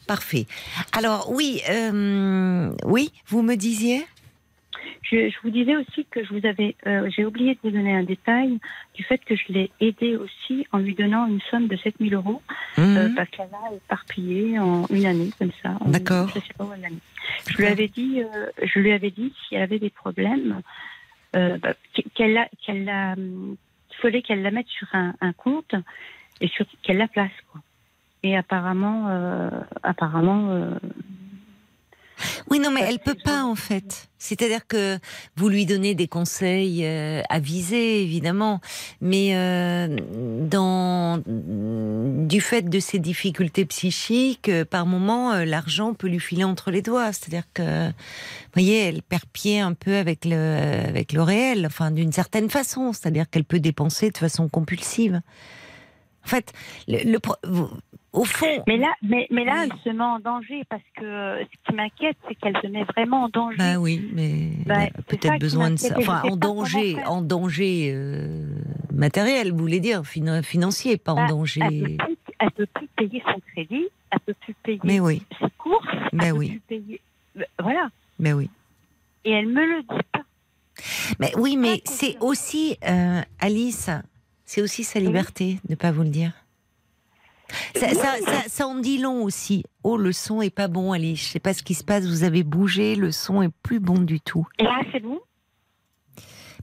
[0.06, 0.46] Parfait.
[0.92, 4.04] Alors oui, euh, oui, vous me disiez?
[5.02, 7.94] Je, je vous disais aussi que je vous avais, euh, j'ai oublié de vous donner
[7.94, 8.58] un détail
[8.94, 12.42] du fait que je l'ai aidé aussi en lui donnant une somme de 7000 euros
[12.78, 13.14] euh, Mhm.
[13.14, 15.78] parce qu'elle a éparpillé en une année comme ça.
[15.86, 16.28] D'accord.
[16.28, 17.52] Je.
[17.52, 20.60] Je lui avais dit, euh, je lui avais dit si elle avait des problèmes,
[21.36, 21.74] euh, bah,
[22.14, 23.56] qu'elle a, qu'elle a, il
[24.00, 25.74] fallait qu'elle la mette sur un, un compte
[26.40, 27.60] et sur qu'elle la place quoi.
[28.22, 29.50] Et apparemment, euh,
[29.82, 30.70] apparemment, euh,
[32.50, 34.08] Oui, non, mais elle peut pas en fait.
[34.18, 34.98] C'est-à-dire que
[35.36, 38.60] vous lui donnez des conseils euh, avisés, évidemment,
[39.00, 39.96] mais euh,
[40.40, 46.42] dans du fait de ses difficultés psychiques, euh, par moment, euh, l'argent peut lui filer
[46.42, 47.12] entre les doigts.
[47.12, 50.36] C'est-à-dire que, vous voyez, elle perd pied un peu avec le
[50.88, 52.92] avec le réel, enfin d'une certaine façon.
[52.92, 55.20] C'est-à-dire qu'elle peut dépenser de façon compulsive.
[56.24, 56.52] En fait,
[56.88, 57.18] le, le
[58.18, 59.68] au fond, Mais là, mais, mais là, Oui.
[59.72, 62.84] elle se met en danger parce que euh, ce qui m'inquiète, c'est qu'elle se met
[62.84, 63.56] vraiment en danger.
[63.58, 65.94] Bah oui, mais Bah, peut-être besoin de ça.
[65.96, 68.46] Enfin, en danger, en danger euh,
[68.92, 71.60] matériel, vous voulez dire, fin- financier, pas en Bah, danger.
[71.62, 75.22] Elle peut, plus, elle peut plus payer son crédit, elle peut plus payer Mais oui,
[75.40, 76.48] ses courses, Mais elle peut oui.
[76.50, 77.00] plus payer.
[77.38, 77.88] Euh, Voilà.
[78.18, 78.50] mais oui.
[79.24, 80.22] Et elle me le dit pas.
[81.18, 83.90] Mais oui, mais c'est aussi, euh, Alice,
[84.44, 86.32] c'est aussi sa liberté de pas vous le dire.
[87.76, 89.64] Ça, ça, ça, ça en dit long aussi.
[89.82, 91.20] Oh, le son est pas bon, Alice.
[91.20, 92.04] Je sais pas ce qui se passe.
[92.04, 94.46] Vous avez bougé, le son est plus bon du tout.
[94.58, 95.18] Là, c'est bon?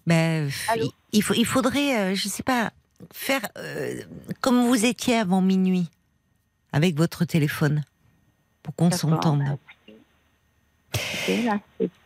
[0.06, 0.92] Ben, Allô?
[1.12, 2.72] il, faut, il faudrait, euh, je sais pas,
[3.12, 3.96] faire euh,
[4.42, 5.90] comme vous étiez avant minuit
[6.72, 7.84] avec votre téléphone
[8.62, 9.44] pour qu'on s'entende.
[10.94, 11.50] C'est-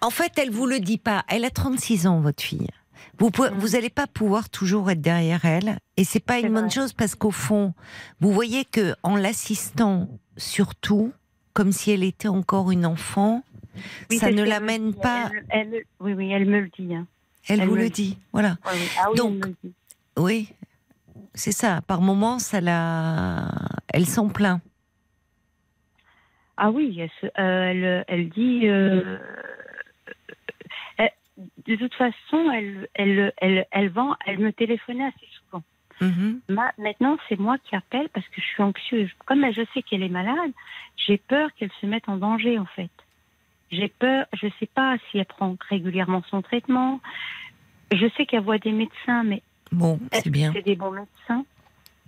[0.02, 1.24] En fait, elle vous le dit pas.
[1.28, 2.68] Elle a 36 ans, votre fille.
[3.20, 6.66] Vous pouvez, vous allez pas pouvoir toujours être derrière elle, et c'est pas une bonne
[6.66, 6.70] vrai.
[6.70, 7.74] chose parce qu'au fond,
[8.22, 11.12] vous voyez que en l'assistant surtout,
[11.54, 13.44] comme si elle était encore une enfant,
[14.10, 15.30] Oui, ça ne l'amène pas.
[15.52, 16.96] Elle- elle- oui, oui, elle me le dit.
[16.96, 17.06] hein.
[17.48, 18.58] Elle, elle vous le dit, voilà.
[18.72, 18.80] Oui.
[19.00, 19.44] Ah oui, Donc.
[20.18, 20.54] Oui,
[21.34, 21.82] c'est ça.
[21.88, 23.50] Par moments, ça la,
[23.94, 24.62] elle s'en plaint.
[26.58, 28.68] Ah oui, elle, euh, elle, dit.
[28.68, 29.18] euh,
[31.66, 35.64] de toute façon, elle, elle, elle, elle, vend, elle me téléphonait assez souvent.
[36.02, 36.42] Mhm.
[36.50, 39.10] Ma- maintenant, c'est moi qui appelle parce que je suis anxieuse.
[39.26, 40.52] Comme je sais qu'elle est malade,
[40.96, 42.90] j'ai peur qu'elle se mette en danger, en fait.
[43.72, 47.02] J'ai peur, je ne sais pas si elle prend régulièrement son traitement.
[47.92, 50.52] Je sais qu'elle voit des médecins, mais Bon, c'est bien.
[50.54, 51.46] c'est des bons médecins?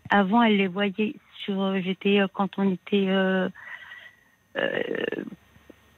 [0.09, 1.79] Avant, elle les voyait sur.
[1.81, 3.07] J'étais euh, quand on était.
[3.09, 3.49] euh,
[4.57, 4.81] euh,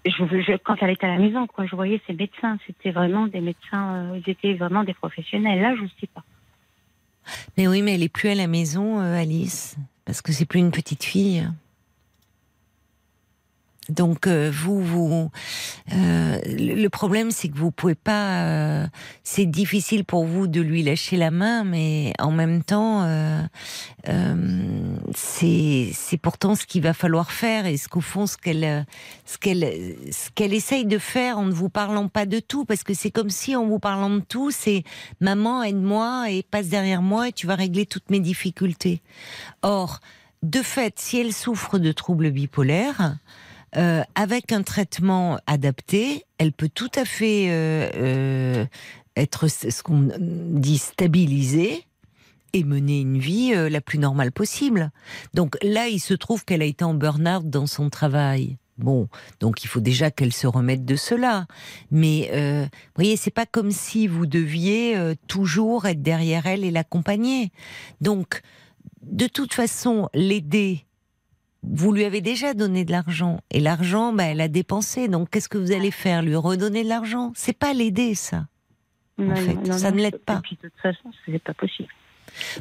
[0.06, 2.58] je, je- quand elle était à la maison, quoi, je voyais ces médecins.
[2.68, 3.96] C'était vraiment des médecins.
[4.14, 5.62] euh, ils étaient vraiment des professionnels.
[5.62, 6.24] Là, je ne sais pas.
[7.58, 10.60] Mais oui, mais elle est plus à la maison, euh, Alice, parce que c'est plus
[10.60, 11.48] une petite fille.
[13.94, 15.32] Donc euh, vous, vous,
[15.94, 18.44] euh, le problème c'est que vous pouvez pas.
[18.44, 18.88] euh,
[19.24, 23.08] c'est difficile pour vous de lui lâcher la main, mais en même temps,
[25.16, 28.86] c'est c'est pourtant ce qu'il va falloir faire et ce qu'au fond ce qu'elle
[29.26, 32.84] ce qu'elle ce qu'elle essaye de faire en ne vous parlant pas de tout, parce
[32.84, 34.84] que c'est comme si en vous parlant de tout, c'est
[35.20, 39.02] maman aide-moi et passe derrière moi et tu vas régler toutes mes difficultés.
[39.62, 40.00] Or,
[40.42, 43.18] de fait, si elle souffre de troubles bipolaires,
[43.78, 48.66] euh, avec un traitement adapté, elle peut tout à fait euh, euh,
[49.16, 51.86] être ce qu'on dit stabilisée
[52.54, 54.92] et mener une vie euh, la plus normale possible.
[55.34, 58.58] Donc là, il se trouve qu'elle a été en burn-out dans son travail.
[58.78, 59.08] Bon,
[59.40, 61.46] donc il faut déjà qu'elle se remette de cela.
[61.92, 66.64] Mais euh, vous voyez, c'est pas comme si vous deviez euh, toujours être derrière elle
[66.64, 67.52] et l'accompagner.
[68.02, 68.42] Donc,
[69.04, 70.86] de toute façon, l'aider,
[71.64, 75.08] vous lui avez déjà donné de l'argent et l'argent, bah, elle a dépensé.
[75.08, 76.22] Donc, qu'est-ce que vous allez faire?
[76.22, 77.32] Lui redonner de l'argent?
[77.36, 78.48] C'est pas l'aider, ça.
[79.18, 80.38] Non, fait, non, non, ça ne l'aide pas.
[80.38, 81.90] Et puis, de toute façon, c'est pas possible.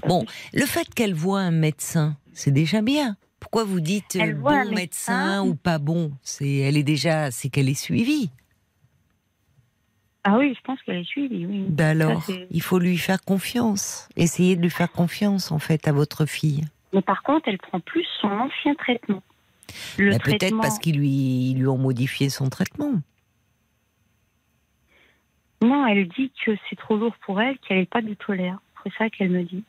[0.07, 3.17] Bon, le fait qu'elle voit un médecin, c'est déjà bien.
[3.41, 5.43] Pourquoi vous dites Elle euh, bon médecin, médecin.
[5.45, 6.13] ou pas bon?
[6.23, 8.31] C'est elle est déjà, c'est qu'elle est suivie.
[10.25, 11.65] Ah oui, je pense qu'elle est suivie, oui.
[11.69, 14.09] Ben alors, il faut lui faire confiance.
[14.17, 16.65] Essayez de lui faire confiance en fait à votre fille.
[16.93, 19.23] Mais par contre, elle prend plus son ancien traitement.
[19.97, 22.95] Peut-être parce qu'ils lui, ont modifié son traitement.
[25.63, 28.59] Non, elle dit que c'est trop lourd pour elle, qu'elle n'est pas du tout l'air.
[28.83, 29.63] C'est ça qu'elle me dit.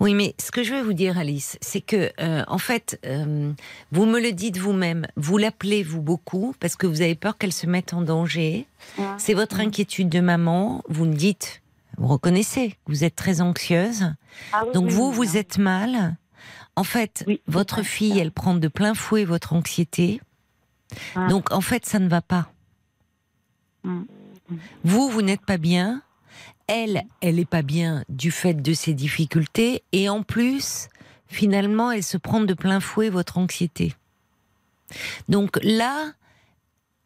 [0.00, 3.52] Oui, mais ce que je veux vous dire, Alice, c'est que, euh, en fait, euh,
[3.90, 7.52] vous me le dites vous-même, vous l'appelez vous beaucoup parce que vous avez peur qu'elle
[7.52, 8.66] se mette en danger.
[9.16, 10.82] C'est votre inquiétude de maman.
[10.88, 11.60] Vous me dites,
[11.98, 14.14] vous reconnaissez, que vous êtes très anxieuse.
[14.52, 15.40] Ah oui, Donc oui, vous, oui, vous hein.
[15.40, 16.16] êtes mal.
[16.76, 20.20] En fait, votre fille, elle prend de plein fouet votre anxiété.
[21.16, 21.26] Ah.
[21.28, 22.50] Donc en fait, ça ne va pas.
[23.82, 24.02] Mm.
[24.84, 26.02] Vous, vous n'êtes pas bien.
[26.68, 29.82] Elle, elle n'est pas bien du fait de ses difficultés.
[29.92, 30.88] Et en plus,
[31.26, 33.94] finalement, elle se prend de plein fouet votre anxiété.
[35.28, 36.12] Donc là,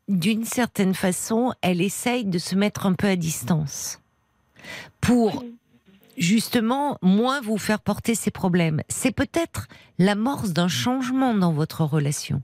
[0.09, 4.02] d'une certaine façon, elle essaye de se mettre un peu à distance
[5.03, 5.45] pour
[6.17, 8.81] justement moins vous faire porter ces problèmes.
[8.89, 9.67] C'est peut-être
[9.99, 12.43] l'amorce d'un changement dans votre relation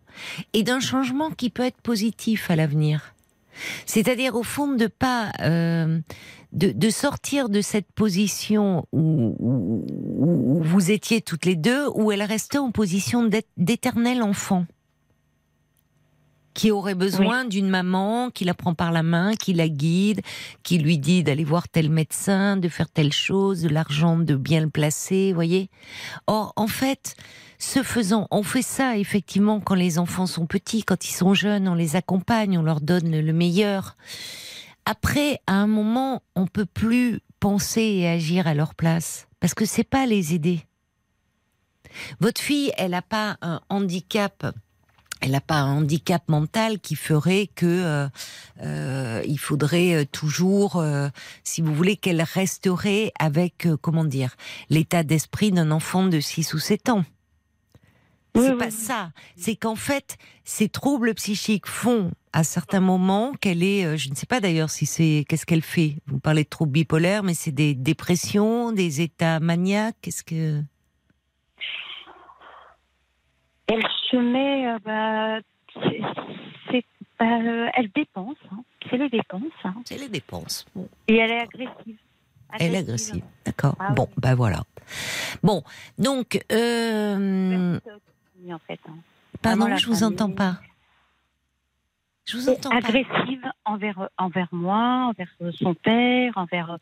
[0.52, 3.14] et d'un changement qui peut être positif à l'avenir.
[3.86, 5.98] C'est-à-dire au fond de pas euh,
[6.52, 9.84] de, de sortir de cette position où, où-
[10.58, 14.66] où vous étiez toutes les deux, où elle restait en position d'éternel enfant
[16.58, 20.22] qui aurait besoin d'une maman qui la prend par la main, qui la guide,
[20.64, 24.60] qui lui dit d'aller voir tel médecin, de faire telle chose, de l'argent, de bien
[24.60, 25.70] le placer, voyez.
[26.26, 27.14] Or, en fait,
[27.60, 31.68] ce faisant, on fait ça effectivement quand les enfants sont petits, quand ils sont jeunes,
[31.68, 33.96] on les accompagne, on leur donne le- le meilleur.
[34.84, 39.64] Après, à un moment, on peut plus penser et agir à leur place parce que
[39.64, 40.60] c'est pas les aider.
[42.18, 44.44] Votre fille, elle n'a pas un handicap
[45.20, 48.08] elle n'a pas un handicap mental qui ferait que euh,
[48.62, 51.08] euh, il faudrait euh, toujours, euh,
[51.44, 54.36] si vous voulez, qu'elle resterait avec, euh, comment dire,
[54.70, 57.04] l'état d'esprit d'un enfant de 6 ou 7 ans.
[58.34, 59.10] C'est pas ça.
[59.36, 64.14] C'est qu'en fait, ces troubles psychiques font à certains moments qu'elle est, euh, je ne
[64.14, 65.96] sais pas d'ailleurs si c'est, qu'est-ce qu'elle fait.
[66.06, 69.96] Vous parlez de troubles bipolaires, mais c'est des dépressions, des états maniaques.
[70.02, 70.62] Qu'est-ce que
[73.68, 75.40] Elle se met, euh, bah,
[76.70, 76.84] c'est,
[77.18, 78.36] bah, euh, elle dépense.
[78.52, 78.62] hein.
[78.88, 79.42] C'est les dépenses.
[79.64, 79.74] hein.
[79.84, 80.66] C'est les dépenses.
[80.74, 80.88] Bon.
[81.08, 81.98] Et elle est agressive.
[82.58, 83.22] Elle est agressive.
[83.44, 83.76] D'accord.
[83.78, 84.14] Ah bon, oui.
[84.22, 84.62] ben voilà.
[85.42, 85.62] Bon,
[85.98, 87.78] donc, euh,
[88.42, 88.92] Oui, En fait, hein.
[89.42, 90.14] pardon, Vraiment je vous famille.
[90.14, 90.60] entends pas.
[92.24, 92.76] Je vous entends pas.
[92.76, 95.28] agressive envers envers moi, envers
[95.58, 96.78] son père, envers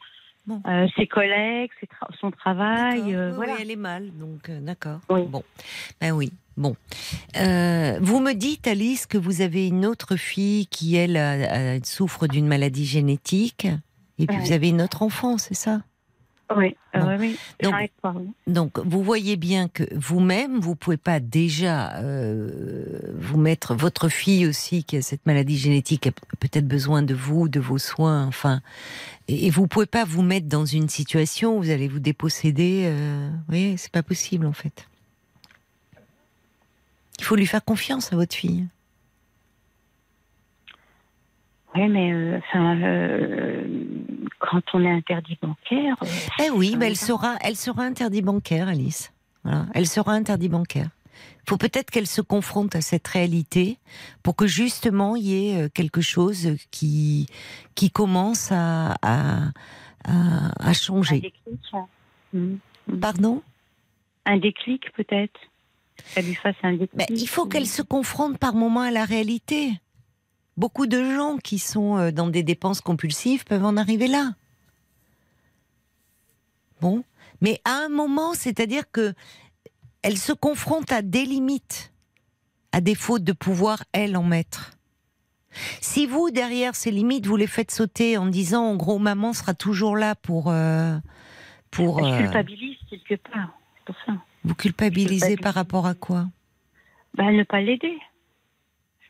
[0.46, 0.62] Bon.
[0.68, 3.00] euh, ses collègues, ses tra- son travail.
[3.02, 3.54] Oui, voilà.
[3.54, 5.00] oui, elle est mal, donc d'accord.
[5.08, 5.22] Oui.
[5.24, 5.42] Bon,
[6.00, 6.32] ben oui.
[6.56, 6.74] Bon,
[7.36, 11.84] Euh, vous me dites Alice que vous avez une autre fille qui elle a- a-
[11.84, 13.66] souffre d'une maladie génétique,
[14.18, 14.42] et puis Ouais.
[14.42, 15.82] vous avez une autre enfant, c'est ça?
[16.56, 17.70] Oui, euh, oui, oui.
[18.46, 18.84] Donc- oui.
[18.86, 24.84] Vous voyez bien que vous-même, vous pouvez pas déjà euh, vous mettre votre fille aussi
[24.84, 28.60] qui a cette maladie génétique a peut-être besoin de vous, de vos soins, enfin,
[29.26, 32.84] et, et vous pouvez pas vous mettre dans une situation où vous allez vous déposséder.
[32.86, 34.86] Euh, vous voyez, c'est pas possible en fait.
[37.18, 38.66] Il faut lui faire confiance à votre fille.
[41.74, 43.64] Oui, mais euh, enfin, euh,
[44.38, 45.96] quand on est interdit bancaire.
[46.02, 46.06] euh,
[46.46, 49.12] Eh oui, mais elle sera, elle sera interdit bancaire, Alice.
[49.44, 50.88] Voilà, elle sera interdit bancaire.
[51.44, 53.78] Il faut peut-être qu'elle se confronte à cette réalité
[54.22, 57.26] pour que justement il y ait quelque chose qui
[57.74, 59.48] qui commence à à,
[60.04, 61.20] à, à Un changer.
[61.20, 61.60] déclic.
[61.72, 61.86] hein.
[62.32, 62.58] Mhm.
[63.00, 63.42] Pardon?
[64.26, 65.38] Un déclic, peut-être.
[66.14, 67.06] Qu'elle lui fasse un déclic.
[67.10, 69.72] Il faut qu'elle se confronte par moment à la réalité.
[70.56, 74.32] Beaucoup de gens qui sont euh, dans des dépenses compulsives peuvent en arriver là.
[76.80, 77.04] Bon,
[77.40, 79.14] mais à un moment, c'est-à-dire que
[80.02, 81.92] elle se confronte à des limites,
[82.72, 84.72] à défaut de pouvoir elle en mettre.
[85.80, 89.54] Si vous derrière ces limites, vous les faites sauter en disant en gros maman sera
[89.54, 90.96] toujours là pour euh,
[91.70, 93.58] pour Elle euh, culpabilise quelque part.
[93.76, 94.12] C'est pour ça.
[94.46, 95.40] Vous culpabiliser culpabilise.
[95.42, 96.26] par rapport à quoi?
[97.14, 97.98] Bah, ne pas l'aider.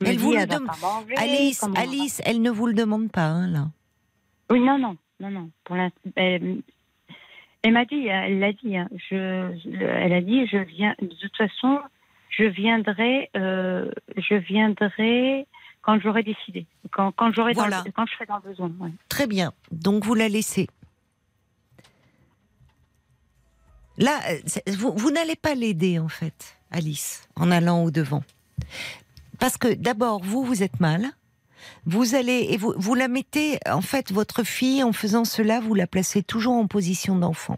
[0.04, 3.68] Elle vous le dem- manger, Alice, Alice, elle ne vous le demande pas hein, là.
[4.50, 5.50] Oui, non, non, non, non.
[5.64, 5.90] Pour elle,
[7.62, 8.76] elle m'a dit, elle l'a dit.
[8.76, 10.94] hein, je, je- elle a dit, je viens.
[11.00, 11.80] De toute façon,
[12.30, 15.46] je viendrai, euh, je viendrai
[15.82, 17.82] quand j'aurai décidé, quand, quand j'aurai, dans Voilà.
[17.94, 18.70] quand je serai dans le besoin.
[18.80, 18.90] ouais.
[19.08, 19.52] Très bien.
[19.72, 20.68] Donc vous la laissez.
[23.98, 28.22] Là, euh, vous, n'allez pas l'aider en fait, Alice, en allant au devant.
[29.38, 31.10] Parce que d'abord, vous, vous êtes mal.
[31.84, 35.74] Vous allez et vous, vous la mettez, en fait, votre fille, en faisant cela, vous
[35.74, 37.56] la placez toujours en position d'enfant.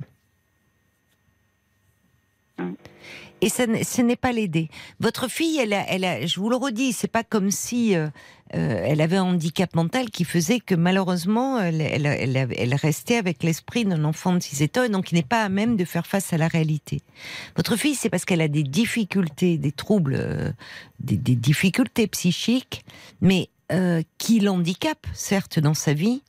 [3.40, 4.69] Et ça, ce n'est pas l'aider.
[5.01, 8.09] Votre fille, elle a, elle a, je vous le redis, c'est pas comme si euh,
[8.55, 13.43] euh, elle avait un handicap mental qui faisait que malheureusement, elle, elle, elle restait avec
[13.43, 16.06] l'esprit d'un enfant de 6 ans et donc il n'est pas à même de faire
[16.06, 17.01] face à la réalité.
[17.56, 20.51] Votre fille, c'est parce qu'elle a des difficultés, des troubles, euh,
[20.98, 22.85] des, des difficultés psychiques,
[23.20, 26.23] mais euh, qui l'handicapent, certes, dans sa vie,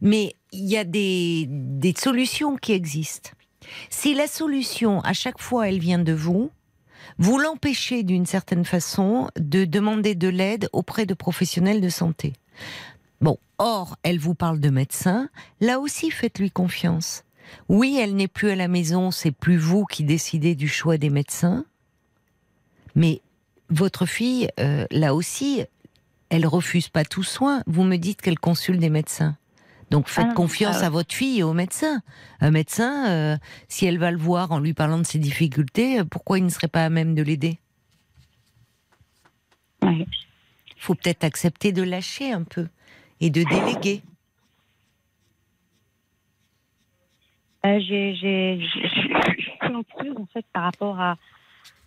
[0.00, 3.30] mais il y a des, des solutions qui existent.
[3.90, 6.50] Si la solution, à chaque fois, elle vient de vous,
[7.18, 12.32] vous l'empêchez d'une certaine façon de demander de l'aide auprès de professionnels de santé.
[13.20, 15.28] Bon, or, elle vous parle de médecin,
[15.60, 17.24] là aussi faites-lui confiance.
[17.68, 21.10] Oui, elle n'est plus à la maison, c'est plus vous qui décidez du choix des
[21.10, 21.64] médecins,
[22.94, 23.22] mais
[23.70, 25.64] votre fille, euh, là aussi,
[26.30, 27.62] elle refuse pas tout soin.
[27.66, 29.36] Vous me dites qu'elle consulte des médecins.
[29.90, 30.86] Donc faites Ah non, confiance ah ouais.
[30.86, 32.02] à votre fille et au médecin.
[32.40, 33.36] Un médecin, euh,
[33.68, 36.50] si elle va le voir en lui parlant de ses difficultés, euh, pourquoi il ne
[36.50, 37.58] serait pas à même de l'aider?
[39.82, 40.06] Ouais.
[40.76, 42.68] Il faut peut-être accepter de lâcher un peu
[43.20, 44.02] et de déléguer.
[47.66, 49.70] Euh, j'ai, j'ai, je suis
[50.16, 51.16] en fait par rapport à,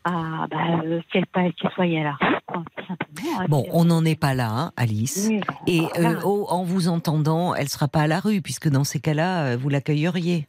[0.03, 1.25] à bah, euh, qu'elle,
[1.73, 3.39] soit à la rue, quoi, tout simplement.
[3.39, 3.45] hein.
[3.49, 5.27] Bon, on n'en est pas là, hein, Alice.
[5.29, 8.83] Oui, Et euh, oh, en vous entendant, elle sera pas à la rue, puisque dans
[8.83, 10.47] ces cas-là, euh, vous l'accueilleriez.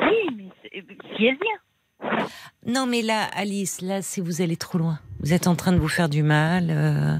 [0.00, 0.82] Oui, mais
[1.16, 2.26] si elle vient.
[2.66, 4.98] Non, mais là, Alice, là, c'est vous allez trop loin.
[5.20, 6.66] Vous êtes en train de vous faire du mal.
[6.70, 7.16] euh,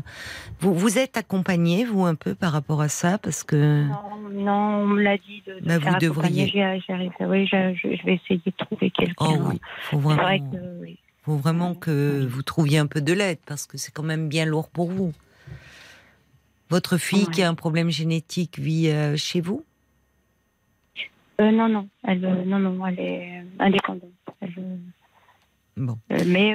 [0.61, 3.85] vous, vous êtes accompagnée, vous, un peu par rapport à ça, parce que.
[3.85, 4.53] Non, non,
[4.83, 6.63] on me l'a dit de, de Bah, faire vous devriez.
[6.63, 7.13] arrive, arrive.
[7.21, 9.15] Oui, je, vais essayer de trouver quelqu'un.
[9.21, 10.99] Oh oui, faut C'est vrai vraiment, que oui.
[11.27, 14.45] Faut vraiment que vous trouviez un peu de l'aide, parce que c'est quand même bien
[14.45, 15.13] lourd pour vous.
[16.71, 17.31] Votre fille Ouais.
[17.33, 19.65] qui a un problème génétique vit euh, chez vous?
[21.41, 24.11] Euh, non, non, elle, euh, non, non, elle est indépendante.
[24.41, 24.79] Elle,
[25.77, 25.99] Bon.
[26.09, 26.51] Mais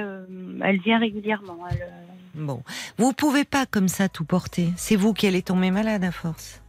[0.62, 1.58] elle vient régulièrement.
[1.70, 1.86] Elle,
[2.34, 2.62] Bon,
[2.96, 4.72] vous pouvez pas comme ça tout porter.
[4.78, 6.62] C'est vous qui allez tomber malade à force.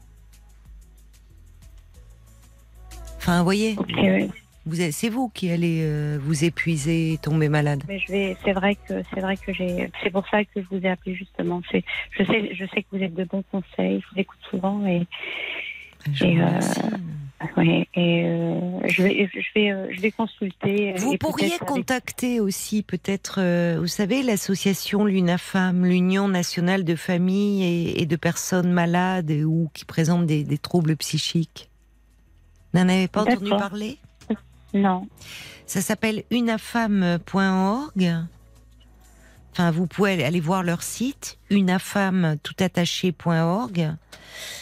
[3.17, 4.29] Enfin, vous voyez, ok, ouais.
[4.65, 7.83] Vous c'est vous qui allez euh, vous épuiser et tomber malade.
[7.87, 8.37] Mais je vais.
[8.43, 9.89] C'est vrai que c'est vrai que j'ai.
[10.01, 11.61] C'est pour ça que je vous ai appelé justement.
[11.71, 11.83] C'est.
[12.11, 12.53] Je sais.
[12.55, 14.01] Je sais que vous êtes de bons conseils.
[14.01, 15.05] Je vous écoute souvent et.
[16.13, 16.59] Je Et, euh,
[17.55, 19.29] ouais, et euh, je vais.
[19.33, 19.71] Je vais.
[19.71, 20.93] euh, Je vais consulter.
[20.97, 27.63] Vous pourriez avec- contacter aussi peut-être, euh, vous savez, l'association l'UNAFAM, l'Union nationale de familles
[27.63, 31.69] et, et de personnes malades ou qui présentent des, des troubles psychiques.
[32.73, 33.97] N'en avez pas entendu parler?
[34.73, 35.07] Non.
[35.65, 38.15] Ça s'appelle unafam.org.
[39.51, 41.37] Enfin, vous pouvez aller- voir leur site.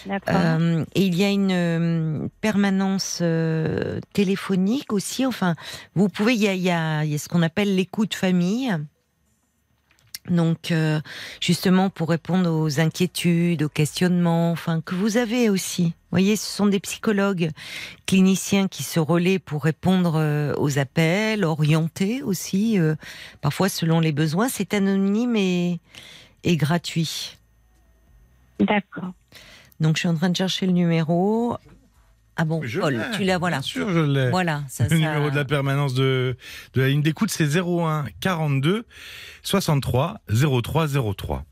[0.06, 0.36] D'accord.
[0.38, 5.26] Euh, et il y a une euh, permanence euh, téléphonique aussi.
[5.26, 5.56] Enfin,
[5.96, 8.14] vous pouvez, il y a, il y a- il y a ce qu'on appelle l'écoute
[8.16, 8.76] famille.
[10.30, 11.02] Donc, euh,
[11.40, 15.86] justement, pour répondre aux inquiétudes, aux questionnements, enfin, que vous avez aussi.
[15.86, 17.50] Vous voyez, ce sont des psychologues
[18.06, 22.96] cliniciens qui se relaient pour répondre euh, aux appels, orienter aussi, euh,
[23.42, 24.48] parfois selon les besoins.
[24.48, 25.80] C'est anonyme et,
[26.44, 27.38] et gratuit.
[28.60, 29.14] D'accord.
[29.80, 31.58] Donc, je suis en train de chercher le numéro.
[32.42, 33.58] Ah bon, Je Paul, tu l'as, voilà.
[33.58, 34.30] Bien sûr, je l'ai.
[34.32, 36.36] Voilà, ça, Le ça- numéro de la permanence de,
[36.74, 38.84] de la ligne d'écoute, c'est 01 42
[39.44, 40.20] 63
[40.62, 41.46] 03 03.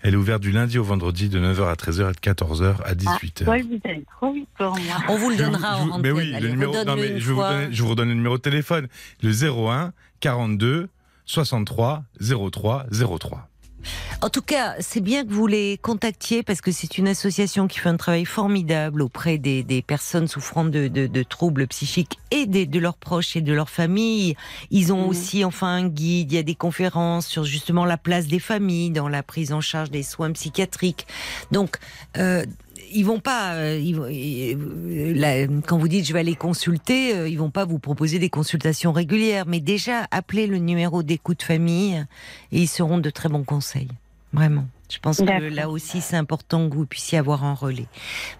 [0.00, 2.94] Elle est ouverte du lundi au vendredi de 9h à 13h et de 14h à
[2.94, 3.44] 18h.
[3.44, 4.96] Paul, vous allez trop vite pour moi.
[5.08, 7.18] On vous le Je vous- donnera je vous- mais oui, Allez, le numéro, non, mais
[7.18, 7.52] je, vous fois.
[7.52, 8.86] donner- je vous redonne le numéro de téléphone.
[9.22, 10.88] Le 01 42
[11.26, 13.47] 63 03 03.
[14.20, 17.78] En tout cas, c'est bien que vous les contactiez parce que c'est une association qui
[17.78, 22.46] fait un travail formidable auprès des, des personnes souffrant de, de- de troubles psychiques et
[22.46, 24.34] des- de leurs proches et de leurs familles.
[24.70, 25.08] Ils ont Mhm.
[25.08, 28.90] aussi enfin un guide, il y a des conférences sur justement la place des familles
[28.90, 31.06] dans la prise en charge des soins psychiatriques.
[31.52, 31.76] Donc,
[32.16, 32.44] euh,
[32.92, 37.14] ils vont pas, euh, ils vont- euh, là, quand vous dites je vais aller consulter,
[37.16, 41.42] euh, ils vont pas vous proposer des consultations régulières, mais déjà appelez le numéro d'écoute
[41.42, 42.04] famille
[42.52, 43.88] et ils seront de très bons conseils.
[44.32, 44.66] Vraiment.
[44.90, 47.86] Je pense que là aussi c'est important que vous puissiez avoir un relais.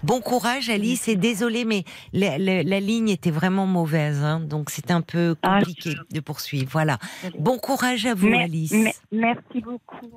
[0.02, 1.84] Bon courage Alice et désolé mais
[2.14, 6.20] la, la- la ligne était vraiment mauvaise, hein, donc c'est un peu Ah, compliqué de
[6.20, 6.68] poursuivre.
[6.72, 6.98] Voilà.
[7.38, 8.72] Bon courage à vous Mais- Alice.
[8.72, 10.10] mais- merci beaucoup.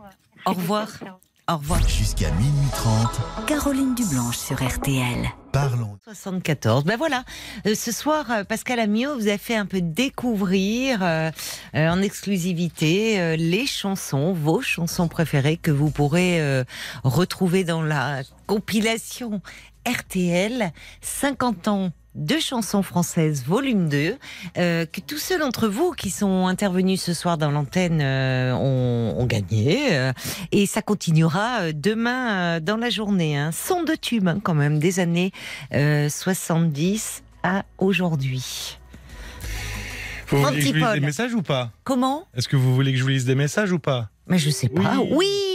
[0.46, 0.88] Au revoir.
[1.50, 1.86] Au revoir.
[1.88, 5.28] Jusqu'à minuit 30, Caroline Dublanche sur RTL.
[5.52, 5.98] parlons.
[6.06, 6.86] 74.
[6.86, 7.24] Ben voilà,
[7.66, 11.30] Euh, ce soir, euh, Pascal Amiot vous a fait un peu découvrir euh,
[11.76, 16.64] euh, en exclusivité euh, les chansons, vos chansons préférées que vous pourrez euh,
[17.04, 19.42] retrouver dans la compilation
[19.86, 24.18] RTL 50 ans de chansons françaises, volume 2,
[24.58, 29.16] euh, que tous ceux d'entre vous qui sont intervenus ce soir dans l'antenne euh, ont,
[29.20, 29.96] ont gagné.
[29.98, 30.12] euh,
[30.52, 33.38] et ça continuera demain dans la journée.
[33.38, 33.52] Hein.
[33.54, 35.32] Son de tube hein, quand même, des années
[35.74, 38.78] euh, 70 à aujourd'hui.
[40.28, 41.72] Faut vous dire que je vous lise des messages ou pas?
[41.84, 42.26] Comment?
[42.36, 44.10] Est-ce que vous voulez que je vous lise des messages ou pas?
[44.28, 44.96] Mais je sais pas.
[44.98, 45.10] Oui.
[45.12, 45.51] Oui,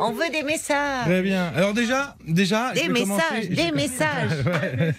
[0.00, 1.04] on veut des messages.
[1.06, 1.52] Très bien.
[1.54, 4.30] Alors déjà, déjà, Des je vais commencer- messages, je- des messages.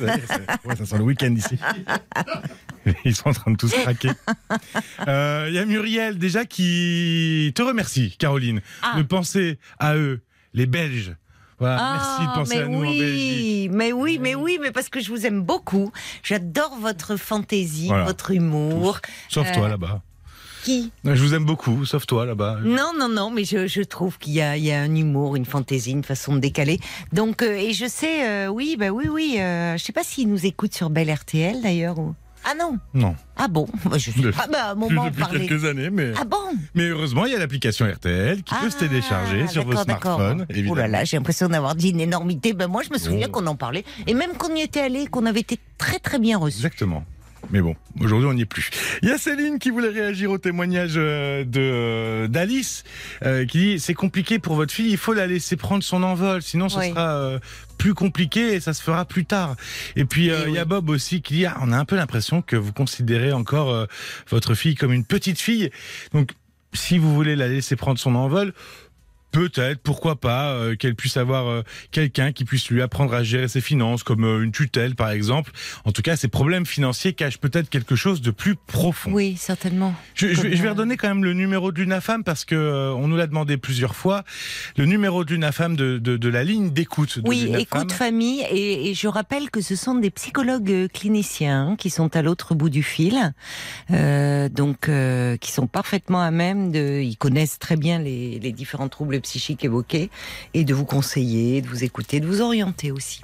[0.00, 0.76] Ouais.
[0.76, 1.58] Ça sent le week-end ici.
[3.04, 4.10] Ils sont en train de tous craquer.
[5.08, 8.94] Euh, Il y a Muriel déjà qui te remercie, Caroline, Ah.
[8.98, 10.22] de penser à eux,
[10.54, 11.14] les Belges.
[11.58, 13.70] Voilà, merci de Ah, penser à nous oui, en Belgique.
[13.72, 15.90] Mais oui, mais oui, mais parce que je vous aime beaucoup.
[16.22, 18.04] J'adore votre fantaisie, Voilà.
[18.04, 19.00] votre humour.
[19.30, 20.02] Sauf Euh, toi là-bas.
[20.66, 22.58] Qui Je vous aime beaucoup, sauf toi là-bas.
[22.64, 25.36] Non, non, non, mais je, je trouve qu'il y a, il y a un humour,
[25.36, 26.80] une fantaisie, une façon de décaler.
[27.12, 29.36] Donc, euh, et je sais, euh, oui, bah oui, oui.
[29.38, 32.00] Euh, je sais pas s'ils nous écoutent sur Belle RTL d'ailleurs.
[32.00, 32.16] Ou...
[32.44, 32.78] Ah non.
[32.94, 33.14] Non.
[33.36, 33.68] Ah bon.
[33.84, 34.48] Bah, je De- pas.
[34.48, 35.46] Bah, à un moment, Depuis parlait.
[35.46, 36.36] quelques années, mais, Ah bon.
[36.74, 40.46] mais heureusement, il y a l'application RTL qui peut se Ah, télécharger sur vos smartphones,
[40.50, 40.72] évidemment.
[40.72, 42.54] Oh là là, j'ai l'impression d'avoir dit une énormité.
[42.54, 43.32] Ben moi, je me souviens Oh.
[43.32, 43.84] qu'on en parlait.
[44.08, 46.56] Et même qu'on y était allé, qu'on avait été très très bien reçus.
[46.58, 47.04] Exactement.
[47.50, 48.70] Mais bon, aujourd'hui on n'y est plus.
[49.02, 52.82] Il y a Céline qui voulait réagir au témoignage euh, de euh, d'Alice,
[53.24, 56.42] euh, qui dit c'est compliqué pour votre fille, il faut la laisser prendre son envol,
[56.42, 56.88] sinon ce Oui.
[56.90, 57.38] sera euh,
[57.78, 59.54] plus compliqué et ça se fera plus tard.
[59.94, 60.64] Et puis euh, Eh il y a.
[60.64, 63.86] Bob aussi qui dit ah, on a un peu l'impression que vous considérez encore
[64.28, 65.70] votre fille comme une petite fille.
[66.12, 66.30] Donc
[66.72, 68.52] si vous voulez la laisser prendre son envol,
[69.36, 73.48] peut-être, pourquoi pas, euh, qu'elle puisse avoir euh, quelqu'un qui puisse lui apprendre à gérer
[73.48, 75.52] ses finances, comme euh, une tutelle par exemple.
[75.84, 79.12] En tout cas, ces problèmes financiers cachent peut-être quelque chose de plus profond.
[79.12, 79.94] Oui, certainement.
[80.14, 82.94] Je, je vais, Comme, je vais redonner quand même le numéro de l'UNAFAM parce que
[82.94, 84.24] on nous l'a demandé plusieurs fois.
[84.78, 87.18] Le numéro de l'UNAFAM de, de, de la ligne d'écoute.
[87.26, 91.90] Oui, écoute famille, et, et je rappelle que ce sont des psychologues cliniciens hein, qui
[91.90, 93.34] sont à l'autre bout du fil,
[93.90, 94.90] donc
[95.40, 99.64] qui sont parfaitement à même de, ils connaissent très bien les, les différents troubles psychiques
[99.64, 100.10] évoqués
[100.54, 103.22] et de vous conseiller, de vous écouter, de vous orienter aussi.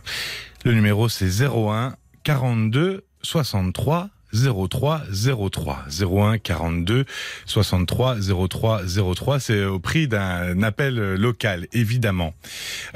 [0.64, 5.02] Le numéro c'est 01 42 63 03
[5.50, 7.04] 03 01 42
[7.46, 8.16] 63
[8.48, 8.82] 03
[9.14, 12.34] 03 c'est au prix d'un appel local évidemment.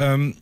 [0.01, 0.33] Euh,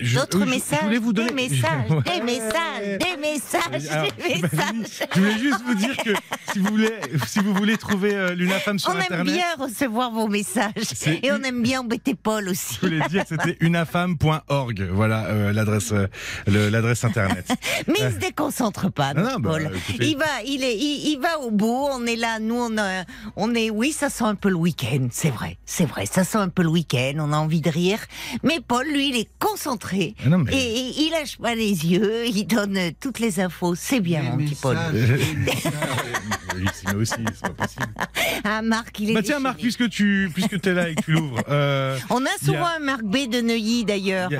[0.00, 2.02] D'autres je- je messages, voulais vous donner- des messages, Ouais.
[2.18, 5.08] des messages, des messages, Alors, des messages.
[5.14, 6.10] Je voulais juste vous dire que
[6.52, 6.92] si vous voulez,
[7.26, 10.72] si vous voulez trouver euh, l'UNAFAM sur On aime internet, bien recevoir vos messages
[11.06, 12.78] et on aime bien embêter Paul aussi.
[12.80, 14.88] je voulais dire que c'était unafam.org.
[14.92, 16.06] Voilà euh, l'adresse euh,
[16.46, 17.48] l'adresse internet.
[17.88, 19.70] Mais il se déconcentre pas, Non, bah, Paul.
[19.74, 20.06] écoutez.
[20.10, 21.88] il va, il est, il, il va au bout.
[21.90, 23.04] On est là, nous, on, a-
[23.36, 26.38] on est, oui, ça sent un peu le week-end, c'est vrai, c'est vrai, ça sent
[26.38, 27.14] un peu le week-end.
[27.18, 27.98] On a envie de rire,
[28.44, 29.87] mais Paul, lui, il est concentré
[30.26, 30.56] Non, mais- et,
[30.88, 32.26] et il lâche pas les yeux.
[32.26, 33.74] Il donne toutes les infos.
[33.74, 34.76] C'est bien, mon petit Paul.
[34.92, 37.86] Mais aussi, c'est pas possible.
[38.44, 39.14] Ah, Marc, il est.
[39.14, 41.40] Bah tiens, Marc, puisque tu puisque t'es là et que tu l'ouvres.
[41.48, 44.30] euh, On a souvent a- un Marc B de Neuilly d'ailleurs.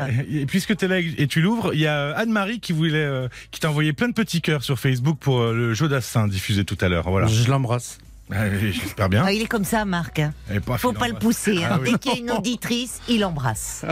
[0.46, 3.60] puisque tu es là et tu l'ouvres, il y a Anne-Marie qui voulait, euh, qui
[3.60, 6.78] t'a envoyé plein de petits cœurs sur Facebook pour euh, le jeu d'Assin diffusé tout
[6.80, 7.08] à l'heure.
[7.10, 7.26] Voilà.
[7.28, 7.98] Je l'embrasse.
[8.30, 9.22] Ah, J'espère bien.
[9.26, 10.18] Ah, il est comme ça, Marc.
[10.18, 10.34] hein.
[10.52, 11.64] Et paf, Faut il pas le pousser.
[11.64, 11.68] hein.
[11.72, 11.92] Ah oui.
[11.92, 13.84] Dès qu'il y a une auditrice, il embrasse.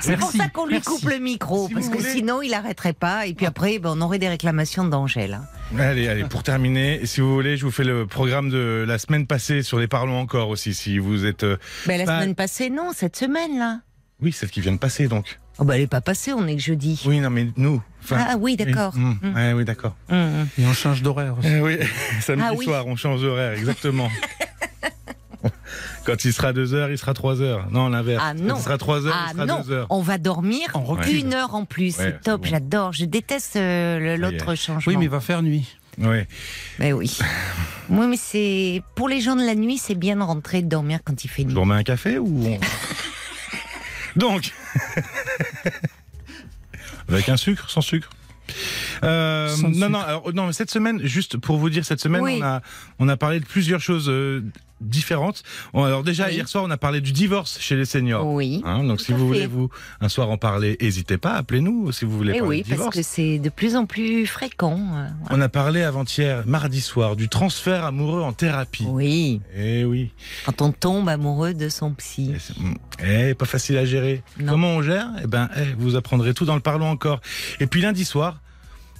[0.00, 0.88] C'est pour ça qu'on lui merci.
[0.88, 3.26] coupe le micro, Si parce que voulez- sinon il arrêterait pas.
[3.26, 5.34] Et puis après, ben, on aurait des réclamations d'Angèle.
[5.34, 5.78] hein.
[5.78, 9.26] Allez, allez, pour terminer, si vous voulez, je vous fais le programme de la semaine
[9.26, 11.44] passée sur les Parlons encore aussi, si vous êtes.
[11.44, 11.56] euh,
[11.86, 13.80] Ben, la semaine passée, non, cette semaine là.
[14.20, 15.40] Oui, celle qui vient de passer donc.
[15.58, 17.00] Oh, ben, elle est pas passée, on est que jeudi.
[17.06, 17.80] Oui, non, mais nous.
[18.10, 18.92] ah oui, d'accord.
[18.96, 19.94] Oui, hum, Hum, ouais, oui d'accord.
[20.10, 20.46] hum.
[20.58, 21.48] Et on change d'horaire aussi.
[21.48, 21.78] Eh oui,
[22.20, 22.64] samedi Ah oui.
[22.64, 24.10] soir, on change d'horaire, exactement.
[26.04, 27.66] Quand il sera 2 heures, il sera 3 heures.
[27.70, 28.22] Non, l'inverse.
[28.24, 28.54] Ah non.
[28.54, 29.86] Quand il sera 3 heures, Ah il sera non, 2 heures.
[29.90, 31.16] on va dormir On recule.
[31.16, 31.96] une heure en plus.
[31.98, 32.48] Ouais, c'est top, bon.
[32.48, 32.92] j'adore.
[32.92, 34.82] Je déteste euh, l'autre changement.
[34.86, 35.76] Oui, mais il va faire nuit.
[35.98, 36.26] Ouais.
[36.78, 37.16] Mais oui.
[37.88, 40.68] oui, mais c'est pour les gens de la nuit, c'est bien de rentrer et de
[40.68, 41.54] dormir quand il fait nuit.
[41.54, 42.58] vous remets un café ou on...
[44.16, 44.52] Donc.
[47.08, 48.10] Avec un sucre, sans sucre
[49.02, 49.88] Euh, non, sucre.
[49.88, 52.38] non, alors, non, mais cette semaine, juste pour vous dire, cette semaine, Oui.
[52.40, 52.62] on, a,
[52.98, 54.42] on a parlé de plusieurs choses euh,
[54.80, 55.42] différentes.
[55.74, 56.34] Alors déjà, Oui.
[56.34, 58.26] hier soir, on a parlé du divorce chez les seniors.
[58.26, 58.60] Oui.
[58.64, 59.24] Hein, donc si vous fait.
[59.24, 59.68] voulez vous
[60.00, 62.82] un soir en parler, n'hésitez pas, appelez-nous si vous voulez Eh parler oui, divorce.
[62.84, 64.78] parce que c'est de plus en plus fréquent.
[64.94, 68.86] euh, On a parlé avant-hier, mardi soir, du transfert amoureux en thérapie.
[68.88, 70.10] Oui, Eh oui.
[70.46, 72.32] quand on tombe amoureux de son psy.
[72.34, 72.54] Et c'est-
[73.30, 74.22] Eh, pas facile à gérer.
[74.38, 74.52] Non.
[74.52, 75.08] Comment on gère?
[75.22, 77.20] Eh ben, eh, vous apprendrez tout dans le Parlons encore.
[77.60, 78.40] Et puis lundi soir,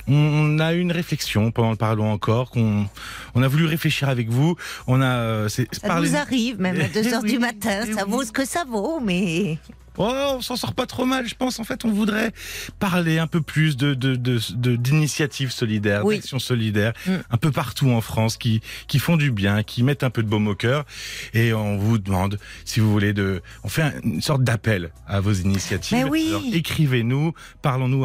[0.09, 2.87] on a eu une réflexion pendant le Parlons encore qu'on
[3.35, 4.57] on a voulu réfléchir avec vous.
[4.87, 7.39] On a euh, c'est Ça parler- nous arrive, même à 2 heures Eh oui, du
[7.39, 8.11] matin, eh ça oui.
[8.13, 9.59] vaut ce que ça vaut, mais
[9.97, 11.61] Oh, on s'en sort pas trop mal, je pense.
[11.61, 12.33] En fait, on voudrait
[12.81, 16.17] parler un peu plus de de de- de- d'initiatives solidaires, Oui.
[16.17, 17.13] d'actions solidaires, Mm.
[17.31, 20.29] un peu partout en France, qui qui font du bien, qui mettent un peu de
[20.29, 20.85] baume au cœur.
[21.33, 25.21] Et on vous demande si vous voulez de, on fait un- une sorte d'appel à
[25.21, 26.09] vos initiatives.
[26.11, 26.27] Oui.
[26.29, 27.33] Alors, écrivez-nous,
[27.63, 28.05] parlons-nous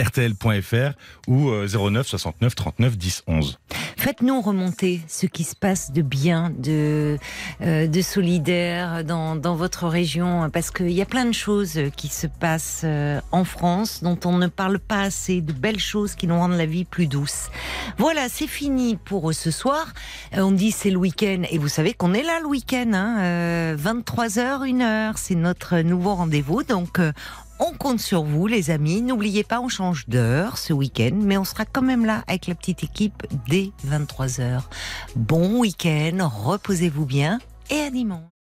[0.00, 0.92] rtl.fr
[1.26, 3.58] ou euh, 09 69 39 10 11.
[3.96, 7.18] faites-nous remonter ce qui se passe de bien, de,
[7.60, 12.82] euh, solidaire dans, votre région, parce qu'il y a plein de choses qui se passent
[12.84, 16.56] euh, en France dont on ne parle pas assez, de belles choses qui nous rendent
[16.56, 17.50] la vie plus douce.
[17.98, 19.92] Voilà, c'est fini pour ce soir.
[20.36, 23.18] Euh, on dit c'est le week-end, et vous savez qu'on est là le week-end, hein,
[23.20, 27.00] euh, 23h, 1h, c'est notre nouveau rendez-vous, donc...
[27.58, 29.02] on compte sur vous, les amis.
[29.02, 32.54] N'oubliez pas, on change d'heure ce week-end, mais on sera quand même là avec la
[32.54, 34.62] petite équipe dès 23h.
[35.16, 37.38] Bon week-end, reposez-vous bien
[37.70, 38.37] et à dimanche.